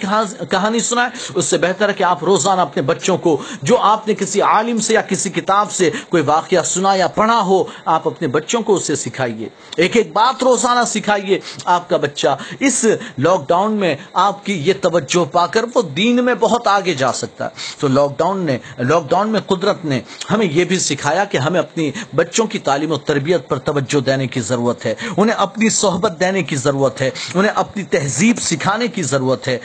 کہانی 0.49 0.79
سنائیں، 0.79 1.09
اس 1.35 1.45
سے 1.45 1.57
بہتر 1.57 1.89
ہے 1.89 1.93
کہ 1.93 2.03
آپ 2.03 2.23
روز 2.23 2.46
روزانہ 2.47 2.61
اپنے 2.61 2.81
بچوں 2.81 3.17
کو 3.17 3.37
جو 3.61 3.77
آپ 3.77 4.07
نے 4.07 4.13
کسی 4.13 4.41
عالم 4.41 4.79
سے 4.79 4.93
یا 4.93 5.01
کسی 5.01 5.29
کتاب 5.29 5.71
سے 5.71 5.89
کوئی 6.09 6.23
واقعہ 6.23 6.63
سنا 6.63 6.95
یا 6.95 7.07
پڑھا 7.07 7.41
ہو، 7.41 7.63
آپ 7.85 8.07
اپنے 8.07 8.27
بچوں 8.27 8.61
کو 8.61 8.75
اسے 8.75 8.95
سکھائیے۔ 8.95 9.49
ایک 9.77 9.97
ایک 9.97 10.13
بات 10.13 10.43
روزانہ 10.43 10.79
سکھائیے 10.85 11.39
آپ 11.65 11.89
کا 11.89 11.97
بچہ۔ 11.97 12.37
اس 12.59 12.85
لاک 13.17 13.47
ڈاؤن 13.47 13.71
میں 13.71 13.95
آپ 14.13 14.45
کی 14.45 14.53
یہ 14.53 14.73
توجہ 14.81 15.33
پا 15.33 15.47
کر 15.47 15.65
وہ 15.75 15.81
دین 15.81 16.25
میں 16.25 16.35
بہت 16.35 16.67
آگے 16.67 16.93
جا 16.93 17.13
سکتا 17.13 17.45
ہے۔ 17.45 17.49
تو 17.79 17.87
لاک 17.87 18.17
ڈاؤن 18.17 18.39
نے 18.39 18.57
لاک 18.77 19.09
ڈاؤن 19.09 19.29
میں 19.29 19.41
قدرت 19.41 19.85
نے 19.85 19.99
ہمیں 20.31 20.45
یہ 20.45 20.65
بھی 20.65 20.79
سکھایا 20.79 21.25
کہ 21.25 21.37
ہمیں 21.37 21.59
اپنی 21.59 21.91
بچوں 22.15 22.45
کی 22.45 22.59
تعلیم 22.59 22.91
و 22.91 22.97
تربیت 22.97 23.49
پر 23.49 23.59
توجہ 23.59 23.99
دینے 23.99 24.27
کی 24.27 24.41
ضرورت 24.41 24.85
ہے۔ 24.85 24.95
انہیں 25.17 25.35
اپنی 25.35 25.69
صحبت 25.69 26.13
دینے 26.19 26.43
کی 26.43 26.55
ضرورت 26.55 27.01
ہے۔ 27.01 27.09
انہیں 27.35 27.51
اپنی 27.55 27.83
تہذیب 27.83 28.37
سکھانے 28.41 28.87
کی 28.87 29.03
ضرورت 29.03 29.47
ہے۔ 29.47 29.57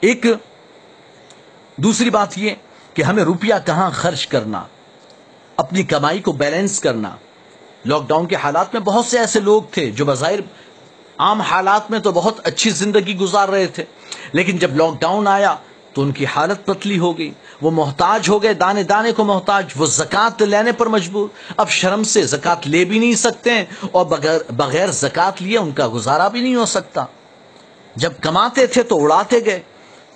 ایک 0.00 0.26
دوسری 1.76 2.10
بات 2.10 2.38
یہ 2.38 2.54
کہ 2.94 3.02
ہمیں 3.02 3.24
روپیہ 3.24 3.54
کہاں 3.66 3.90
خرچ 3.90 4.26
کرنا، 4.26 4.62
اپنی 5.56 5.82
کمائی 5.82 6.18
کو 6.18 6.32
بیلنس 6.32 6.80
کرنا۔ 6.80 7.16
لاک 7.84 8.08
ڈاؤن 8.08 8.26
کے 8.26 8.36
حالات 8.36 8.74
میں 8.74 8.80
بہت 8.80 9.04
سے 9.04 9.18
ایسے 9.18 9.40
لوگ 9.40 9.62
تھے 9.70 9.90
جو 9.90 10.04
بظاہر 10.04 10.40
عام 11.18 11.40
حالات 11.40 11.90
میں 11.90 11.98
تو 11.98 12.12
بہت 12.12 12.46
اچھی 12.46 12.70
زندگی 12.70 13.16
گزار 13.16 13.48
رہے 13.48 13.66
تھے، 13.66 13.84
لیکن 14.32 14.56
جب 14.56 14.76
لاک 14.76 15.00
ڈاؤن 15.00 15.26
آیا 15.26 15.54
تو 15.92 16.02
ان 16.02 16.12
کی 16.12 16.26
حالت 16.26 16.66
پتلی 16.66 16.98
ہو 16.98 17.18
گئی۔ 17.18 17.30
وہ 17.62 17.70
محتاج 17.70 18.28
ہو 18.28 18.42
گئے، 18.42 18.54
دانے 18.54 18.82
دانے 18.82 19.12
کو 19.12 19.24
محتاج، 19.24 19.72
وہ 19.76 19.86
زکات 19.86 20.42
لینے 20.42 20.72
پر 20.72 20.86
مجبور۔ 20.86 21.28
اب 21.56 21.70
شرم 21.70 22.04
سے 22.04 22.22
زکات 22.26 22.66
لے 22.66 22.84
بھی 22.84 22.98
نہیں 22.98 23.14
سکتے 23.14 23.50
ہیں 23.50 23.64
اور 23.92 24.04
بغیر 24.06 24.40
بغیر 24.52 24.90
زکات 24.90 25.42
لیے 25.42 25.58
ان 25.58 25.72
کا 25.72 25.88
گزارا 25.94 26.28
بھی 26.28 26.40
نہیں 26.40 26.54
ہو 26.54 26.66
سکتا۔ 26.66 27.04
جب 27.96 28.12
کماتے 28.20 28.66
تھے 28.66 28.82
تو 28.82 29.02
اڑاتے 29.02 29.44
گئے۔ 29.44 29.60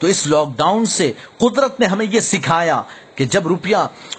تو 0.00 0.06
اس 0.06 0.26
لاک 0.26 0.48
ڈاؤن 0.56 0.84
سے 0.86 1.12
قدرت 1.38 1.80
نے 1.80 1.86
ہمیں 1.86 2.06
یہ 2.10 2.20
سکھایا 2.20 2.80
کہ 3.14 3.24
جب 3.24 3.46
روپیہ 3.46 3.76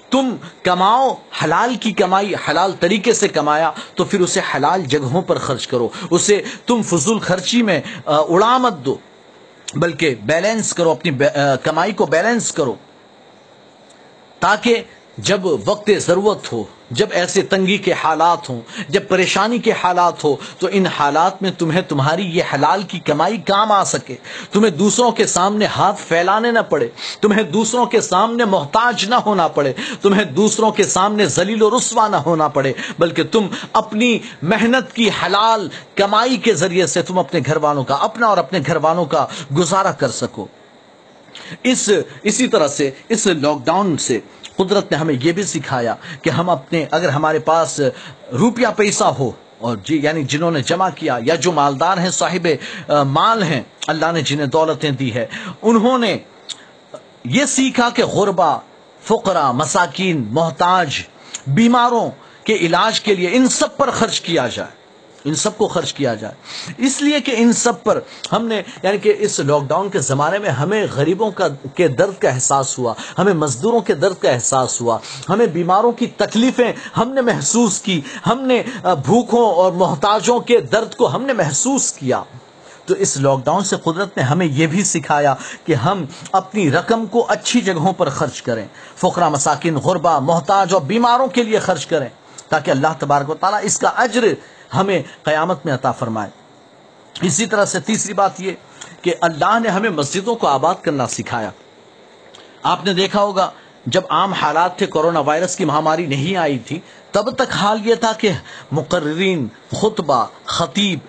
تم 0.09 0.35
کماؤ، 0.63 1.13
حلال 1.43 1.75
کی 1.81 1.91
کمائی، 1.91 2.33
حلال 2.47 2.71
طریقے 2.79 3.13
سے 3.13 3.27
کمایا، 3.27 3.71
تو 3.95 4.03
پھر 4.03 4.19
اسے 4.19 4.41
حلال 4.53 4.81
جگہوں 4.85 5.21
پر 5.21 5.37
خرچ 5.37 5.67
کرو۔ 5.67 5.87
اسے 6.09 6.41
تم 6.65 6.81
فضول 6.81 7.19
خرچی 7.19 7.61
میں 7.61 7.79
اڑا 8.05 8.57
مت 8.57 8.85
دو، 8.85 8.95
بلکہ 9.75 10.15
بیلنس 10.23 10.73
کرو، 10.73 10.91
اپنی 10.91 11.11
کمائی 11.63 11.91
کو 11.91 12.05
بیلنس 12.05 12.51
کرو۔ 12.51 12.75
تاکہ 14.39 14.83
جب 15.17 15.45
وقت 15.45 15.91
ضرورت 15.97 16.53
ہو، 16.53 16.63
جب 16.91 17.07
ایسے 17.11 17.41
تنگی 17.41 17.77
کے 17.77 17.93
حالات 17.93 18.49
ہوں، 18.49 18.61
جب 18.89 19.07
پریشانی 19.07 19.59
کے 19.59 19.71
حالات 19.83 20.23
ہو، 20.23 20.35
تو 20.59 20.67
ان 20.71 20.85
حالات 20.85 21.41
میں 21.41 21.51
تمہیں 21.51 21.81
تمہاری 21.81 22.37
یہ 22.37 22.43
حلال 22.53 22.83
کی 22.83 22.99
کمائی 22.99 23.37
کام 23.37 23.71
آ 23.71 23.83
سکے۔ 23.83 24.15
تمہیں 24.51 24.71
دوسروں 24.71 25.11
کے 25.11 25.25
سامنے 25.25 25.65
ہاتھ 25.65 26.01
پھیلانے 26.07 26.51
نہ 26.51 26.59
پڑے، 26.59 26.87
تمہیں 27.21 27.43
دوسروں 27.43 27.85
کے 27.85 28.01
سامنے 28.01 28.45
محتاج 28.45 29.05
نہ 29.05 29.15
ہونا 29.15 29.47
پڑے، 29.47 29.73
تمہیں 30.01 30.23
دوسروں 30.23 30.71
کے 30.71 30.83
سامنے 30.83 31.25
ذلیل 31.25 31.61
و 31.61 31.77
رسوا 31.77 32.07
نہ 32.07 32.15
ہونا 32.15 32.47
پڑے، 32.47 32.73
بلکہ 32.99 33.23
تم 33.23 33.47
اپنی 33.73 34.19
محنت 34.41 34.93
کی 34.93 35.09
حلال 35.09 35.69
کمائی 35.95 36.37
کے 36.37 36.53
ذریعے 36.53 36.87
سے 36.87 37.01
تم 37.01 37.19
اپنے 37.19 37.39
گھر 37.45 37.57
والوں 37.57 37.83
کا، 37.83 37.95
اپنا 37.95 38.27
اور 38.27 38.37
اپنے 38.37 38.59
گھر 38.65 38.75
والوں 38.75 39.05
کا 39.05 39.25
گزارا 39.57 39.91
کر 39.91 40.11
سکو۔ 40.11 40.45
اس، 41.63 41.89
اسی 42.23 42.47
طرح 42.47 42.67
سے، 42.67 42.91
اس 43.09 43.25
لاک 43.25 43.65
ڈاؤن 43.65 43.97
سے 43.97 44.19
قدرت 44.57 44.91
نے 44.91 44.97
ہمیں 44.97 45.15
یہ 45.21 45.31
بھی 45.31 45.43
سکھایا 45.43 45.95
کہ 46.21 46.29
ہم 46.29 46.49
اپنے 46.49 46.85
اگر 46.91 47.09
ہمارے 47.09 47.39
پاس 47.39 47.79
روپیہ 48.39 48.67
پیسہ 48.75 49.03
ہو 49.03 49.31
اور 49.57 49.77
جی 49.83 49.99
یعنی 50.03 50.23
جنہوں 50.23 50.51
نے 50.51 50.61
جمع 50.61 50.89
کیا 50.95 51.17
یا 51.21 51.35
جو 51.35 51.51
مالدار 51.51 51.97
ہیں، 51.97 52.09
صاحب 52.09 52.47
مال 53.07 53.43
ہیں، 53.43 53.61
اللہ 53.87 54.11
نے 54.11 54.21
جنہیں 54.21 54.47
دولتیں 54.47 54.91
دی 54.91 55.13
ہے 55.13 55.25
انہوں 55.61 55.97
نے 55.97 56.17
یہ 57.23 57.45
سیکھا 57.45 57.89
کہ 57.95 58.05
غربا 58.05 58.57
فقرا 59.03 59.51
مساکین، 59.51 60.27
محتاج، 60.31 61.01
بیماروں 61.47 62.09
کے 62.43 62.53
علاج 62.53 63.01
کے 63.01 63.15
لیے 63.15 63.29
ان 63.33 63.47
سب 63.49 63.77
پر 63.77 63.91
خرچ 63.91 64.21
کیا 64.21 64.47
جائے۔ 64.47 64.80
ان 65.25 65.35
سب 65.35 65.57
کو 65.57 65.67
خرچ 65.67 65.93
کیا 65.93 66.13
جائے۔ 66.15 66.33
اس 66.77 67.01
لیے 67.01 67.19
کہ 67.19 67.33
ان 67.37 67.53
سب 67.53 67.83
پر 67.83 67.99
ہم 68.31 68.47
نے 68.47 68.61
یعنی 68.83 68.97
کہ 68.97 69.13
اس 69.19 69.39
لاک 69.39 69.63
ڈاؤن 69.67 69.89
کے 69.89 69.99
زمانے 69.99 70.39
میں 70.39 70.49
ہمیں 70.49 70.87
غریبوں 70.93 71.31
کا، 71.31 71.47
کے 71.75 71.87
درد 71.87 72.17
کا 72.19 72.29
احساس 72.29 72.77
ہوا، 72.79 72.93
ہمیں 73.17 73.33
مزدوروں 73.33 73.79
کے 73.79 73.95
درد 73.95 74.21
کا 74.21 74.29
احساس 74.29 74.81
ہوا، 74.81 74.97
ہمیں 75.29 75.45
بیماروں 75.45 75.91
کی 75.91 76.07
تکلیفیں 76.07 76.71
ہم 76.97 77.09
نے 77.09 77.21
محسوس 77.21 77.81
کی، 77.81 78.01
ہم 78.27 78.41
نے 78.41 78.61
بھوکوں 78.83 79.45
اور 79.55 79.71
محتاجوں 79.71 80.39
کے 80.39 80.59
درد 80.61 80.95
کو 80.95 81.15
ہم 81.15 81.23
نے 81.23 81.33
محسوس 81.33 81.91
کیا۔ 81.93 82.23
تو 82.85 82.93
اس 82.93 83.17
لاک 83.17 83.43
ڈاؤن 83.45 83.63
سے 83.63 83.75
قدرت 83.83 84.17
نے 84.17 84.23
ہمیں 84.23 84.45
یہ 84.45 84.67
بھی 84.67 84.83
سکھایا 84.83 85.35
کہ 85.65 85.73
ہم 85.75 86.05
اپنی 86.31 86.71
رقم 86.71 87.05
کو 87.05 87.25
اچھی 87.27 87.61
جگہوں 87.61 87.93
پر 87.93 88.09
خرچ 88.09 88.41
کریں۔ 88.41 88.65
فقرا 88.97 89.29
مساکین 89.29 89.75
غربا 89.75 90.17
محتاج 90.19 90.73
اور 90.73 90.81
بیماروں 90.81 91.27
کے 91.27 91.43
لیے 91.43 91.59
خرچ 91.59 91.85
کریں 91.85 92.07
تاکہ 92.49 92.71
اللہ 92.71 92.93
تبارک 92.99 93.29
و 93.29 93.33
تعالیٰ 93.33 93.59
اس 93.63 93.77
کا 93.79 93.89
اجر 93.95 94.23
ہمیں 94.75 95.03
قیامت 95.23 95.65
میں 95.65 95.73
عطا 95.73 95.91
فرمائے۔ 95.91 96.29
اسی 97.21 97.45
طرح 97.45 97.65
سے 97.65 97.79
تیسری 97.79 98.13
بات 98.13 98.41
یہ 98.41 98.51
کہ 99.01 99.13
اللہ 99.21 99.59
نے 99.59 99.69
ہمیں 99.69 99.89
مسجدوں 99.89 100.35
کو 100.35 100.47
آباد 100.47 100.75
کرنا 100.81 101.07
سکھایا۔ 101.07 101.49
آپ 102.63 102.85
نے 102.85 102.93
دیکھا 102.93 103.21
ہوگا، 103.21 103.51
جب 103.85 104.01
عام 104.09 104.33
حالات 104.33 104.77
تھے 104.77 104.85
کورونا 104.85 105.19
وائرس 105.19 105.55
کی 105.55 105.65
مہاماری 105.65 106.05
نہیں 106.05 106.37
آئی 106.37 106.59
تھی، 106.59 106.79
تب 107.11 107.35
تک 107.35 107.55
حال 107.55 107.87
یہ 107.87 107.95
تھا 107.95 108.11
کہ 108.13 108.31
مقررین، 108.71 109.47
خطبہ، 109.81 110.25
خطیب 110.45 110.99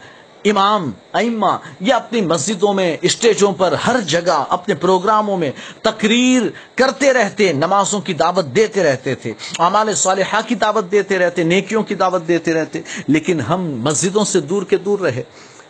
امام، 0.45 0.91
ائمہ، 1.13 1.57
یہ 1.81 1.95
اپنی 1.95 2.21
مسجدوں 2.21 2.75
میں، 2.75 2.97
اسٹیجوں 3.03 3.53
پر، 3.53 3.73
ہر 3.73 4.01
جگہ، 4.01 4.45
اپنے 4.49 4.75
پروگراموں 4.75 5.37
میں 5.37 5.51
تقریر 5.83 6.43
کرتے 6.75 7.13
رہتے، 7.13 7.53
نمازوں 7.53 8.01
کی 8.01 8.15
دعوت 8.15 8.45
دیتے 8.57 8.83
رہتے 8.83 9.15
تھے، 9.15 9.33
اعمال 9.59 9.95
صالحہ 9.95 10.41
کی 10.47 10.55
دعوت 10.55 10.93
دیتے 10.93 11.19
رہتے، 11.19 11.43
نیکیوں 11.43 11.83
کی 11.83 11.95
دعوت 11.95 12.29
دیتے 12.29 12.55
رہتے، 12.55 12.81
لیکن 13.09 13.41
ہم 13.41 13.65
مسجدوں 13.65 14.25
سے 14.25 14.41
دور 14.41 14.63
کے 14.63 14.77
دور 14.77 14.99
رہے۔ 14.99 15.23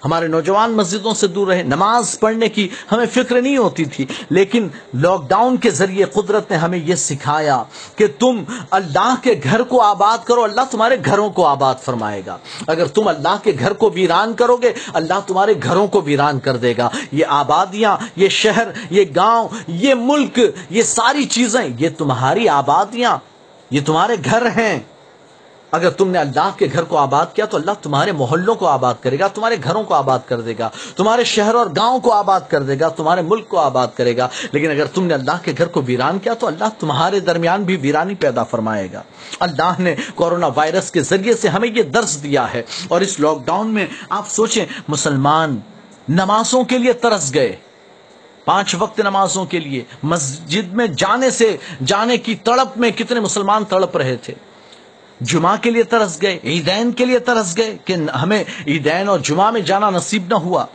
ہمارے 0.05 0.29
نوجوان 0.29 0.73
مسجدوں 0.73 1.15
سے 1.15 1.27
دور 1.27 1.47
رہے، 1.47 1.63
نماز 1.63 2.19
پڑھنے 2.21 2.49
کی 2.49 2.69
ہمیں 2.93 3.07
فکر 3.13 3.43
نہیں 3.43 3.57
ہوتی 3.57 3.85
تھی، 3.85 4.07
لیکن 4.31 4.69
لاک 4.95 5.29
ڈاؤن 5.29 5.57
کے 5.57 5.71
ذریعے 5.71 6.05
قدرت 6.05 6.51
نے 6.51 6.57
ہمیں 6.57 6.79
یہ 6.79 6.95
سکھایا 6.95 7.63
کہ 7.97 8.07
تم 8.19 8.43
اللہ 8.71 9.15
کے 9.23 9.41
گھر 9.45 9.63
کو 9.63 9.83
آباد 9.83 10.19
کرو، 10.25 10.43
اللہ 10.43 10.61
تمہارے 10.71 10.97
گھروں 11.05 11.31
کو 11.31 11.47
آباد 11.47 11.75
فرمائے 11.85 12.23
گا۔ 12.27 12.39
اگر 12.67 12.87
تم 12.87 13.09
اللہ 13.09 13.37
کے 13.43 13.53
گھر 13.59 13.73
کو 13.73 13.91
ویران 13.95 14.33
کرو 14.33 14.57
گے، 14.57 14.73
اللہ 14.93 15.21
تمہارے 15.27 15.55
گھروں 15.63 15.87
کو 15.87 16.01
ویران 16.01 16.41
کر 16.41 16.57
دے 16.57 16.75
گا۔ 16.79 16.89
یہ 17.13 17.25
آبادیاں، 17.29 17.97
یہ 18.17 18.29
شہر، 18.29 18.69
یہ 18.91 19.05
گاؤں، 19.17 19.49
یہ 19.69 19.95
ملک، 19.95 20.41
یہ 20.71 20.83
ساری 20.83 21.25
چیزیں، 21.25 21.69
یہ 21.79 21.89
تمہاری 21.99 22.49
آبادیاں، 22.49 23.17
یہ 23.71 23.81
تمہارے 23.87 24.17
گھر 24.25 24.47
ہیں۔ 24.47 24.79
اگر 25.73 25.91
تم 25.91 26.11
نے 26.11 26.19
اللہ 26.19 26.51
کے 26.57 26.67
گھر 26.73 26.83
کو 26.83 26.97
آباد 26.99 27.27
کیا 27.33 27.45
تو 27.45 27.57
اللہ 27.57 27.71
تمہارے 27.83 28.13
محلوں 28.13 28.55
کو 28.55 28.67
آباد 28.67 28.95
کرے 29.01 29.19
گا، 29.19 29.29
تمہارے 29.29 29.57
گھروں 29.65 29.83
کو 29.83 29.95
آباد 29.95 30.19
کر 30.27 30.41
دے 30.41 30.55
گا، 30.59 30.69
تمہارے 30.97 31.25
شہر 31.25 31.55
اور 31.55 31.67
گاؤں 31.67 32.01
کو 32.01 32.13
آباد 32.13 32.41
کر 32.49 32.63
دے 32.63 32.81
گا، 32.81 32.89
تمہارے 32.89 33.23
ملک 33.23 33.49
کو 33.49 33.59
آباد 33.59 33.89
کرے 33.95 34.17
گا۔ 34.17 34.29
لیکن 34.53 34.71
اگر 34.71 34.87
تم 34.87 35.05
نے 35.05 35.15
اللہ 35.15 35.39
کے 35.43 35.53
گھر 35.59 35.67
کو 35.67 35.83
ویران 35.87 36.19
کیا 36.19 36.35
تو 36.35 36.47
اللہ 36.47 36.65
تمہارے 36.79 37.21
درمیان 37.21 37.63
بھی 37.63 37.77
ویرانی 37.77 38.15
پیدا 38.15 38.45
فرمائے 38.45 38.89
گا۔ 38.93 39.03
اللہ 39.41 39.73
نے 39.79 39.95
کورونا 40.15 40.47
وائرس 40.47 40.91
کے 40.91 41.03
ذریعے 41.03 41.35
سے 41.35 41.49
ہمیں 41.49 41.69
یہ 41.69 41.83
درس 41.83 42.23
دیا 42.23 42.55
ہے 42.55 42.63
اور 42.89 43.01
اس 43.01 43.21
لاک 43.21 43.47
ڈاؤن 43.47 43.67
میں 43.67 43.87
آپ 44.09 44.31
سوچیں، 44.31 44.67
مسلمان 44.89 45.59
نمازوں 46.09 46.65
کے 46.65 46.79
لیے 46.79 46.93
ترس 46.93 47.35
گئے۔ 47.35 47.57
پانچ 48.45 48.77
وقت 48.79 49.01
نمازوں 49.01 49.45
کے 49.45 49.61
لیے، 49.61 49.85
مسجد 50.03 50.73
میں 50.73 50.87
جانے 50.87 51.31
سے، 51.31 51.57
جانے 51.85 52.17
کی 52.17 52.35
تڑپ 52.35 52.79
میں 52.79 52.91
کتنے 52.91 53.21
مسلمان 53.21 53.65
تڑپ 53.65 53.97
رہے 53.97 54.17
تھے۔ 54.17 54.35
جمعہ 55.25 55.57
کے 55.63 55.71
لیے 55.71 55.83
ترس 55.83 56.23
گئے، 56.23 56.39
عیدین 56.45 56.93
کے 56.93 57.05
لیے 57.05 57.19
ترس 57.19 57.57
گئے 57.57 57.77
کہ 57.85 57.97
ہمیں 58.23 58.45
عیدین 58.67 59.09
اور 59.09 59.19
جمعہ 59.19 59.51
میں 59.51 59.61
جانا 59.61 59.91
نصیب 59.91 60.27
نہ 60.27 60.35
ہوا۔ 60.35 60.67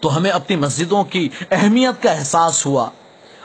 تو 0.00 0.16
ہمیں 0.16 0.30
اپنی 0.30 0.56
مسجدوں 0.56 1.04
کی 1.04 1.28
اہمیت 1.50 2.02
کا 2.02 2.12
احساس 2.12 2.66
ہوا۔ 2.66 2.90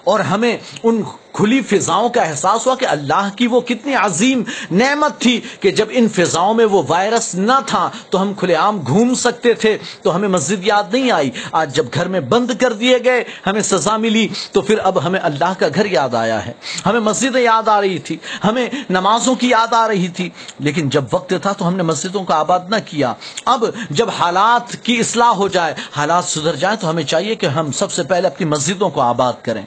اور 0.08 0.20
ہمیں 0.20 0.58
ان 0.84 1.02
کھلی 1.32 1.62
فضاؤں 1.62 2.10
کا 2.10 2.22
احساس 2.22 2.68
ہوا 2.68 2.76
کہ 2.76 2.86
اللہ 2.86 3.30
کی 3.38 3.48
وہ 3.48 3.62
کتنی 3.62 3.96
عظیم 3.96 4.44
نعمت 4.72 5.22
تھی 5.22 5.42
کہ 5.60 5.72
جب 5.72 5.86
ان 5.90 6.08
فضاؤں 6.10 6.54
میں 6.54 6.66
وہ 6.66 6.84
وائرس 6.88 7.36
نہ 7.36 7.52
تھا 7.66 7.90
تو 8.10 8.22
ہم 8.22 8.34
کھلے 8.34 8.56
عام 8.56 8.80
گھوم 8.88 9.14
سکتے 9.14 9.54
تھے، 9.54 9.78
تو 10.02 10.16
ہمیں 10.16 10.30
مسجد 10.30 10.66
یاد 10.68 10.84
نہیں 10.94 11.12
آئی۔ 11.12 11.30
آج 11.52 11.76
جب 11.76 11.86
گھر 11.94 12.08
میں 12.08 12.20
بند 12.20 12.52
کر 12.60 12.74
دیے 12.74 12.98
گئے، 13.04 13.24
ہمیں 13.48 13.62
سزا 13.62 13.98
ملی، 13.98 14.28
تو 14.52 14.62
پھر 14.62 14.80
اب 14.84 15.06
ہمیں 15.06 15.20
اللہ 15.24 15.54
کا 15.60 15.68
گھر 15.76 15.86
یاد 15.86 16.16
آیا 16.16 16.46
ہے۔ 16.46 16.52
ہمیں 16.86 17.00
مسجد 17.00 17.36
یاد 17.36 17.68
آ 17.68 17.82
رہی 17.82 18.00
تھی، 18.00 18.18
ہمیں 18.44 18.70
نمازوں 18.90 19.36
کی 19.36 19.50
یاد 19.50 19.74
آ 19.74 19.88
رہی 19.88 20.08
تھی۔ 20.08 20.30
لیکن 20.60 20.90
جب 20.90 21.04
وقت 21.12 21.34
تھا 21.42 21.52
تو 21.52 21.68
ہم 21.68 21.76
نے 21.76 21.84
مسجدوں 21.84 22.24
کو 22.24 22.34
آباد 22.34 22.60
نہ 22.70 22.76
کیا۔ 22.86 23.14
اب 23.46 23.66
جب 23.90 24.10
حالات 24.20 24.84
کی 24.84 25.00
اصلاح 25.00 25.30
ہو 25.30 25.48
جائے، 25.48 25.74
حالات 25.96 26.24
سدھر 26.26 26.56
جائیں، 26.56 26.78
تو 26.78 26.90
ہمیں 26.90 27.04
چاہیے 27.04 27.36
کہ 27.36 27.46
ہم 27.46 27.72
سب 27.72 27.92
سے 27.92 28.04
پہلے 28.04 28.28
اپنی 28.28 28.48
مسجدوں 28.48 28.90
کو 28.90 29.02
آباد 29.02 29.34
کریں۔ 29.42 29.66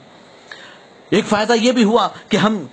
ایک 1.11 1.25
فائدہ 1.25 1.53
یہ 1.53 1.71
بھی 1.71 1.83
ہوا 1.83 2.07
کہ 2.29 2.37
ہم 2.37 2.65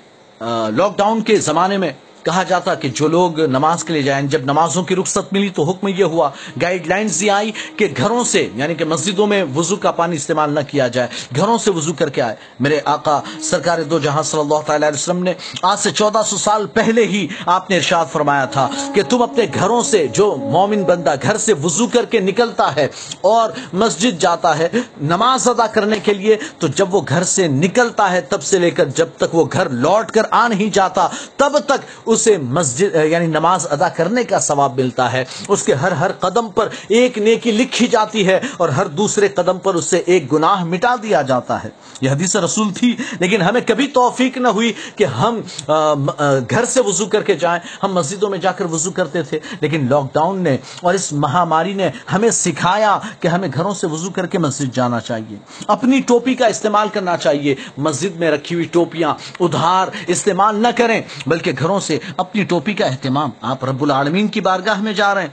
لاک 0.77 0.99
ڈاؤن 0.99 1.21
کے 1.21 1.37
زمانے 1.37 1.77
میں 1.77 1.93
کہا 2.29 2.43
جاتا 2.43 2.75
کہ 2.75 2.89
جو 2.95 3.09
لوگ 3.09 3.41
نماز 3.49 3.85
کے 3.85 3.93
لیے 3.93 4.03
جائیں، 4.03 4.27
جب 4.29 4.43
نمازوں 4.45 4.83
کی 4.85 4.97
رخصت 4.97 5.33
ملی 5.33 5.49
تو 5.55 5.63
حکم 5.65 5.89
یہ 5.89 6.05
ہوا 6.05 6.29
گائیڈ 6.63 6.87
لائنز 6.87 7.23
یہ 7.23 7.31
آئی 7.33 7.53
کہ 7.77 7.87
گھروں 7.97 8.25
سے 8.25 8.47
یعنی 8.55 8.75
کہ 8.75 8.85
مسجدوں 8.85 9.27
میں 9.27 9.43
وضو 9.57 9.77
کا 9.77 9.91
پانی 9.93 10.17
استعمال 10.17 10.53
نہ 10.55 10.61
کیا 10.69 10.89
جائے، 10.89 11.09
گھروں 11.37 11.57
سے 11.59 11.71
وضو 11.71 11.93
کر 11.99 12.09
کے 12.09 12.23
آئے۔ 12.23 12.35
میرے 12.61 12.81
آقا 12.85 13.19
سرکار 13.43 13.83
دو 13.91 13.99
جہاں 13.99 14.23
صلی 14.23 14.41
اللہ 14.41 14.61
تعالی 14.67 14.87
علیہ 14.87 14.99
وسلم 14.99 15.23
نے 15.23 15.35
آج 15.63 15.79
سے 15.79 15.91
چودہ 15.91 16.23
سو 16.27 16.37
سال 16.37 16.67
پہلے 16.75 17.05
ہی 17.07 17.27
آپ 17.47 17.71
نے 17.71 17.77
ارشاد 17.77 18.13
فرمایا 18.13 18.45
تھا 18.53 18.69
کہ 18.95 19.03
تم 19.09 19.23
اپنے 19.23 19.47
گھروں 19.55 19.83
سے، 19.83 20.07
جو 20.13 20.27
مومن 20.43 20.83
بندہ 20.85 21.15
گھر 21.23 21.37
سے 21.37 21.53
وضو 21.63 21.87
کر 21.87 22.05
کے 22.11 22.21
نکلتا 22.21 22.75
ہے 22.77 22.87
اور 23.31 23.51
مسجد 23.75 24.21
جاتا 24.21 24.57
ہے 24.59 24.69
نماز 25.01 25.49
ادا 25.49 25.67
کرنے 25.75 25.99
کے 26.05 26.15
لیے، 26.15 26.37
تو 26.59 26.67
جب 26.77 26.95
وہ 26.95 27.01
گھر 27.09 27.25
سے 27.27 27.47
نکلتا 27.49 28.11
ہے، 28.13 28.21
تب 28.21 28.43
سے 28.43 28.59
لے 28.59 28.71
کر 28.71 28.85
جب 28.97 29.09
تک 29.17 29.35
وہ 29.35 29.45
گھر 29.53 29.69
لوٹ 29.85 30.11
کر 30.11 30.27
آ 30.31 30.47
نہیں 30.49 30.75
جاتا، 30.75 31.07
تب 31.37 31.59
تک 31.67 31.87
اس 32.07 32.18
اسے 32.19 32.37
مسجد 32.39 32.95
یعنی 33.05 33.27
نماز 33.29 33.67
ادا 33.71 33.89
کرنے 33.89 34.25
کا 34.25 34.39
ثواب 34.41 34.79
ملتا 34.79 35.11
ہے۔ 35.13 35.25
اس 35.49 35.63
کے 35.63 35.75
ہر 35.75 35.93
ہر 35.93 36.13
قدم 36.21 36.49
پر 36.51 36.69
ایک 36.89 37.19
نیکی 37.19 37.51
لکھی 37.53 37.87
جاتی 37.87 38.27
ہے 38.27 38.39
اور 38.57 38.69
ہر 38.69 38.87
دوسرے 38.99 39.29
قدم 39.29 39.59
پر 39.59 39.75
اس 39.75 39.85
سے 39.85 40.03
ایک 40.07 40.33
گناہ 40.33 40.65
مٹا 40.65 40.95
دیا 41.03 41.23
جاتا 41.23 41.63
ہے۔ 41.65 41.69
یہ 42.01 42.11
حدیث 42.11 42.35
رسول 42.37 42.73
تھی، 42.75 42.95
لیکن 43.21 43.43
ہمیں 43.43 43.61
کبھی 43.67 43.87
توفیق 43.95 44.37
نہ 44.37 44.49
ہوئی 44.49 44.73
کہ 44.97 45.05
ہم 45.05 45.41
گھر 46.51 46.65
سے 46.65 46.81
وضو 46.81 47.07
کر 47.07 47.23
کے 47.23 47.35
جائیں۔ 47.35 47.61
ہم 47.83 47.93
مسجدوں 47.95 48.31
میں 48.31 48.39
جا 48.39 48.53
کر 48.53 48.65
وضو 48.65 48.91
کرتے 48.91 49.23
تھے، 49.23 49.39
لیکن 49.61 49.87
لاک 49.91 50.13
ڈاؤن 50.15 50.43
نے 50.43 50.57
اور 50.83 50.95
اس 50.95 51.13
مہاماری 51.25 51.73
نے 51.73 51.89
ہمیں 52.13 52.31
سکھایا 52.31 52.99
کہ 53.21 53.29
ہمیں 53.29 53.49
گھروں 53.55 53.75
سے 53.75 53.87
وضو 53.87 54.11
کر 54.11 54.27
کے 54.27 54.39
مسجد 54.39 54.75
جانا 54.75 55.01
چاہیے۔ 55.01 55.37
اپنی 55.67 56.01
ٹوپی 56.07 56.35
کا 56.35 56.47
استعمال 56.47 56.89
کرنا 56.93 57.17
چاہیے۔ 57.17 57.55
مسجد 57.77 58.17
میں 58.17 58.31
رکھی 58.31 58.55
ہوئی 58.55 58.67
ٹوپیاں، 58.73 59.15
ادھار 59.41 59.89
استعمال 60.07 60.57
نہ 60.63 60.69
کریں، 60.77 61.01
بلکہ 61.27 61.53
گھروں 61.59 61.81
سے 61.81 61.98
اپنی 62.17 62.45
ٹوپی 62.45 62.75
کا 62.75 62.87
اہتمام 62.87 63.31
آپ 63.43 63.65
رب 63.65 63.83
العالمین 63.83 64.29
کی 64.29 64.41
بارگاہ 64.41 64.81
میں 64.81 64.93
جا 64.93 65.15
رہے 65.15 65.23
ہیں۔ 65.23 65.29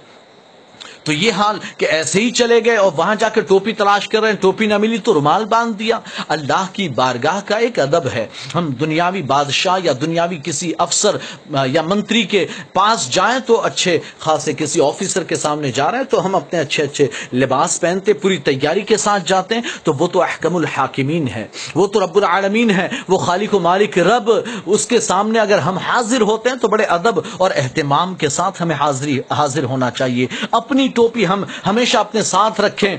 تو 1.06 1.14
یہ 1.14 1.32
حال 1.32 1.60
کہ 1.78 1.86
ایسے 1.86 2.22
ہی 2.22 2.32
چلے 2.32 2.66
گئے 2.66 2.76
اور 2.76 2.92
وہاں 2.98 3.16
جا 3.16 3.30
کے 3.30 3.42
ٹوپی 3.42 3.74
تلاش 3.74 4.08
کر 4.08 4.22
رہے 4.22 4.30
ہیں۔ 4.30 4.36
ٹوپی 4.36 4.66
نہ 4.66 4.78
ملی 4.78 4.98
تو 4.98 5.14
رومال 5.14 5.46
باندھ 5.46 5.78
دیا۔ 5.78 6.00
اللہ 6.28 6.66
کی 6.74 6.90
بارگاہ 6.90 7.40
کا 7.46 7.58
ایک 7.58 7.80
ادب 7.80 8.08
ہے۔ 8.14 8.28
ہم 8.56 8.70
دنیاوی 8.70 9.22
بادشاہ 9.22 9.80
یا 9.84 9.94
دنیاوی 10.02 10.38
کسی 10.44 10.74
افسر 10.78 11.18
یا 11.66 11.82
منتری 11.82 12.24
کے 12.24 12.48
پاس 12.74 13.10
جائیں 13.12 13.40
تو 13.40 13.62
اچھے 13.62 14.00
خاصے 14.20 14.54
کسی 14.58 14.82
آفیسر 14.82 15.24
کے 15.24 15.36
سامنے 15.36 15.72
جا 15.72 15.92
رہے 15.92 15.98
ہیں 15.98 16.06
تو 16.06 16.26
ہم 16.26 16.36
اپنے 16.36 16.60
اچھے 16.60 16.84
اچھے 16.84 17.08
لباس 17.34 17.82
پہنتے، 17.82 18.14
پوری 18.14 18.38
تیاری 18.38 18.82
کے 18.82 18.98
ساتھ 18.98 19.24
جاتے 19.26 19.56
ہیں۔ 19.56 19.62
تو 19.84 19.94
وہ 19.94 20.08
تو 20.08 20.22
احکم 20.22 20.56
الحاکمین 20.56 21.28
ہے 21.28 21.48
وہ 21.76 21.88
تو 21.88 22.00
رب 22.00 22.16
العالمین 22.16 22.70
ہے 22.70 22.88
وہ 23.08 23.18
خالق 23.18 23.54
و 23.54 23.60
مالک 23.60 24.00
رب 24.00 24.32
اس 24.66 24.86
کے 24.86 25.00
سامنے 25.00 25.40
اگر 25.40 25.58
ہم 25.58 25.78
حاضر 25.78 26.22
ہوتے 26.22 26.50
ہیں 26.50 26.56
تو 26.56 26.68
بڑے 26.68 26.84
ادب 26.84 27.20
اور 27.38 27.52
اہتمام 27.56 28.16
کے 28.16 28.30
ساتھ 28.30 28.62
ہمیں 28.62 28.76
حاضری، 28.76 29.20
حاضر 29.32 29.64
ہونا 29.64 29.92
چاہیے۔ 29.92 30.28
اپنی 30.52 30.88
ٹوپی 30.96 31.28
ہم 31.28 31.44
ہمیشہ 31.66 31.98
اپنے 31.98 32.22
ساتھ 32.24 32.62
رکھیں۔ 32.62 32.98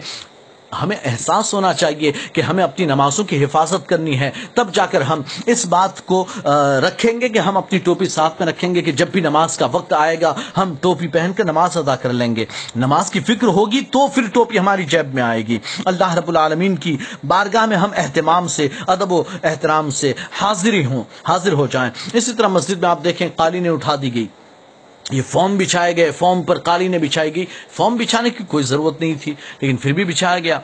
ہمیں 0.81 0.97
احساس 1.05 1.53
ہونا 1.55 1.73
چاہیے 1.73 2.11
کہ 2.33 2.41
ہمیں 2.41 2.63
اپنی 2.65 2.85
نمازوں 2.85 3.25
کی 3.25 3.43
حفاظت 3.45 3.89
کرنی 3.89 4.19
ہے۔ 4.21 4.31
تب 4.55 4.73
جا 4.75 4.87
کر 4.87 5.01
ہم 5.01 5.21
اس 5.47 5.67
بات 5.67 6.07
کو 6.07 6.25
رکھیں 6.87 7.21
گے 7.21 7.29
کہ 7.29 7.39
ہم 7.39 7.57
اپنی 7.57 7.79
ٹوپی 7.79 8.07
ساتھ 8.07 8.35
میں 8.41 8.47
رکھیں 8.49 8.75
گے 8.75 8.83
کہ 8.83 8.93
جب 8.93 9.09
بھی 9.13 9.21
نماز 9.21 9.57
کا 9.57 9.67
وقت 9.73 9.93
آئے 9.93 10.21
گا، 10.21 10.35
ہم 10.57 10.75
ٹوپی 10.81 11.09
پہن 11.09 11.33
کر 11.37 11.45
نماز 11.45 11.77
ادا 11.77 11.97
کر 11.97 12.13
لیں 12.13 12.37
گے۔ 12.37 12.45
نماز 12.77 13.11
کی 13.11 13.21
فکر 13.21 13.47
ہوگی 13.47 13.81
تو 13.91 14.07
پھر 14.07 14.23
ٹوپی 14.33 14.59
ہماری 14.59 14.85
جیب 14.85 15.15
میں 15.15 15.23
آئے 15.23 15.47
گی۔ 15.47 15.59
اللہ 15.85 16.15
رب 16.15 16.29
العالمین 16.29 16.77
کی 16.77 16.97
بارگاہ 17.27 17.67
میں 17.67 17.77
ہم 17.77 17.91
اہتمام 17.97 18.49
سے، 18.49 18.69
ادب 18.87 19.13
و 19.13 19.23
احترام 19.43 19.91
سے 19.91 20.13
حاضری 20.33 20.85
ہوں، 20.85 21.03
حاضر 21.29 21.53
ہو 21.53 21.67
جائیں۔ 21.67 21.91
اسی 22.13 22.33
طرح 22.33 22.49
مسجد 22.49 22.81
میں 22.81 22.89
آپ 22.89 23.05
دیکھیں 23.05 23.29
قالینیں 23.37 23.71
اٹھا 23.71 23.95
دی 24.03 24.15
گئی۔ 24.15 24.27
یہ 25.11 25.23
فارم 25.31 25.59
بچھائے 25.59 25.97
گئے 25.97 26.11
فارم 26.11 26.43
پر 26.43 26.59
قالینیں 26.59 26.99
بچھائی 26.99 27.37
گئی۔ 27.37 27.47
فارم 27.73 27.97
بچھانے 27.97 28.31
کی 28.31 28.45
کوئی 28.49 28.65
ضرورت 28.65 29.01
نہیں 29.01 29.15
تھی، 29.23 29.35
لیکن 29.61 29.77
پھر 29.77 29.93
بھی 29.93 30.05
بچھایا 30.05 30.39
گیا۔ 30.39 30.61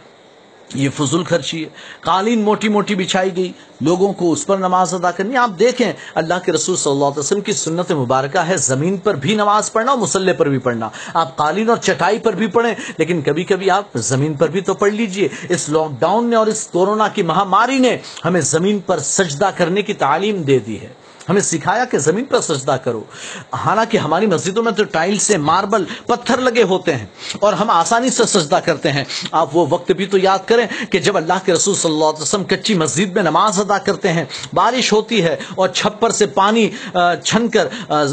یہ 0.74 0.88
فضول 0.96 1.24
خرچی 1.24 1.64
ہے۔ 1.64 1.68
قالین 2.00 2.42
موٹی 2.42 2.68
موٹی 2.68 2.94
بچھائی 2.94 3.36
گئی، 3.36 3.52
لوگوں 3.80 4.12
کو 4.12 4.32
اس 4.32 4.46
پر 4.46 4.58
نماز 4.58 4.94
ادا 4.94 5.10
کرنی۔ 5.10 5.36
آپ 5.36 5.50
دیکھیں، 5.58 5.92
اللہ 6.14 6.34
کے 6.44 6.52
رسول 6.52 6.76
صلی 6.76 6.92
اللہ 6.92 7.04
علیہ 7.04 7.18
وسلم 7.18 7.40
کی 7.40 7.52
سنت 7.52 7.92
مبارکہ 7.92 8.38
ہے، 8.38 8.56
زمین 8.56 8.96
پر 8.96 9.14
بھی 9.14 9.34
نماز 9.34 9.72
پڑھنا 9.72 9.90
اور 9.90 9.98
مسلح 9.98 10.32
پر 10.32 10.48
بھی 10.48 10.58
پڑھنا۔ 10.58 10.88
آپ 11.14 11.36
قالین 11.36 11.68
اور 11.68 11.76
چٹائی 11.76 12.18
پر 12.18 12.32
بھی 12.32 12.46
پڑھیں، 12.46 12.74
لیکن 12.98 13.22
کبھی 13.22 13.44
کبھی 13.44 13.70
آپ 13.70 13.84
زمین 13.94 14.34
پر 14.34 14.48
بھی 14.48 14.60
تو 14.60 14.74
پڑھ 14.74 14.92
لیجیے۔ 14.92 15.28
اس 15.48 15.68
لاک 15.68 16.00
ڈاؤن 16.00 16.30
نے 16.30 16.36
اور 16.36 16.46
اس 16.46 16.68
کورونا 16.72 17.08
کی 17.08 17.22
مہاماری 17.22 17.78
نے 17.78 17.98
ہمیں 18.24 18.40
زمین 18.40 18.78
پر 18.78 18.98
سجدہ 18.98 19.50
کرنے 19.56 19.82
کی 19.82 19.92
تعلیم 19.92 20.42
دے 20.42 20.58
دی 20.58 20.80
ہے۔ 20.80 21.01
ہمیں 21.28 21.40
سکھایا 21.40 21.84
کہ 21.84 21.98
زمین 21.98 22.24
پر 22.24 22.40
سجدہ 22.40 22.76
کرو۔ 22.84 23.02
حالانکہ 23.54 23.98
ہماری 23.98 24.26
مسجدوں 24.26 24.62
میں 24.62 24.72
تو 24.72 24.84
ٹائل 24.92 25.16
سے 25.18 25.36
ماربل 25.38 25.84
پتھر 26.06 26.40
لگے 26.40 26.62
ہوتے 26.62 26.94
ہیں 26.94 27.06
اور 27.40 27.52
ہم 27.52 27.70
آسانی 27.70 28.10
سے 28.10 28.24
سجدہ 28.28 28.58
کرتے 28.64 28.92
ہیں۔ 28.92 29.04
آپ 29.32 29.56
وہ 29.56 29.66
وقت 29.70 29.92
بھی 29.92 30.06
تو 30.06 30.18
یاد 30.18 30.46
کریں 30.46 30.66
کہ 30.90 30.98
جب 30.98 31.16
اللہ 31.16 31.44
کے 31.44 31.52
رسول 31.52 31.74
صلی 31.74 31.92
اللہ 31.92 32.04
علیہ 32.04 32.22
وسلم 32.22 32.44
کچی 32.44 32.74
مسجد 32.74 33.14
میں 33.14 33.22
نماز 33.22 33.60
ادا 33.60 33.78
کرتے 33.78 34.12
ہیں، 34.12 34.24
بارش 34.54 34.92
ہوتی 34.92 35.22
ہے 35.24 35.36
اور 35.54 35.68
چھپر 35.70 36.10
سے 36.10 36.26
پانی 36.34 36.68
چھن 37.24 37.48
کر 37.48 37.68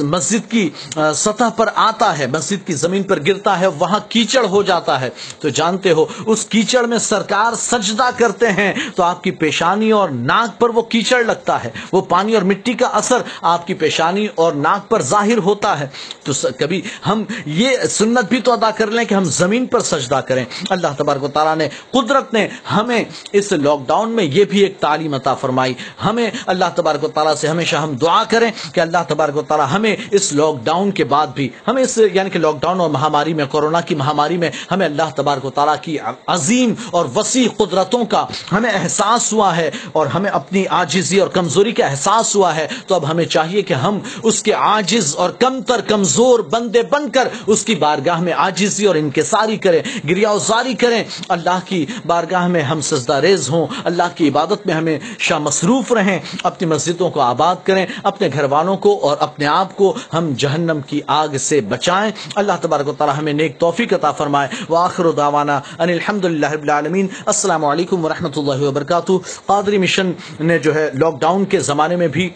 مسجد 0.06 0.50
کی 0.52 0.70
سطح 1.16 1.50
پر 1.58 1.70
آتا 1.76 2.18
ہے، 2.18 2.28
مسجد 2.28 2.66
کی 2.68 2.74
زمین 2.76 3.04
پر 3.04 3.20
گرتا 3.28 3.60
ہے، 3.60 3.68
وہاں 3.80 4.00
کیچڑ 4.10 4.46
ہو 4.46 4.62
جاتا 4.64 5.00
ہے۔ 5.02 5.10
تو 5.40 5.50
جانتے 5.52 5.92
ہو، 5.92 6.06
اس 6.26 6.46
کیچڑ 6.46 6.86
میں 6.86 6.98
سرکار 7.00 7.56
سجدہ 7.60 8.10
کرتے 8.18 8.52
ہیں 8.52 8.72
تو 8.96 9.04
آپ 9.04 9.24
کی 9.24 9.32
پیشانی 9.40 9.92
اور 9.92 10.10
ناک 10.10 10.60
پر 10.60 10.70
وہ 10.70 10.82
کیچڑ 10.92 11.24
لگتا 11.24 11.64
ہے، 11.64 11.70
وہ 11.92 12.02
پانی 12.10 12.34
اور 12.34 12.44
مٹی 12.44 12.74
کا 12.74 12.88
اثر 13.00 13.22
آپ 13.42 13.68
کی 13.68 13.74
پیشانی 13.74 14.28
اور 14.36 14.54
ناک 14.54 14.90
پر 14.90 15.02
ظاہر 15.02 15.38
ہوتا 15.38 15.80
ہے۔ 15.80 15.88
تو 16.24 16.32
کبھی 16.60 16.82
ہم 17.08 17.24
یہ 17.46 17.70
سنت 17.90 18.30
بھی 18.30 18.42
تو 18.42 18.52
ادا 18.52 18.72
کر 18.72 18.88
لیں 18.88 19.06
کہ 19.06 19.14
ہم 19.14 19.24
زمین 19.24 19.66
پر 19.66 19.80
سجدہ 19.80 20.20
کریں۔ 20.28 20.46
اللہ 20.70 20.88
تبارک 20.98 21.24
و 21.24 21.28
تعالیٰ 21.28 21.56
نے 21.56 21.70
قدرت 21.92 22.34
نے 22.34 22.48
ہمیں 22.76 23.04
اس 23.32 23.52
لاک 23.52 23.88
ڈاؤن 23.88 24.12
میں 24.12 24.24
یہ 24.24 24.44
بھی 24.44 24.60
ایک 24.60 24.80
تعلیم 24.80 25.14
عطا 25.14 25.34
فرمائی۔ 25.34 25.74
ہمیں 26.06 26.32
اللہ 26.46 26.66
تبارک 26.76 27.04
و 27.04 27.08
تعالیٰ 27.08 27.36
سے 27.36 27.48
ہمیشہ 27.48 27.76
ہم 27.76 27.96
دعا 27.96 28.24
کریں 28.30 28.52
کہ 28.74 28.80
اللہ 28.80 29.04
تبارک 29.08 29.38
و 29.38 29.42
تعالیٰ 29.42 29.68
ہمیں 29.74 29.96
اس 30.12 30.34
لاک 30.34 30.56
ڈاؤن 30.64 30.92
کے 30.92 31.04
بعد 31.04 31.28
بھی، 31.28 31.50
ہمیں 31.68 31.84
اس 31.84 32.00
یعنی 32.14 32.30
کہ 32.30 32.40
لاک 32.40 32.62
ڈاؤن 32.62 32.80
اور 32.80 32.90
مہاماری 32.90 33.34
میں 33.34 33.46
کورونا 33.46 33.82
کی 33.82 33.96
مہاماری 33.96 34.38
میں 34.38 34.52
ہمیں 34.72 34.86
اللہ 34.86 35.10
تبارک 35.16 35.46
و 35.46 35.50
تعالیٰ 35.50 35.76
کی 35.82 35.98
عظیم 36.28 36.74
اور 36.92 37.06
وسیع 37.16 37.48
قدرتوں 37.58 38.06
کا 38.06 38.26
ہمیں 38.52 38.72
احساس 38.72 39.34
ہوا 39.34 39.58
ہے 39.58 39.72
اور 39.92 40.08
ہمیں 40.08 40.32
اپنی 40.32 40.64
آجزی 40.70 41.20
اور 41.20 41.28
کمزوری 41.28 41.72
کا 41.72 41.86
احساس 41.86 42.36
ہوا 42.36 42.56
ہے۔ 42.56 42.68
تو 42.90 42.96
اب 42.96 43.12
ہمیں 43.12 43.26
چاہیے 43.26 43.62
کہ 43.62 43.74
ہم 43.74 44.00
اس 44.24 44.44
کے 44.44 44.52
عاجز 44.52 45.16
اور 45.16 45.30
کم 45.30 45.62
تر 45.62 45.82
کمزور 45.88 46.40
بندے 46.40 46.82
بن 46.90 47.10
کر 47.10 47.28
اس 47.48 47.66
کی 47.66 47.76
بارگاہ 47.76 48.20
میں 48.20 48.34
عاجزی 48.34 48.86
اور 48.86 48.96
انکساری 48.96 49.58
کریں 49.58 49.82
گریا 50.10 50.30
ازاری 50.30 50.74
کریں۔ 50.74 51.04
اللہ 51.30 51.60
کی 51.66 51.86
بارگاہ 52.06 52.48
میں 52.48 52.62
ہم 52.62 52.82
سجدہ 52.82 53.14
ریز 53.14 53.50
ہوں، 53.50 53.68
اللہ 53.84 54.10
کی 54.16 54.30
عبادت 54.30 54.66
میں 54.66 54.74
ہمیں 54.74 55.00
شاہ 55.20 55.40
مصروف 55.40 55.92
رہیں۔ 55.92 56.20
اپنی 56.44 56.68
مسجدوں 56.68 57.10
کو 57.10 57.22
آباد 57.22 57.56
کریں، 57.64 57.86
اپنے 58.04 58.30
گھر 58.34 58.44
والوں 58.44 58.78
کو 58.78 58.98
اور 59.02 59.18
اپنے 59.20 59.46
آپ 59.46 59.76
کو 59.76 59.94
ہم 60.14 60.34
جہنم 60.38 60.80
کی 60.88 61.02
آگ 61.08 61.38
سے 61.40 61.62
بچائیں۔ 61.62 62.12
اللہ 62.36 62.54
تبارک 62.62 62.88
و 62.88 62.94
تعالی 62.94 63.14
ہمیں 63.18 63.34
نیک 63.34 63.60
توفیق 63.60 63.94
عطا 63.94 64.12
فرمائے۔ 64.12 64.48
وآخر 64.70 65.12
دعوانا 65.12 65.60
ان 65.80 65.90
الحمدللہ 65.90 66.52
رب 66.52 66.64
العالمین۔ 66.64 67.08
السلام 67.26 67.66
علیکم 67.66 68.06
ورحمۃ 68.06 68.38
اللہ 68.38 68.68
وبرکاتہ۔ 68.68 69.12
قادری 69.46 69.78
مشن 69.78 70.12
نے 70.40 70.60
جو 70.60 70.76
ہے 70.76 70.90
لاک 70.94 71.20
ڈاؤن 71.22 71.46
کے 71.46 71.60
زمانے 71.60 71.96
میں 71.96 72.08
بھی 72.08 72.30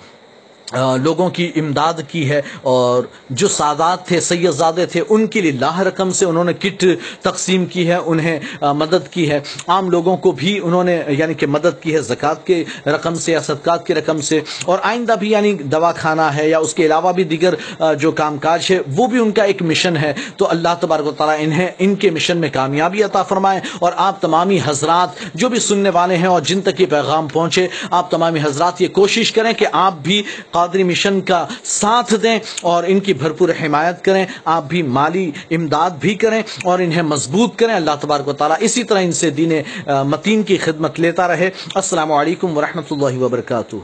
لوگوں 1.04 1.30
کی 1.30 1.52
امداد 1.56 1.94
کی 2.08 2.30
ہے 2.30 2.42
اور 2.62 3.04
جو 3.30 3.48
سادات 3.48 4.08
تھے، 4.08 4.20
سید 4.20 4.52
زادے 4.52 4.86
تھے، 4.86 5.04
ان 5.10 5.28
کے 5.28 5.42
لیے 5.42 5.52
لاہ 5.52 5.80
رقم 5.80 6.12
سے 6.12 6.26
انہوں 6.26 6.44
نے 6.44 6.54
کٹ 6.54 6.86
تقسیم 7.22 7.66
کی 7.66 7.88
ہے، 7.88 7.96
انہیں 7.96 8.40
مدد 8.62 9.08
کی 9.12 9.30
ہے۔ 9.30 9.40
عام 9.68 9.90
لوگوں 9.90 10.18
کو 10.18 10.32
بھی 10.32 10.60
انہوں 10.64 10.84
نے 10.84 11.02
یعنی 11.08 11.34
کہ 11.34 11.48
مدد 11.48 11.84
کی 11.84 11.96
ہے 11.96 12.02
زکوٰۃ 12.02 12.46
کے 12.46 12.64
رقم 12.86 13.16
سے 13.16 13.32
یا 13.32 13.40
صدقات 13.40 13.86
کی 13.86 13.94
رقم 13.96 14.22
سے۔ 14.22 14.40
اور 14.66 14.78
آئندہ 14.82 15.14
بھی 15.20 15.32
یعنی 15.32 15.54
دوا 15.54 15.92
کھانا 15.92 16.36
ہے 16.36 16.50
یا 16.50 16.60
اس 16.60 16.74
کے 16.74 16.86
علاوہ 16.86 17.12
بھی 17.12 17.24
دیگر 17.24 17.54
جو 18.00 18.12
کام 18.12 18.38
کاج 18.38 18.68
ہے، 18.72 18.80
وہ 18.96 19.08
بھی 19.08 19.20
ان 19.20 19.32
کا 19.32 19.44
ایک 19.44 19.62
مشن 19.62 19.98
ہے۔ 19.98 20.14
تو 20.38 20.50
اللہ 20.50 20.70
تبارک 20.80 21.08
و 21.08 21.12
تعالیٰ 21.12 21.38
انہیں، 21.40 21.68
ان 21.80 21.96
کے 21.96 22.10
مشن 22.10 22.38
میں 22.38 22.50
کامیابی 22.54 23.04
عطا 23.04 23.24
فرمائے۔ 23.24 23.60
اور 23.80 23.92
آپ 23.96 24.22
تمامی 24.22 24.60
حضرات 24.66 25.10
جو 25.34 25.50
بھی 25.50 25.60
سننے 25.60 25.90
والے 25.90 26.18
ہیں 26.18 26.28
اور 26.28 26.42
جن 26.42 26.62
تک 26.62 26.82
یہ 26.82 26.86
پیغام 26.86 27.28
پہنچے، 27.28 27.68
آپ 27.92 28.12
تمامی 28.12 28.40
حضرات 28.44 28.82
یہ 28.82 28.88
کوشش 28.88 29.32
کریں 29.32 29.54
کہ 29.54 29.66
آپ 29.72 29.94
بھی 30.04 30.24
قادری 30.54 30.84
مشن 30.84 31.22
کا 31.22 31.46
ساتھ 31.64 32.14
دیں 32.24 32.40
اور 32.62 32.84
ان 32.88 33.00
کی 33.00 33.14
بھرپور 33.14 33.50
حمایت 33.62 34.04
کریں، 34.06 34.26
آپ 34.46 34.64
بھی 34.68 34.82
مالی 34.98 35.32
امداد 35.52 35.92
بھی 36.00 36.16
کریں 36.16 36.42
اور 36.64 36.80
انہیں 36.80 37.02
مضبوط 37.02 37.56
کریں۔ 37.56 37.74
اللہ 37.74 37.96
تبارک 38.02 38.28
و 38.28 38.34
تعالیٰ 38.34 38.58
اسی 38.60 38.84
طرح 38.84 39.02
ان 39.02 39.12
سے 39.12 39.30
دین 39.30 39.52
متین 40.08 40.44
کی 40.44 40.58
خدمت 40.58 41.00
لیتا 41.00 41.28
رہے۔ 41.28 41.50
السلام 41.76 42.12
علیکم 42.12 42.58
ورحمۃ 42.58 42.90
اللہ 42.92 43.18
وبرکاتہ۔ 43.20 43.76